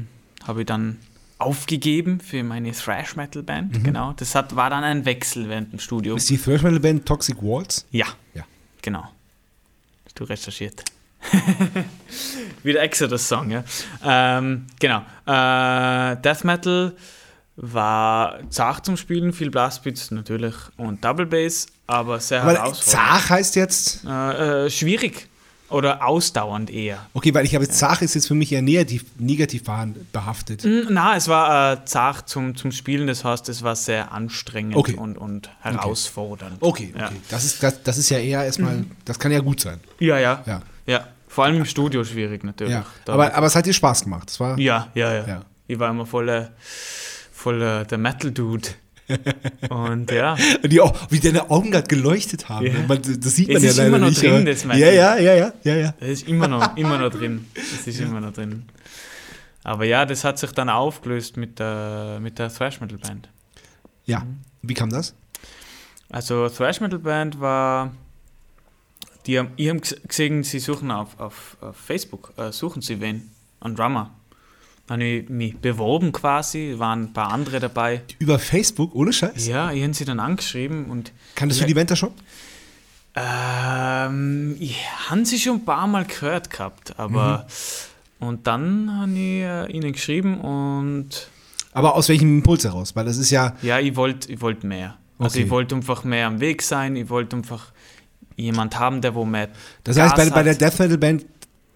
[0.58, 0.98] ich dann
[1.42, 3.78] aufgegeben für meine Thrash Metal Band.
[3.78, 3.84] Mhm.
[3.84, 4.14] Genau.
[4.14, 6.18] Das hat, war dann ein Wechsel während dem Studium.
[6.18, 7.86] Ist die Thrash Metal Band Toxic Waltz?
[7.92, 8.08] Ja.
[8.34, 8.44] Ja.
[8.82, 9.08] Genau.
[10.06, 10.84] Hast du recherchiert.
[12.64, 13.64] Wieder Exodus-Song, ja.
[14.04, 15.00] Ähm, genau.
[15.26, 16.96] Äh, Death Metal
[17.56, 22.84] war zart zum Spielen, viel Blastbeats natürlich und Double Bass, aber sehr Aber herausfordernd.
[22.84, 24.06] Zach heißt jetzt.
[24.06, 25.28] Äh, äh, schwierig
[25.72, 27.06] oder ausdauernd eher.
[27.14, 29.64] Okay, weil ich habe Zach ist jetzt für mich eher negativ, negativ
[30.12, 30.64] behaftet.
[30.64, 34.76] Mm, Na, es war äh, zart zum, zum Spielen, das heißt, es war sehr anstrengend
[34.76, 34.96] Okay.
[34.96, 36.58] und, und herausfordernd.
[36.62, 37.00] Okay, okay.
[37.04, 37.10] Ja.
[37.30, 39.80] Das, ist, das, das ist ja eher erstmal, das kann ja gut sein.
[40.00, 40.62] Ja, ja, Ja.
[40.86, 41.08] ja.
[41.28, 42.74] Vor allem im Studio schwierig natürlich.
[42.74, 42.86] ja.
[43.08, 44.30] Aber, aber es hat dir Spaß gemacht.
[44.30, 45.28] Es war, Ja, ja, ja.
[45.28, 45.42] Ja.
[45.68, 46.48] Ich war immer voll, äh,
[47.32, 48.68] voll äh, der Metal-Dude.
[49.70, 52.66] Und ja, Die, auch, wie deine Augen gerade geleuchtet haben.
[52.66, 52.74] Ja.
[52.88, 54.22] Man, das sieht man Es ja ist leider immer noch nicht.
[54.22, 54.80] drin, das Metal.
[54.80, 55.94] ja, ja, ja, ja, ja, ja.
[56.00, 57.46] das ist immer noch, immer noch drin.
[57.56, 58.64] Das ist immer noch drin.
[59.64, 63.30] Aber ja, das hat sich dann aufgelöst mit der, mit der Thrash-Metal-Band.
[64.06, 64.26] Ja.
[64.62, 65.14] Wie kam das?
[66.10, 67.92] Also Thrash-Metal-Band war...
[69.28, 73.30] Die haben, ich habe gesehen, sie suchen auf, auf, auf Facebook, äh, suchen sie wen,
[73.60, 74.10] einen Drummer.
[74.90, 78.02] Habe ich mich beworben quasi, waren ein paar andere dabei.
[78.20, 79.48] Über Facebook, ohne Scheiß?
[79.48, 81.68] Ja, ich habe sie dann angeschrieben und Kanntest Ja.
[81.68, 82.12] du die da schon?
[83.16, 84.78] Ähm, ich
[85.10, 87.46] habe sie schon ein paar Mal gehört gehabt, aber
[88.20, 91.28] und dann habe ich äh, ihnen geschrieben und
[91.74, 92.96] Aber aus welchem Impuls heraus?
[92.96, 94.98] Weil das ist ja, ja, ich wollte ich wollt mehr.
[95.20, 95.46] Also Okay.
[95.46, 97.72] ich wollte einfach mehr am Weg sein, ich wollte einfach
[98.38, 99.50] jemand haben, der wo mehr.
[99.84, 100.62] das heißt, bei, Gas bei der hat.
[100.62, 101.26] Death Metal Band,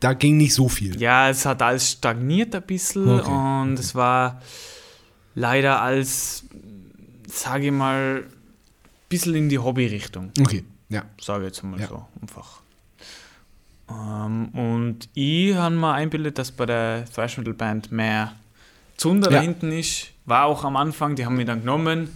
[0.05, 1.01] da ging nicht so viel.
[1.01, 3.79] Ja, es hat alles stagniert ein bisschen Okay, und okay.
[3.81, 4.39] es war
[5.33, 6.43] leider als,
[7.27, 8.31] sage ich mal, ein
[9.09, 10.31] bisschen in die Hobbyrichtung.
[10.39, 11.03] Okay, ja.
[11.19, 11.87] sage ich jetzt mal Ja.
[11.87, 12.61] so einfach.
[13.89, 18.33] Ähm, und ich habe mir einbildet, dass bei der Thrash Metal Band mehr
[18.97, 19.37] Zunder Ja.
[19.37, 20.11] da hinten ist.
[20.25, 22.15] War auch am Anfang, die haben mich dann genommen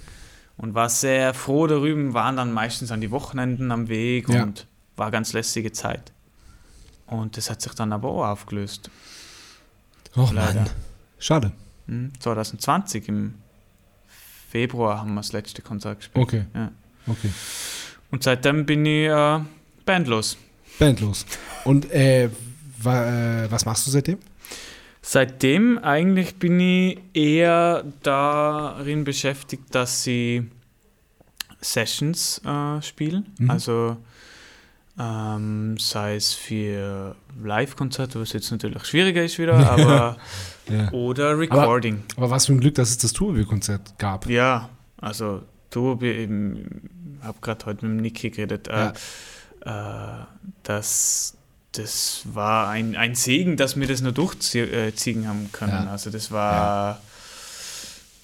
[0.58, 4.44] und war sehr froh darüber, waren dann meistens an die Wochenenden am Weg Ja.
[4.44, 6.12] und war ganz lässige Zeit.
[7.10, 8.89] Und das hat sich dann aber auch aufgelöst.
[10.16, 10.62] Och Leider.
[10.62, 10.70] Mann.
[11.20, 11.51] Schade.
[11.88, 13.36] Hm, 2020 im
[14.49, 16.24] Februar haben wir das letzte Konzert gespielt.
[16.24, 16.45] Okay.
[16.53, 16.72] Ja.
[17.07, 17.30] Okay.
[18.12, 19.39] Und seitdem bin ich äh,
[19.86, 20.38] bandlos.
[20.80, 21.26] Bandlos.
[21.66, 22.30] Und äh,
[22.82, 24.18] wa, äh, was machst du seitdem?
[25.01, 30.49] Seitdem eigentlich bin ich eher darin beschäftigt, dass sie
[31.62, 33.34] Sessions äh, spielen.
[33.38, 33.49] Mhm.
[33.49, 33.97] Also
[35.00, 40.18] ähm, sei es für Live-Konzerte, was jetzt natürlich schwieriger ist wieder, aber
[40.70, 40.91] Ja.
[40.91, 42.04] oder Recording.
[42.18, 44.28] Aber was für ein Glück, dass es das Tourville-Konzert gab.
[44.28, 44.70] Ja,
[45.00, 45.41] also
[45.72, 46.30] du, ich
[47.24, 48.89] habe gerade heute mit dem Niki geredet, äh,
[49.66, 50.24] äh,
[50.64, 51.36] dass
[51.74, 55.72] das war ein, ein Segen, dass wir das nur durchziehen haben können.
[55.86, 55.91] Ja.
[55.91, 57.00] Also das war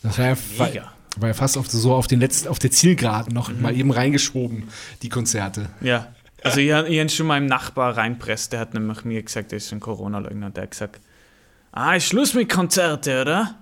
[0.02, 0.94] Das war ja, war, mega.
[1.18, 3.62] war ja fast auf, so auf, den letzten, auf der Zielgeraden noch Mhm.
[3.62, 4.64] mal eben reingeschoben,
[5.04, 5.70] die Konzerte.
[5.82, 6.08] Ja,
[6.46, 9.72] also ich, ich habe schon meinem Nachbar reinpresst, der hat nämlich mir gesagt, der ist
[9.74, 11.02] ein Corona-Leugner, der hat gesagt,
[11.72, 13.56] ah, ist Schluss mit Konzerte, oder?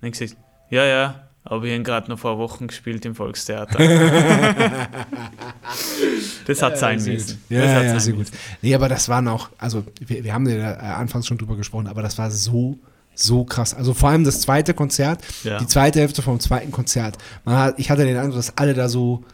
[0.00, 3.78] Und ich gesagt, ja, ja, aber ich habe gerade noch vor Wochen gespielt im Volkstheater.
[6.46, 7.42] das hat sein sehr müssen.
[7.48, 8.26] Ja, das hat ja, sein sehr gut.
[8.62, 11.86] Nee, aber das waren auch, also wir, wir haben ja äh, anfangs schon drüber gesprochen,
[11.86, 12.78] aber das war so,
[13.14, 13.74] so krass.
[13.74, 15.58] Also vor allem das zweite Konzert, Ja.
[15.58, 17.18] die zweite Hälfte vom zweiten Konzert.
[17.46, 19.24] Hat, ich hatte den Eindruck, dass alle da so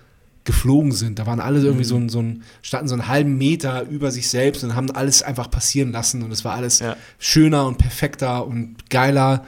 [0.47, 1.19] geflogen sind.
[1.19, 1.89] Da waren alle irgendwie Mhm.
[1.89, 5.23] so, ein, so ein, standen so einen halben Meter über sich selbst und haben alles
[5.23, 6.97] einfach passieren lassen und es war alles Ja.
[7.19, 9.45] schöner und perfekter und geiler.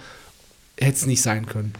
[0.78, 1.72] Hätte es nicht sein können.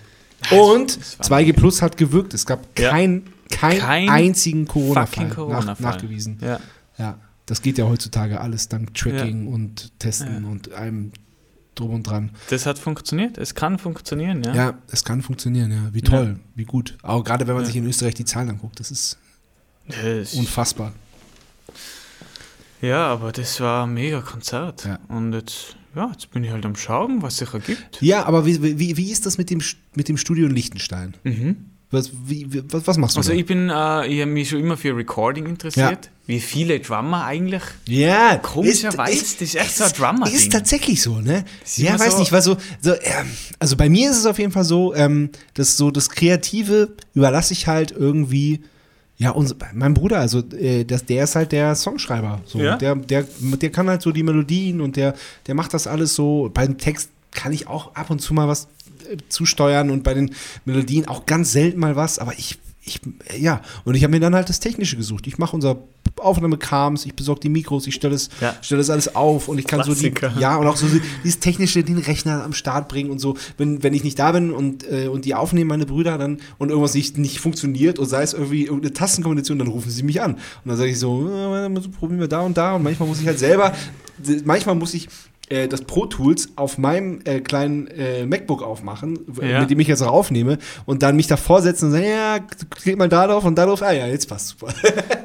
[0.50, 2.32] Also, Und es war 2G Plus hat gewirkt.
[2.34, 2.90] Es gab Ja.
[2.90, 6.38] kein, kein, einzigen Corona-Fall Fucking nach, nachgewiesen.
[6.40, 6.58] Ja.
[6.98, 11.12] Ja, das geht ja heutzutage alles dank Tracking und Testen und allem
[11.80, 12.30] drum und dran.
[12.50, 13.38] Das hat funktioniert.
[13.38, 14.54] Es kann funktionieren, ja.
[14.54, 15.88] Ja, es kann funktionieren, ja.
[15.92, 16.96] Wie toll, wie gut.
[17.02, 19.18] Auch gerade wenn man sich in Österreich die Zahlen anguckt, das ist
[19.88, 20.92] Das- unfassbar.
[22.80, 24.84] ja, aber das war ein mega Konzert.
[24.84, 24.98] Ja.
[25.08, 28.00] Und jetzt, ja, jetzt bin ich halt am Schauen, was sich ergibt.
[28.00, 29.60] Ja, aber wie, wie, wie ist das mit dem,
[29.94, 31.14] mit dem Studio in Liechtenstein?
[31.24, 31.70] Mhm.
[31.91, 33.36] Was, wie, was, was machst du Also da?
[33.39, 36.11] ich bin, äh, ich habe mich schon immer für Recording interessiert.
[36.26, 37.62] Wie viele Drummer eigentlich.
[37.86, 40.34] Ja, Komischerweise, das ist echt so ein Drummer-Ding.
[40.34, 41.47] Ist tatsächlich so, ne?
[41.64, 44.39] Ist Ja, weiß so- nicht, weil so, so ähm, also bei mir ist es auf
[44.39, 48.61] jeden Fall so, ähm, dass so das Kreative überlasse ich halt irgendwie,
[49.16, 52.43] ja, uns, mein Bruder, also äh, das, der ist halt der Songschreiber.
[52.45, 52.59] So.
[52.61, 52.76] Ja?
[52.76, 55.14] Der, der, der kann halt so die Melodien und der,
[55.47, 56.51] der macht das alles so.
[56.53, 58.68] Beim Text kann ich auch ab und zu mal was
[59.28, 60.34] zusteuern und bei den
[60.64, 63.00] Melodien auch ganz selten mal was, aber ich, ich,
[63.38, 65.26] ja, und ich habe mir dann halt das Technische gesucht.
[65.26, 65.78] Ich mache unser
[66.16, 68.56] Aufnahmekrams, ich besorge die Mikros, ich stelle das, Ja.
[68.61, 70.30] stell das alles auf und ich kann Klassiker.
[70.30, 70.86] so die, ja, und auch so
[71.22, 73.36] dieses Technische, den Rechner am Start bringen und so.
[73.56, 76.70] Wenn, wenn ich nicht da bin und, äh, und die aufnehmen, meine Brüder, dann und
[76.70, 80.34] irgendwas nicht, nicht funktioniert und sei es irgendwie irgendeine Tastenkombination, dann rufen sie mich an.
[80.34, 83.26] Und dann sage ich so, äh, probieren wir da und da und manchmal muss ich
[83.26, 83.72] halt selber,
[84.44, 85.09] manchmal muss ich
[85.51, 89.61] äh, das Pro Tools auf meinem äh, kleinen äh, MacBook aufmachen, Ja.
[89.61, 92.38] mit dem ich jetzt auch aufnehme und dann mich davor setzen und sagen, ja,
[92.70, 94.72] klick mal da drauf und da drauf, ah ja, jetzt passt super.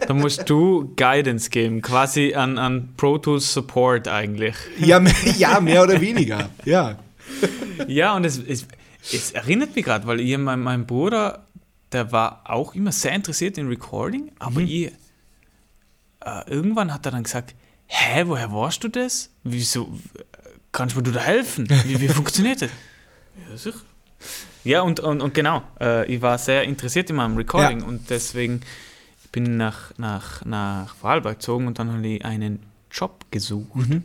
[0.08, 4.56] Da musst du Guidance geben, quasi an, an Pro Tools Support eigentlich.
[4.78, 6.98] ja, mehr, ja, mehr oder weniger, ja.
[7.88, 8.68] Ja, und es, es,
[9.14, 11.46] es erinnert mich gerade, weil ich, mein, mein Bruder,
[11.94, 14.68] der war auch immer sehr interessiert in Recording, aber Mhm.
[14.68, 14.92] ich,
[16.26, 17.56] äh, irgendwann hat er dann gesagt,
[17.94, 19.30] hä, woher warst du das?
[19.44, 19.92] Wieso,
[20.72, 21.68] kannst du mir da helfen?
[21.86, 22.70] Wie, wie funktioniert das?
[23.50, 23.80] Ja, sicher.
[24.64, 27.86] Ja, und, und, und genau, äh, ich war sehr interessiert in meinem Recording Ja.
[27.88, 28.62] und deswegen
[29.32, 32.60] bin ich nach, nach, nach Vorarlberg gezogen und dann habe ich einen
[32.92, 33.76] Job gesucht.
[33.90, 34.04] Mhm.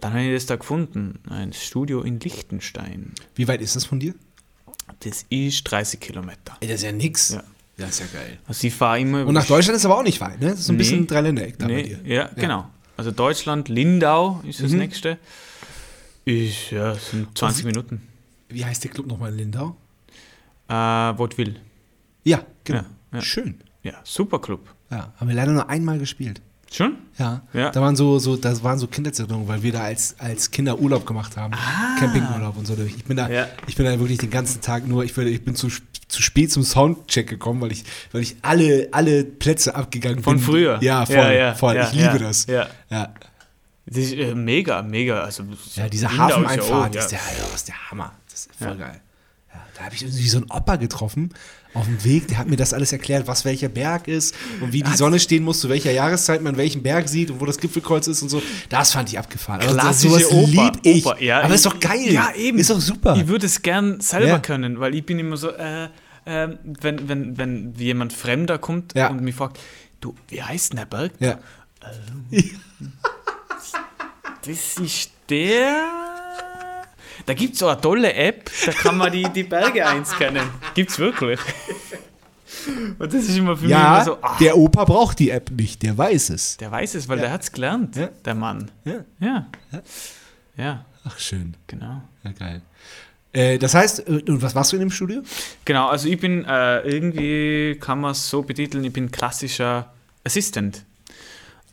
[0.00, 3.12] Dann habe ich das da gefunden, ein Studio in Liechtenstein.
[3.34, 4.14] Wie weit ist das von dir?
[5.00, 6.58] Das ist 30 Kilometer.
[6.60, 7.30] Ey, das ist ja nix.
[7.30, 7.42] Ja.
[7.78, 8.38] Das ist ja geil.
[8.46, 9.24] Also ich fahre immer...
[9.26, 10.50] Und nach Deutschland ist aber auch nicht weit, ne?
[10.50, 10.82] Das ist so ein Nee.
[10.82, 12.00] bisschen Dreiländereck da bei nee, dir.
[12.04, 12.68] ja, genau.
[12.96, 14.78] Also Deutschland, Lindau ist das Mhm.
[14.78, 15.18] nächste.
[16.24, 18.02] Ist, ja, es sind 20 Minuten.
[18.48, 19.76] Wie heißt der Club nochmal in Lindau?
[20.68, 21.56] Äh, Vaudeville.
[22.22, 22.80] Ja, genau.
[22.80, 23.20] Ja, ja.
[23.22, 23.60] Schön.
[23.82, 24.60] Ja, super Club.
[24.90, 26.40] Ja, haben wir leider nur einmal gespielt.
[26.72, 26.96] Schon?
[27.18, 27.42] Ja.
[27.52, 27.70] Ja.
[27.70, 31.06] Da waren so, so, das waren so Kinderzerstörungen, weil wir da als, als Kinder Urlaub
[31.06, 31.54] gemacht haben.
[32.00, 32.74] Campingurlaub und so.
[32.78, 33.30] Ich bin da, Ah.
[33.30, 33.46] Ja.
[33.66, 35.68] ich bin da wirklich den ganzen Tag nur, ich bin, ich bin zu,
[36.14, 40.44] zu spät zum Soundcheck gekommen, weil ich, weil ich alle, alle Plätze abgegangen Von bin.
[40.44, 40.78] früher.
[40.82, 41.76] Ja, voll, Ja, ja, voll.
[41.76, 42.46] ja, ich liebe das.
[42.46, 42.68] ja.
[43.86, 45.22] ist äh, mega, mega.
[45.22, 45.44] Also,
[45.74, 48.12] Ja, diese Lindau ist ja Hafeneinfahrt ist, der, das ist der Hammer.
[48.30, 49.00] Das ist voll geil.
[49.76, 51.30] Da habe ich irgendwie so einen Opa getroffen
[51.74, 54.82] auf dem Weg, der hat mir das alles erklärt, was welcher Berg ist und wie
[54.82, 58.06] die Sonne stehen muss, zu welcher Jahreszeit man welchen Berg sieht und wo das Gipfelkreuz
[58.06, 58.40] ist und so.
[58.68, 59.60] Das fand ich abgefahren.
[59.60, 61.04] Aber das, Klassische sowas lieb ich.
[61.04, 62.12] Oper, ja, Aber ist doch geil.
[62.12, 62.58] Ja, eben.
[62.58, 63.16] Ist doch super.
[63.16, 65.88] Ich würde es gern selber können, weil ich bin immer so, äh,
[66.24, 69.08] äh, wenn, wenn, wenn jemand Fremder kommt Ja.
[69.08, 69.58] und mich fragt,
[70.00, 71.12] du, wie heißt denn der Berg?
[71.20, 71.38] ja.
[74.44, 75.84] Das ist der.
[77.26, 80.46] Da gibt es so eine tolle App, da kann man die, die Berge einscannen.
[80.74, 81.40] Gibt's wirklich.
[82.98, 85.50] Und das ist immer für mich ja, immer so, ach, der Opa braucht die App
[85.50, 86.56] nicht, der weiß es.
[86.58, 88.08] der weiß es, weil der hat's gelernt, Ja.
[88.24, 88.70] der Mann.
[88.84, 89.04] Ja.
[89.20, 89.46] Ja.
[90.56, 91.56] Ja, Ach, schön.
[91.66, 92.02] genau.
[92.22, 92.62] Ja, geil.
[93.34, 95.20] Äh, das heißt, äh, und was machst du in dem Studio?
[95.66, 99.92] Genau, also ich bin äh, irgendwie, kann man es so betiteln, ich bin klassischer
[100.24, 100.84] Assistant.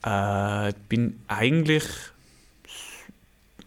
[0.04, 1.84] Äh, bin eigentlich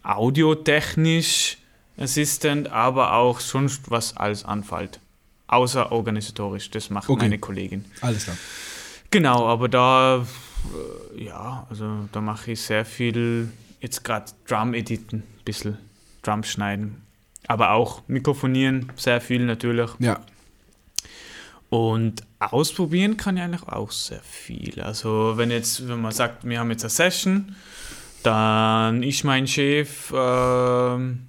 [0.02, 1.58] audiotechnisch
[1.96, 4.98] Assistant, aber auch sonst was alles anfällt.
[5.46, 7.22] Außer organisatorisch, das macht Okay.
[7.22, 7.84] meine Kollegin.
[8.00, 8.36] Alles klar.
[9.10, 10.26] Genau, aber da,
[11.16, 13.48] äh, ja, also da mache ich sehr viel,
[13.80, 15.78] jetzt gerade Drum-Editen, ein bisschen
[16.22, 17.03] Drums schneiden.
[17.46, 19.90] Aber auch Mikrofonieren, sehr viel natürlich.
[19.98, 20.20] Ja.
[21.70, 24.80] Und ausprobieren kann ich eigentlich auch sehr viel.
[24.80, 27.54] Also wenn jetzt, wenn man sagt, wir haben jetzt eine Session,
[28.22, 31.22] dann ist mein Chef ähm,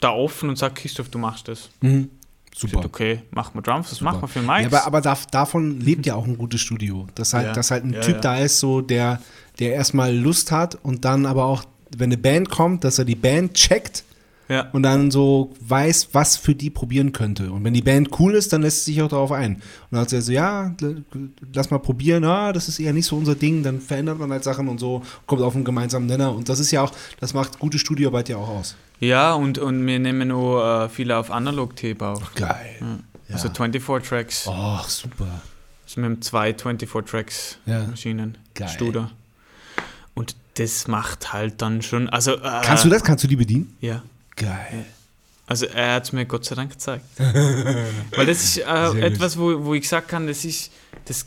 [0.00, 1.70] da offen und sagt, Christoph, du machst das.
[1.80, 2.10] Mhm.
[2.54, 2.74] Super.
[2.82, 4.66] sag, okay, machen wir Drums, was machen wir für Ja, Mics?
[4.66, 7.06] aber, aber da, davon lebt ja auch ein gutes Studio.
[7.14, 7.52] Dass halt, Ja.
[7.54, 8.20] dass halt ein Ja, Typ ja.
[8.20, 9.22] da ist, so der,
[9.58, 11.64] der erstmal Lust hat und dann aber auch,
[11.96, 14.04] wenn eine Band kommt, dass er die Band checkt
[14.52, 14.68] ja.
[14.72, 17.50] und dann so weiß, was für die probieren könnte.
[17.50, 19.54] Und wenn die Band cool ist, dann lässt es sich auch darauf ein.
[19.56, 21.02] Und dann hat er so, ja, l-
[21.54, 24.44] lass mal probieren, ah, das ist eher nicht so unser Ding, dann verändert man halt
[24.44, 26.34] Sachen und so, kommt auf einen gemeinsamen Nenner.
[26.34, 28.76] Und das ist ja auch, das macht gute Studioarbeit ja auch aus.
[29.00, 32.34] Ja, und, und wir nehmen nur äh, viele auf Analog-Tape auch.
[32.34, 32.76] Geil.
[33.28, 33.34] Ja.
[33.34, 34.46] Also 24 Tracks.
[34.46, 35.26] Oh, super.
[35.84, 37.86] Also wir haben zwei 24 Tracks Ja.
[37.86, 38.38] Maschinen.
[38.54, 38.68] Geil.
[38.68, 39.10] Studer.
[40.14, 42.08] Und das macht halt dann schon.
[42.10, 43.02] Also, äh, Kannst du das?
[43.02, 43.74] Kannst du die bedienen?
[43.80, 44.02] Ja.
[44.36, 44.84] Geil.
[45.46, 47.04] Also er hat es mir Gott sei Dank gezeigt.
[47.18, 50.70] Weil das ist äh, etwas, wo, wo ich gesagt kann, das ist,
[51.04, 51.26] das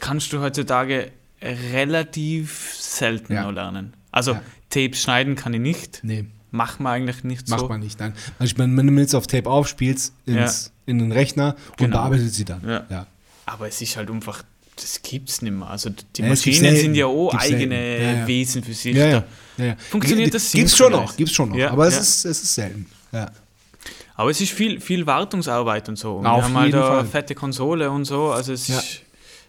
[0.00, 1.12] kannst du heutzutage
[1.42, 3.44] relativ selten Ja.
[3.44, 3.94] noch lernen.
[4.10, 4.42] Also Ja.
[4.70, 6.00] Tapes schneiden kann ich nicht.
[6.02, 6.24] Nee.
[6.52, 7.68] Macht man eigentlich nicht Macht so.
[7.68, 7.98] man nicht.
[8.00, 8.12] Nein.
[8.38, 11.98] Also wenn du jetzt auf Tape aufspielst, ins, in den Rechner und Genau.
[11.98, 12.62] bearbeitet sie dann.
[12.66, 12.86] Ja.
[12.90, 13.06] ja.
[13.46, 14.42] Aber es ist halt einfach,
[14.76, 15.68] das gibt's nicht mehr.
[15.70, 17.98] Also die Ja, es Maschinen sind ja auch eigene.
[18.02, 18.26] Ja, ja.
[18.26, 18.96] Wesen für sich.
[18.96, 19.24] Ja,
[19.60, 19.76] ja.
[19.90, 21.70] Funktioniert das Gibt's schon noch, gibt's schon noch.
[21.70, 22.86] Aber es, ist, es ist selten.
[23.12, 23.30] Ja.
[24.16, 26.16] Aber es ist viel, viel Wartungsarbeit und so.
[26.16, 27.04] Und Auf wir haben halt eine Fall.
[27.06, 28.30] fette Konsole und so.
[28.30, 29.02] Also es ist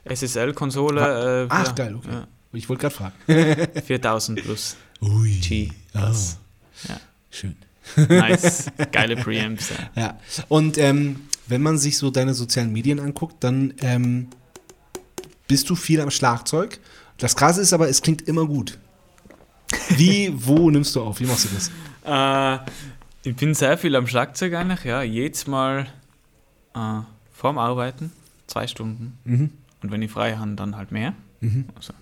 [0.10, 1.44] SSL-Konsole.
[1.44, 2.22] Äh, Ach, geil, okay.
[2.54, 3.82] Ich wollte gerade fragen.
[3.86, 5.32] 4000 plus Ui.
[5.40, 5.72] G.
[5.96, 7.00] Oh, Ja.
[7.30, 7.56] schön.
[7.96, 8.66] Nice.
[8.92, 9.70] Geile Preamps.
[9.96, 10.02] Ja.
[10.02, 10.20] Ja.
[10.48, 14.28] Und ähm, wenn man sich so deine sozialen Medien anguckt, dann ähm,
[15.48, 16.80] bist du viel am Schlagzeug.
[17.18, 18.78] Das Krasse ist aber, es klingt immer gut.
[19.90, 21.20] Wie, wo nimmst du auf?
[21.20, 21.72] Wie machst du das?
[22.06, 22.60] Äh,
[23.24, 25.02] ich bin sehr viel am Schlagzeug eigentlich, ja.
[25.04, 25.88] Jedes Mal
[26.76, 27.00] äh,
[27.34, 28.12] vorm Arbeiten,
[28.48, 29.18] zwei Stunden.
[29.26, 29.52] Mhm.
[29.84, 31.14] Und wenn ich frei habe, dann halt mehr.
[31.76, 31.94] Also.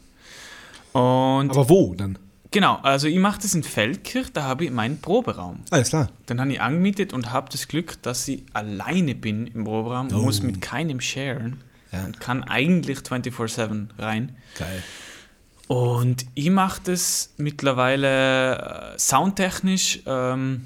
[0.92, 2.18] Und Aber wo dann?
[2.52, 5.60] genau, also ich mache das in Feldkirch, da habe ich meinen Proberaum.
[5.70, 6.10] Alles klar.
[6.26, 10.18] Dann habe ich angemietet und habe das Glück, dass ich alleine bin im Proberaum, Oh.
[10.24, 12.04] muss mit keinem sharen Ja.
[12.06, 14.36] und kann eigentlich 24-7 rein.
[14.58, 14.84] Geil.
[15.70, 20.66] Und ich mache das mittlerweile äh, soundtechnisch, ähm,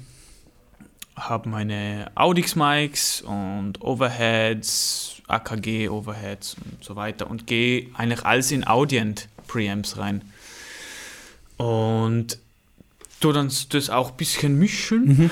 [1.14, 8.66] habe meine Audix-Mics und Overheads, AKG Overheads und so weiter und gehe eigentlich alles in
[8.66, 10.22] Audient Preamps rein.
[11.58, 12.38] Und
[13.20, 15.30] tu dann das auch ein bisschen mischen.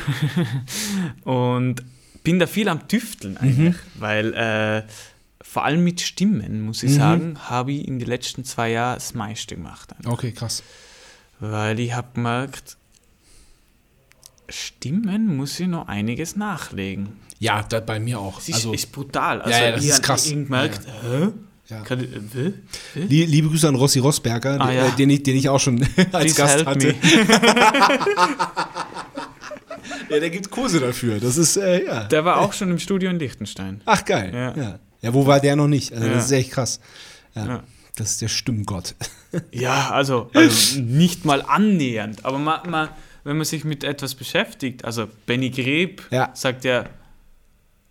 [1.24, 1.82] Und
[2.22, 4.82] bin da viel am Tüfteln eigentlich, weil äh,
[5.52, 9.12] vor allem mit Stimmen, muss ich sagen, habe ich in den letzten zwei Jahren das
[9.12, 9.90] meiste gemacht.
[10.06, 10.62] Okay, krass.
[11.40, 12.78] Weil ich habe gemerkt,
[14.48, 17.10] Stimmen muss ich noch einiges nachlegen.
[17.38, 18.38] Ja, da, bei mir auch.
[18.38, 19.42] Es ist, Also, ist brutal.
[19.42, 20.28] Also ja, das ich ist krass.
[20.28, 21.28] gemerkt, hä?
[21.68, 21.80] Ja.
[21.82, 22.62] Kann ich, äh, will?
[22.94, 24.86] Lie- Liebe Grüße an Rossi Rossberger, Ah, den, ja.
[24.88, 26.94] äh, den, ich, den ich auch schon als Please Gast hatte.
[30.08, 31.20] Ja, der gibt Kurse dafür.
[31.20, 32.04] Das ist, äh, ja.
[32.04, 33.80] Der war auch schon im Studio in Liechtenstein.
[33.86, 34.30] Ach, geil.
[34.56, 34.78] Ja.
[35.02, 35.12] Ja.
[35.14, 35.92] wo war der noch nicht?
[35.92, 36.14] Also, Ja.
[36.14, 36.80] das ist echt krass.
[37.34, 37.46] Ja.
[37.46, 37.62] Ja.
[37.96, 38.94] Das ist der Stimmgott.
[39.50, 42.22] Ja, also, also nicht mal annähernd.
[42.26, 42.90] Aber ma, ma,
[43.24, 46.02] wenn man sich mit etwas beschäftigt, also Benny Greb
[46.34, 46.84] sagt ja,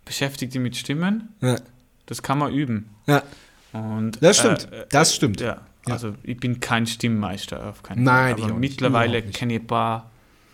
[0.04, 1.34] beschäftigt dich mit Stimmen,
[2.06, 2.90] das kann man üben.
[3.06, 3.22] ja.
[3.72, 4.70] Und, Das stimmt.
[4.70, 5.40] äh, Das stimmt.
[5.40, 8.50] Ja, also ich bin kein Stimmmeister auf keinen Nein, ich Fall.
[8.52, 10.11] Aber mittlerweile kenne ich ein paar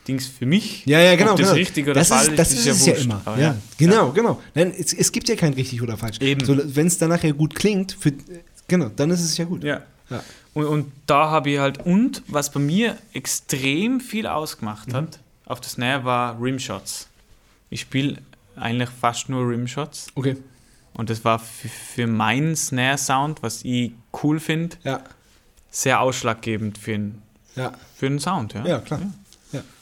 [0.09, 0.85] Dings für mich.
[0.87, 1.33] Ja, ja, genau.
[1.33, 1.59] Ob das genau.
[1.59, 3.23] richtig oder das falsch ist, das ist, ist, ja es ja immer.
[3.27, 3.39] Ja.
[3.39, 3.57] ja.
[3.77, 4.43] Genau, genau.
[4.55, 6.19] Nein, es, es gibt ja kein richtig oder falsch.
[6.21, 6.45] Eben.
[6.45, 8.13] So, Wenn es dann nachher gut klingt, für,
[8.67, 9.63] genau, dann ist es ja gut.
[9.63, 9.83] Ja.
[10.11, 10.25] Ja.
[10.55, 14.31] Und, und da habe ich halt, und was bei mir extrem viel Mhm.
[14.31, 17.09] ausgemacht hat, auf das Snare war Rimshots.
[17.71, 18.19] Ich spiele
[18.57, 20.09] eigentlich fast nur Rimshots.
[20.15, 20.37] Okay.
[20.95, 25.03] Und das war für, für meinen Snare-Sound, was ich cool finde, Ja,
[25.71, 27.23] sehr ausschlaggebend für den,
[27.55, 28.55] ja, für Sound.
[28.55, 29.01] Ja, ja, klar.
[29.01, 29.11] Ja.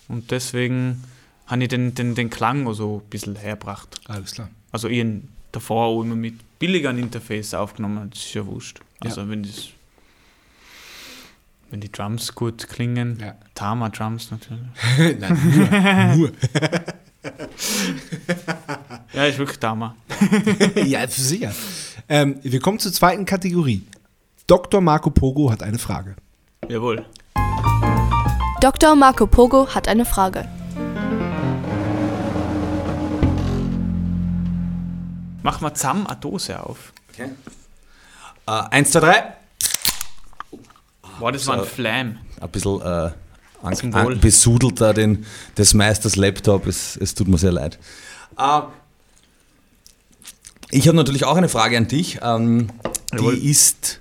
[0.09, 1.03] Und deswegen
[1.47, 4.01] habe ich den, den, den Klang auch so ein bisschen hergebracht.
[4.07, 4.49] Alles klar.
[4.73, 5.05] Also ich
[5.53, 8.81] davor auch immer mit billigeren Interface aufgenommen, das ist ja wurscht.
[9.01, 9.69] Also wenn das
[11.71, 13.35] wenn die Drums gut klingen, Ja.
[13.55, 14.63] Tama Drums natürlich.
[15.19, 16.33] Nein, nur, nur.
[19.13, 19.97] Ja, ist wirklich Tama.
[20.85, 21.53] ja, sicher.
[22.09, 23.83] Ähm, wir kommen zur zweiten Kategorie.
[24.47, 24.81] Dr.
[24.81, 26.15] Marco Pogo hat eine Frage.
[26.69, 27.05] Jawohl.
[28.61, 28.97] Dr.
[28.97, 30.49] Marco Pogo hat eine Frage.
[35.43, 36.93] Mach mal zusammen eine Dose auf.
[37.13, 37.31] Okay.
[38.47, 39.33] Äh, eins, zwei, drei.
[41.19, 42.19] Boah, das war ein Flam.
[42.41, 43.11] Ein bisschen äh,
[43.63, 45.27] an, an, besudelt da den,
[45.59, 46.67] des Meisters Laptop.
[46.67, 47.79] Es, es tut mir sehr leid.
[48.39, 48.63] Äh,
[50.71, 52.21] ich habe natürlich auch eine Frage an dich.
[52.23, 52.71] Ähm,
[53.13, 53.37] Jawohl.
[53.37, 54.01] die ist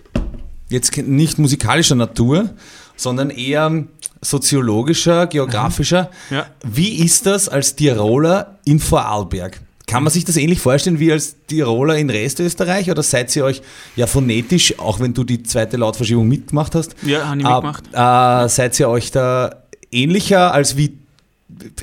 [0.69, 2.55] jetzt nicht musikalischer Natur,
[2.95, 3.85] sondern eher
[4.25, 6.09] soziologischer, geografischer.
[6.29, 6.45] Ja.
[6.63, 9.61] Wie ist das als Tiroler in Vorarlberg?
[9.87, 13.61] Kann man sich das ähnlich vorstellen wie als Tiroler in Restösterreich oder seid ihr euch
[13.95, 17.83] ja phonetisch, auch wenn du die zweite Lautverschiebung mitgemacht hast, Ja, habe ich äh, mitgemacht.
[17.93, 20.97] äh, seid ihr euch da ähnlicher als wie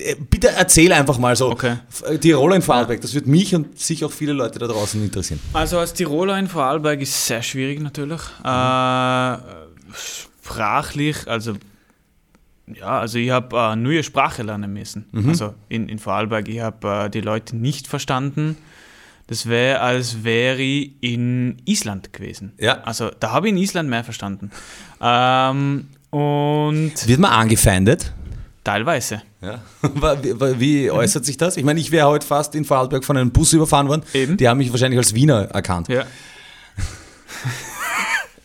[0.00, 1.48] äh, Bitte erzähl einfach mal so.
[1.52, 1.76] Okay.
[1.88, 5.38] F- Tiroler in Vorarlberg, das wird mich und sich auch viele Leute da draußen interessieren.
[5.52, 8.20] Also als Tiroler in Vorarlberg ist sehr schwierig natürlich.
[8.44, 9.36] Äh,
[10.42, 11.54] sprachlich, also
[12.66, 15.06] ja, also ich habe äh, neue Sprache lernen müssen.
[15.26, 18.56] Also in, in Vorarlberg, ich habe äh, die Leute nicht verstanden.
[19.26, 22.52] Das wäre, als wäre ich in Island gewesen.
[22.58, 22.82] Ja.
[22.82, 24.50] Also da habe ich in Island mehr verstanden.
[25.00, 28.12] Ähm, und Wird man angefeindet?
[28.64, 29.22] teilweise.
[29.40, 29.60] Ja.
[30.22, 31.56] Wie, wie äußert sich das?
[31.56, 34.02] Ich meine, ich wäre heute fast in Vorarlberg von einem Bus überfahren worden.
[34.14, 34.36] Eben.
[34.36, 35.88] Die haben mich wahrscheinlich als Wiener erkannt.
[35.88, 36.04] Ja.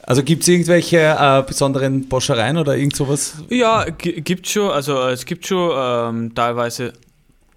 [0.07, 3.43] Also gibt es irgendwelche äh, besonderen Boschereien oder irgend sowas?
[3.49, 6.93] Ja, gi- gibt schon, also äh, es gibt schon ähm, teilweise.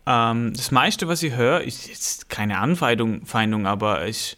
[0.05, 4.37] Ähm, das meiste, was ich höre, ist jetzt keine Anfeindung, Feindung, aber ist.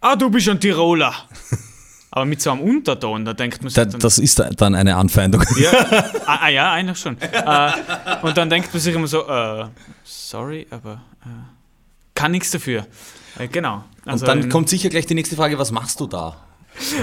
[0.00, 1.14] Ah, du bist ein Tiroler!
[2.10, 4.96] aber mit so einem Unterton, da denkt man sich Da, dann, das ist dann eine
[4.96, 5.44] Anfeindung.
[5.56, 5.70] ja,
[6.26, 7.16] ah, ah, ja, eigentlich schon.
[7.20, 7.70] äh,
[8.22, 9.66] und dann denkt man sich immer so, äh,
[10.02, 10.94] sorry, aber
[11.24, 11.28] äh,
[12.16, 12.88] kann nichts dafür.
[13.38, 13.84] Äh, genau.
[14.04, 16.34] Also und dann kommt sicher gleich die nächste Frage, was machst du da?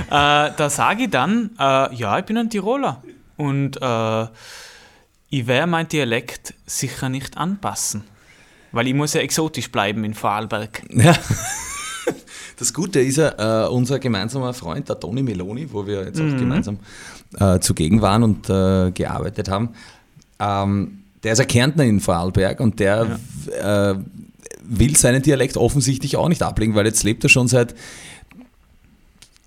[0.07, 3.03] Äh, da sage ich dann, äh, ja, ich bin ein Tiroler.
[3.37, 4.27] Und äh,
[5.29, 8.03] ich werde mein Dialekt sicher nicht anpassen.
[8.71, 10.83] Weil ich muss ja exotisch bleiben in Vorarlberg.
[10.91, 11.13] Ja.
[12.57, 16.37] Das Gute ist ja, äh, unser gemeinsamer Freund, der Toni Meloni, wo wir jetzt auch
[16.37, 16.79] gemeinsam
[17.39, 19.69] äh, zugegen waren und äh, gearbeitet haben,
[20.39, 23.17] ähm, der ist ein Kärntner in Vorarlberg und der
[23.61, 23.95] äh,
[24.61, 27.75] will seinen Dialekt offensichtlich auch nicht ablegen, weil jetzt lebt er schon seit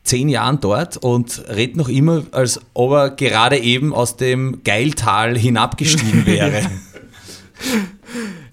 [0.05, 5.39] zehn Jahren dort und redet noch immer, als ob er gerade eben aus dem Geiltal
[5.39, 6.62] hinabgestiegen wäre.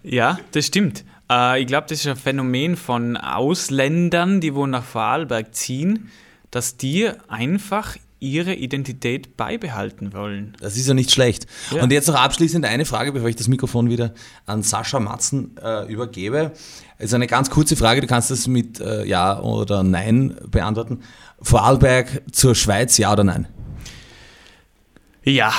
[0.03, 1.03] Ja, das stimmt.
[1.31, 6.09] Äh, ich glaube, das ist ein Phänomen von Ausländern, die wo nach Vorarlberg ziehen,
[6.51, 10.55] dass die einfach ihre Identität beibehalten wollen.
[10.59, 11.47] Das ist ja nicht schlecht.
[11.71, 11.81] Ja.
[11.81, 14.13] Und jetzt noch abschließend eine Frage, bevor ich das Mikrofon wieder
[14.45, 16.51] an Sascha Matzen äh, übergebe.
[16.97, 20.99] Es ist eine ganz kurze Frage, du kannst das mit äh, Ja oder Nein beantworten.
[21.41, 23.47] Vorarlberg zur Schweiz, ja oder nein?
[25.23, 25.53] Ja.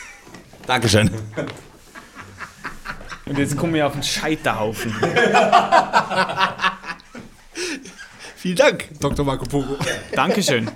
[0.66, 1.10] Dankeschön.
[3.26, 4.94] Und jetzt komme ich auf den Scheiterhaufen.
[8.36, 9.24] Vielen Dank, Dr.
[9.24, 9.76] Marco Polo.
[10.12, 10.70] Dankeschön.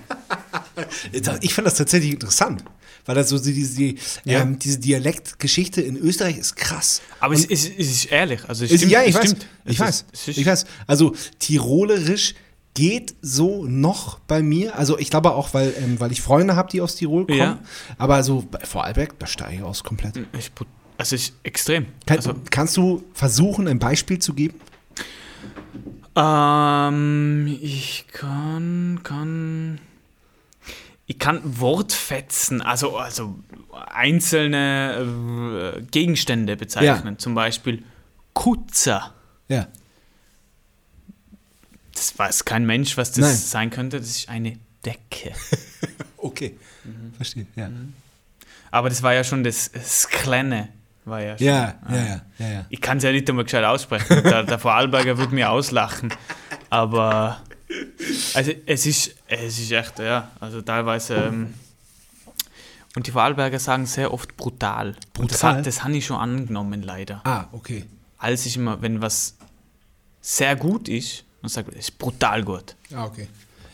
[1.40, 2.64] Ich fand das tatsächlich interessant,
[3.06, 4.40] weil das so diese, die, Ja.
[4.40, 7.00] ähm, diese Dialektgeschichte in Österreich ist krass.
[7.20, 8.40] Aber es, es, es ist ehrlich.
[8.48, 9.24] Also es Ist, stimmt, ja, ich weiß.
[9.30, 9.46] stimmt.
[9.64, 10.04] Ich weiß.
[10.12, 10.64] ist- ist- ich weiß.
[10.88, 12.34] Also Tirolerisch
[12.74, 14.76] geht so noch bei mir.
[14.78, 17.38] Also ich glaube auch, weil, ähm, weil ich Freunde habe, die aus Tirol kommen.
[17.38, 17.58] Ja.
[17.98, 20.16] Aber so bei Vorarlberg, da steige ich aus komplett.
[20.32, 20.66] ist brut-
[20.98, 21.86] Also ist extrem.
[22.06, 24.54] Kann, also, kannst du versuchen, ein Beispiel zu geben?
[26.16, 29.78] ähm, ich kann, kann,
[31.06, 33.36] ich kann Wortfetzen, also, also
[33.92, 37.18] einzelne äh, Gegenstände bezeichnen.
[37.18, 37.82] Zum Beispiel
[38.34, 39.14] Kutzer.
[39.48, 39.68] Ja.
[42.02, 43.36] Das weiß kein Mensch, was das Nein.
[43.36, 44.00] sein könnte.
[44.00, 45.32] Das ist eine Decke.
[46.16, 46.56] Okay.
[46.84, 47.12] Mhm.
[47.16, 47.46] Verstehe.
[47.56, 47.68] Ja.
[48.70, 49.72] Aber das war ja schon das,
[50.08, 50.68] Kleine.
[51.04, 51.94] War ja, schon, Ja, Ah.
[51.96, 52.66] ja, ja, ja.
[52.70, 54.22] Ich kann es ja nicht einmal gescheit aussprechen.
[54.22, 56.14] Der, der Vorarlberger würde mir auslachen.
[56.70, 57.42] Aber
[58.34, 61.14] also es ist, es ist echt, ja, also teilweise.
[61.16, 61.54] Ähm,
[62.94, 64.94] und die Vorarlberger sagen sehr oft brutal.
[65.18, 65.56] Und das, Brutal?
[65.58, 67.20] hat- das habe ich schon angenommen, leider.
[67.24, 67.84] Ah, okay.
[68.18, 69.36] Als ich immer, wenn was
[70.20, 72.76] sehr gut ist, ich, es ist brutal gut.
[72.94, 73.28] Ah, okay.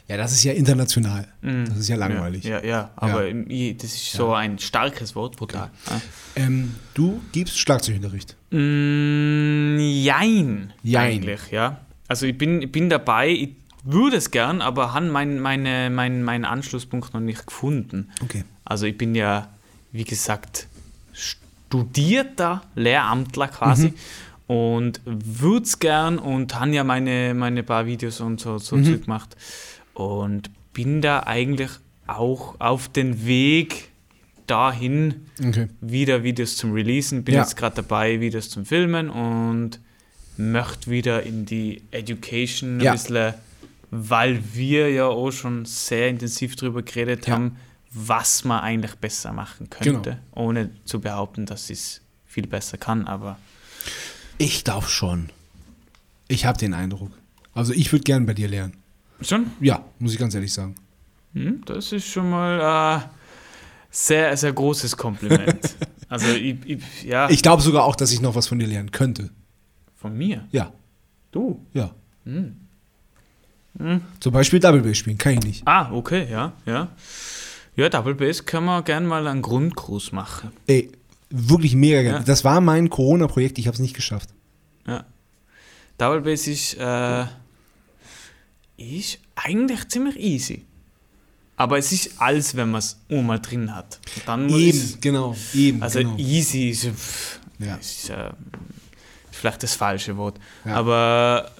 [0.09, 1.28] Ja, das ist ja international.
[1.43, 2.45] Das ist ja langweilig.
[2.45, 2.51] Mhm.
[2.51, 3.73] Ja, ja, ja aber Ja.
[3.74, 5.70] das ist so ein starkes Wort, brutal.
[5.90, 6.01] Ja.
[6.36, 8.35] Ähm, du gibst Schlagzeugunterricht.
[8.51, 11.12] Mm, jein, Jein.
[11.12, 11.81] eigentlich, ja.
[12.07, 13.51] Also ich bin, ich bin dabei, ich
[13.85, 18.11] würde es gern, aber habe mein, meine, mein, meinen Anschlusspunkt noch nicht gefunden.
[18.23, 18.45] Okay.
[18.65, 19.49] Also ich bin ja,
[19.93, 20.69] wie gesagt,
[21.12, 23.93] studierter Lehramtler quasi
[24.49, 29.05] und würde es gern und habe ja meine, meine paar Videos und so, so Zeug
[29.05, 29.37] gemacht
[29.95, 31.70] und bin da eigentlich
[32.09, 33.91] auch auf den Weg
[34.47, 35.69] dahin, Okay.
[35.83, 37.23] wieder Videos zum Releasen.
[37.25, 37.43] Bin Ja.
[37.43, 39.79] jetzt gerade dabei, Videos zum Filmen und
[40.39, 42.93] möchte wieder in die Education Ja.
[42.93, 43.35] ein bisschen,
[43.91, 47.35] weil wir ja auch schon sehr intensiv darüber geredet Ja.
[47.35, 47.57] haben,
[47.93, 53.07] was man eigentlich besser machen könnte, ohne zu behaupten, dass ich es viel besser kann,
[53.07, 53.37] aber
[54.39, 55.31] Ich glaube schon.
[56.28, 57.10] Ich habe den Eindruck.
[57.55, 58.74] Also ich würde gern bei dir lernen.
[59.20, 60.74] schon, Ja, muss ich ganz ehrlich sagen.
[61.32, 63.09] hm, das ist schon mal äh,
[63.90, 65.74] sehr, sehr großes Kompliment.
[66.09, 68.90] also ich, ich, ja, Ich glaube sogar auch, dass ich noch was von dir lernen
[68.93, 69.31] könnte.
[69.97, 70.73] von mir, Ja,
[71.32, 71.65] du.
[71.73, 71.90] ja.
[74.20, 75.62] Zum Beispiel Double Bass spielen, kann ich nicht.
[75.66, 76.89] Ah, okay, ja, ja.
[77.77, 80.51] Ja, Double Bass können wir gerne mal einen Grundkurs machen.
[80.66, 80.90] Ey,
[81.31, 82.19] wirklich mega gerne.
[82.19, 82.25] Ja.
[82.25, 84.31] Das war mein Corona-Projekt, ich habe es nicht geschafft.
[84.87, 85.05] Ja.
[85.99, 87.25] Double Bass ist, äh,
[88.77, 90.65] ist eigentlich ziemlich easy.
[91.57, 93.99] Aber es ist alles, wenn man es einmal drin hat.
[94.27, 95.35] Dann Eben, es- genau.
[95.55, 96.17] Eben, Also genau.
[96.17, 97.75] easy ist, pff, Ja.
[97.77, 98.31] ist, äh,
[99.33, 100.39] vielleicht das falsche Wort.
[100.65, 100.75] Ja.
[100.77, 101.51] Aber,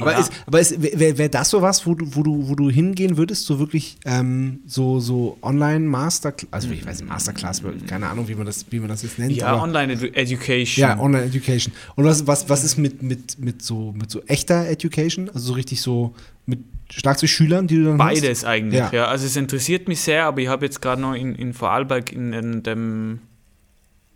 [0.00, 0.18] Aber, ja.
[0.18, 3.46] ist, aber ist, wäre wär das sowas, wo du, wo, du, wo du hingehen würdest,
[3.46, 8.46] so wirklich ähm, so, so Online-Masterclass, also ich weiß nicht, Masterclass, keine Ahnung, wie man
[8.46, 9.32] das, wie man das jetzt nennt.
[9.32, 10.82] ja, Online-Education.
[10.82, 11.72] ja, Online-Education.
[11.96, 15.28] Und was, was, was ist mit, mit, mit, so, mit so echter Education?
[15.28, 16.14] Also so richtig so
[16.46, 18.20] mit Schlagzeugschülern, die du dann hast?
[18.20, 18.90] Beides eigentlich, Ja.
[18.92, 19.04] ja.
[19.06, 22.32] Also es interessiert mich sehr, aber ich habe jetzt gerade noch in, in Vorarlberg in,
[22.32, 23.18] in dem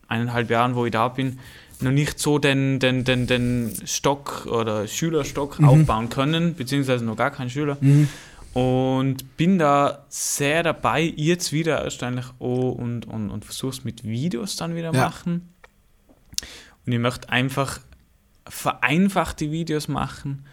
[0.06, 1.38] eineinhalb Jahren, wo ich da bin,
[1.80, 7.30] noch nicht so den, den, den, den Stock oder Schülerstock aufbauen können, beziehungsweise noch gar
[7.30, 7.76] kein Schüler.
[8.55, 14.02] Und bin da sehr dabei, jetzt wieder erst eigentlich und, und, und versuche es mit
[14.05, 15.05] Videos dann wieder Ja.
[15.05, 15.48] machen.
[16.86, 17.80] Und ich möchte einfach
[18.48, 20.44] vereinfachte Videos machen,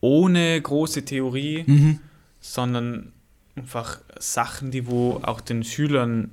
[0.00, 1.98] ohne große Theorie Mhm.
[2.40, 3.12] sondern
[3.56, 6.30] einfach Sachen, die wo auch den Schülern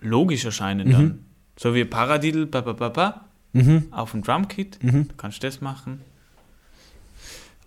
[0.00, 0.92] logisch erscheinen Mhm.
[0.92, 1.24] dann.
[1.58, 3.24] So wie Paradiddle, ba, ba, ba, ba,
[3.90, 4.78] auf dem Drumkit.
[4.82, 6.00] Du kannst das machen.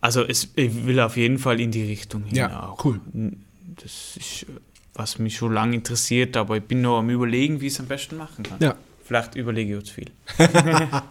[0.01, 2.83] Also es, ich will auf jeden Fall in die Richtung hin Ja, auch.
[2.85, 2.99] cool.
[3.13, 4.45] Das ist,
[4.93, 7.87] was mich schon lange interessiert, aber ich bin noch am überlegen, wie ich es am
[7.87, 8.57] besten machen kann.
[8.59, 8.75] Ja.
[9.05, 10.11] Vielleicht überlege ich zu viel.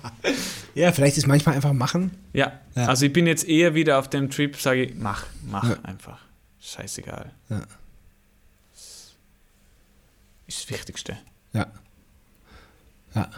[0.75, 2.13] Ja, vielleicht ist manchmal einfach machen.
[2.33, 2.87] Ja, Ja.
[2.87, 5.77] also ich bin jetzt eher wieder auf dem Trip, sage ich, mach, mach Ja.
[5.83, 6.19] einfach.
[6.61, 7.31] Scheißegal.
[7.51, 7.63] Ja.
[10.47, 11.19] Ist das Wichtigste.
[11.53, 11.67] Ja.
[13.15, 13.31] Ja.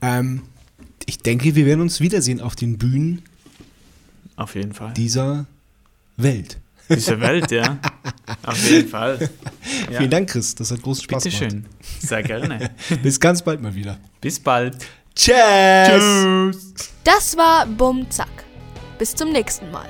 [0.00, 0.42] Ähm,
[1.06, 3.22] ich denke, wir werden uns wiedersehen auf den Bühnen
[4.36, 4.92] Auf jeden Fall.
[4.94, 5.46] dieser
[6.16, 6.58] Welt.
[6.88, 7.78] Diese Welt, ja.
[8.44, 9.30] Auf jeden Fall.
[9.90, 9.98] Ja.
[9.98, 10.54] Vielen Dank, Chris.
[10.54, 11.66] Das hat großen Spaß Bitteschön.
[12.00, 12.58] Sehr gerne.
[12.58, 12.70] gemacht.
[13.02, 13.98] Bis ganz bald mal wieder.
[14.20, 14.76] Bis bald.
[15.16, 16.72] Tschüss.
[17.04, 18.44] Das war Bum Zack.
[18.98, 19.88] Bis zum nächsten Mal.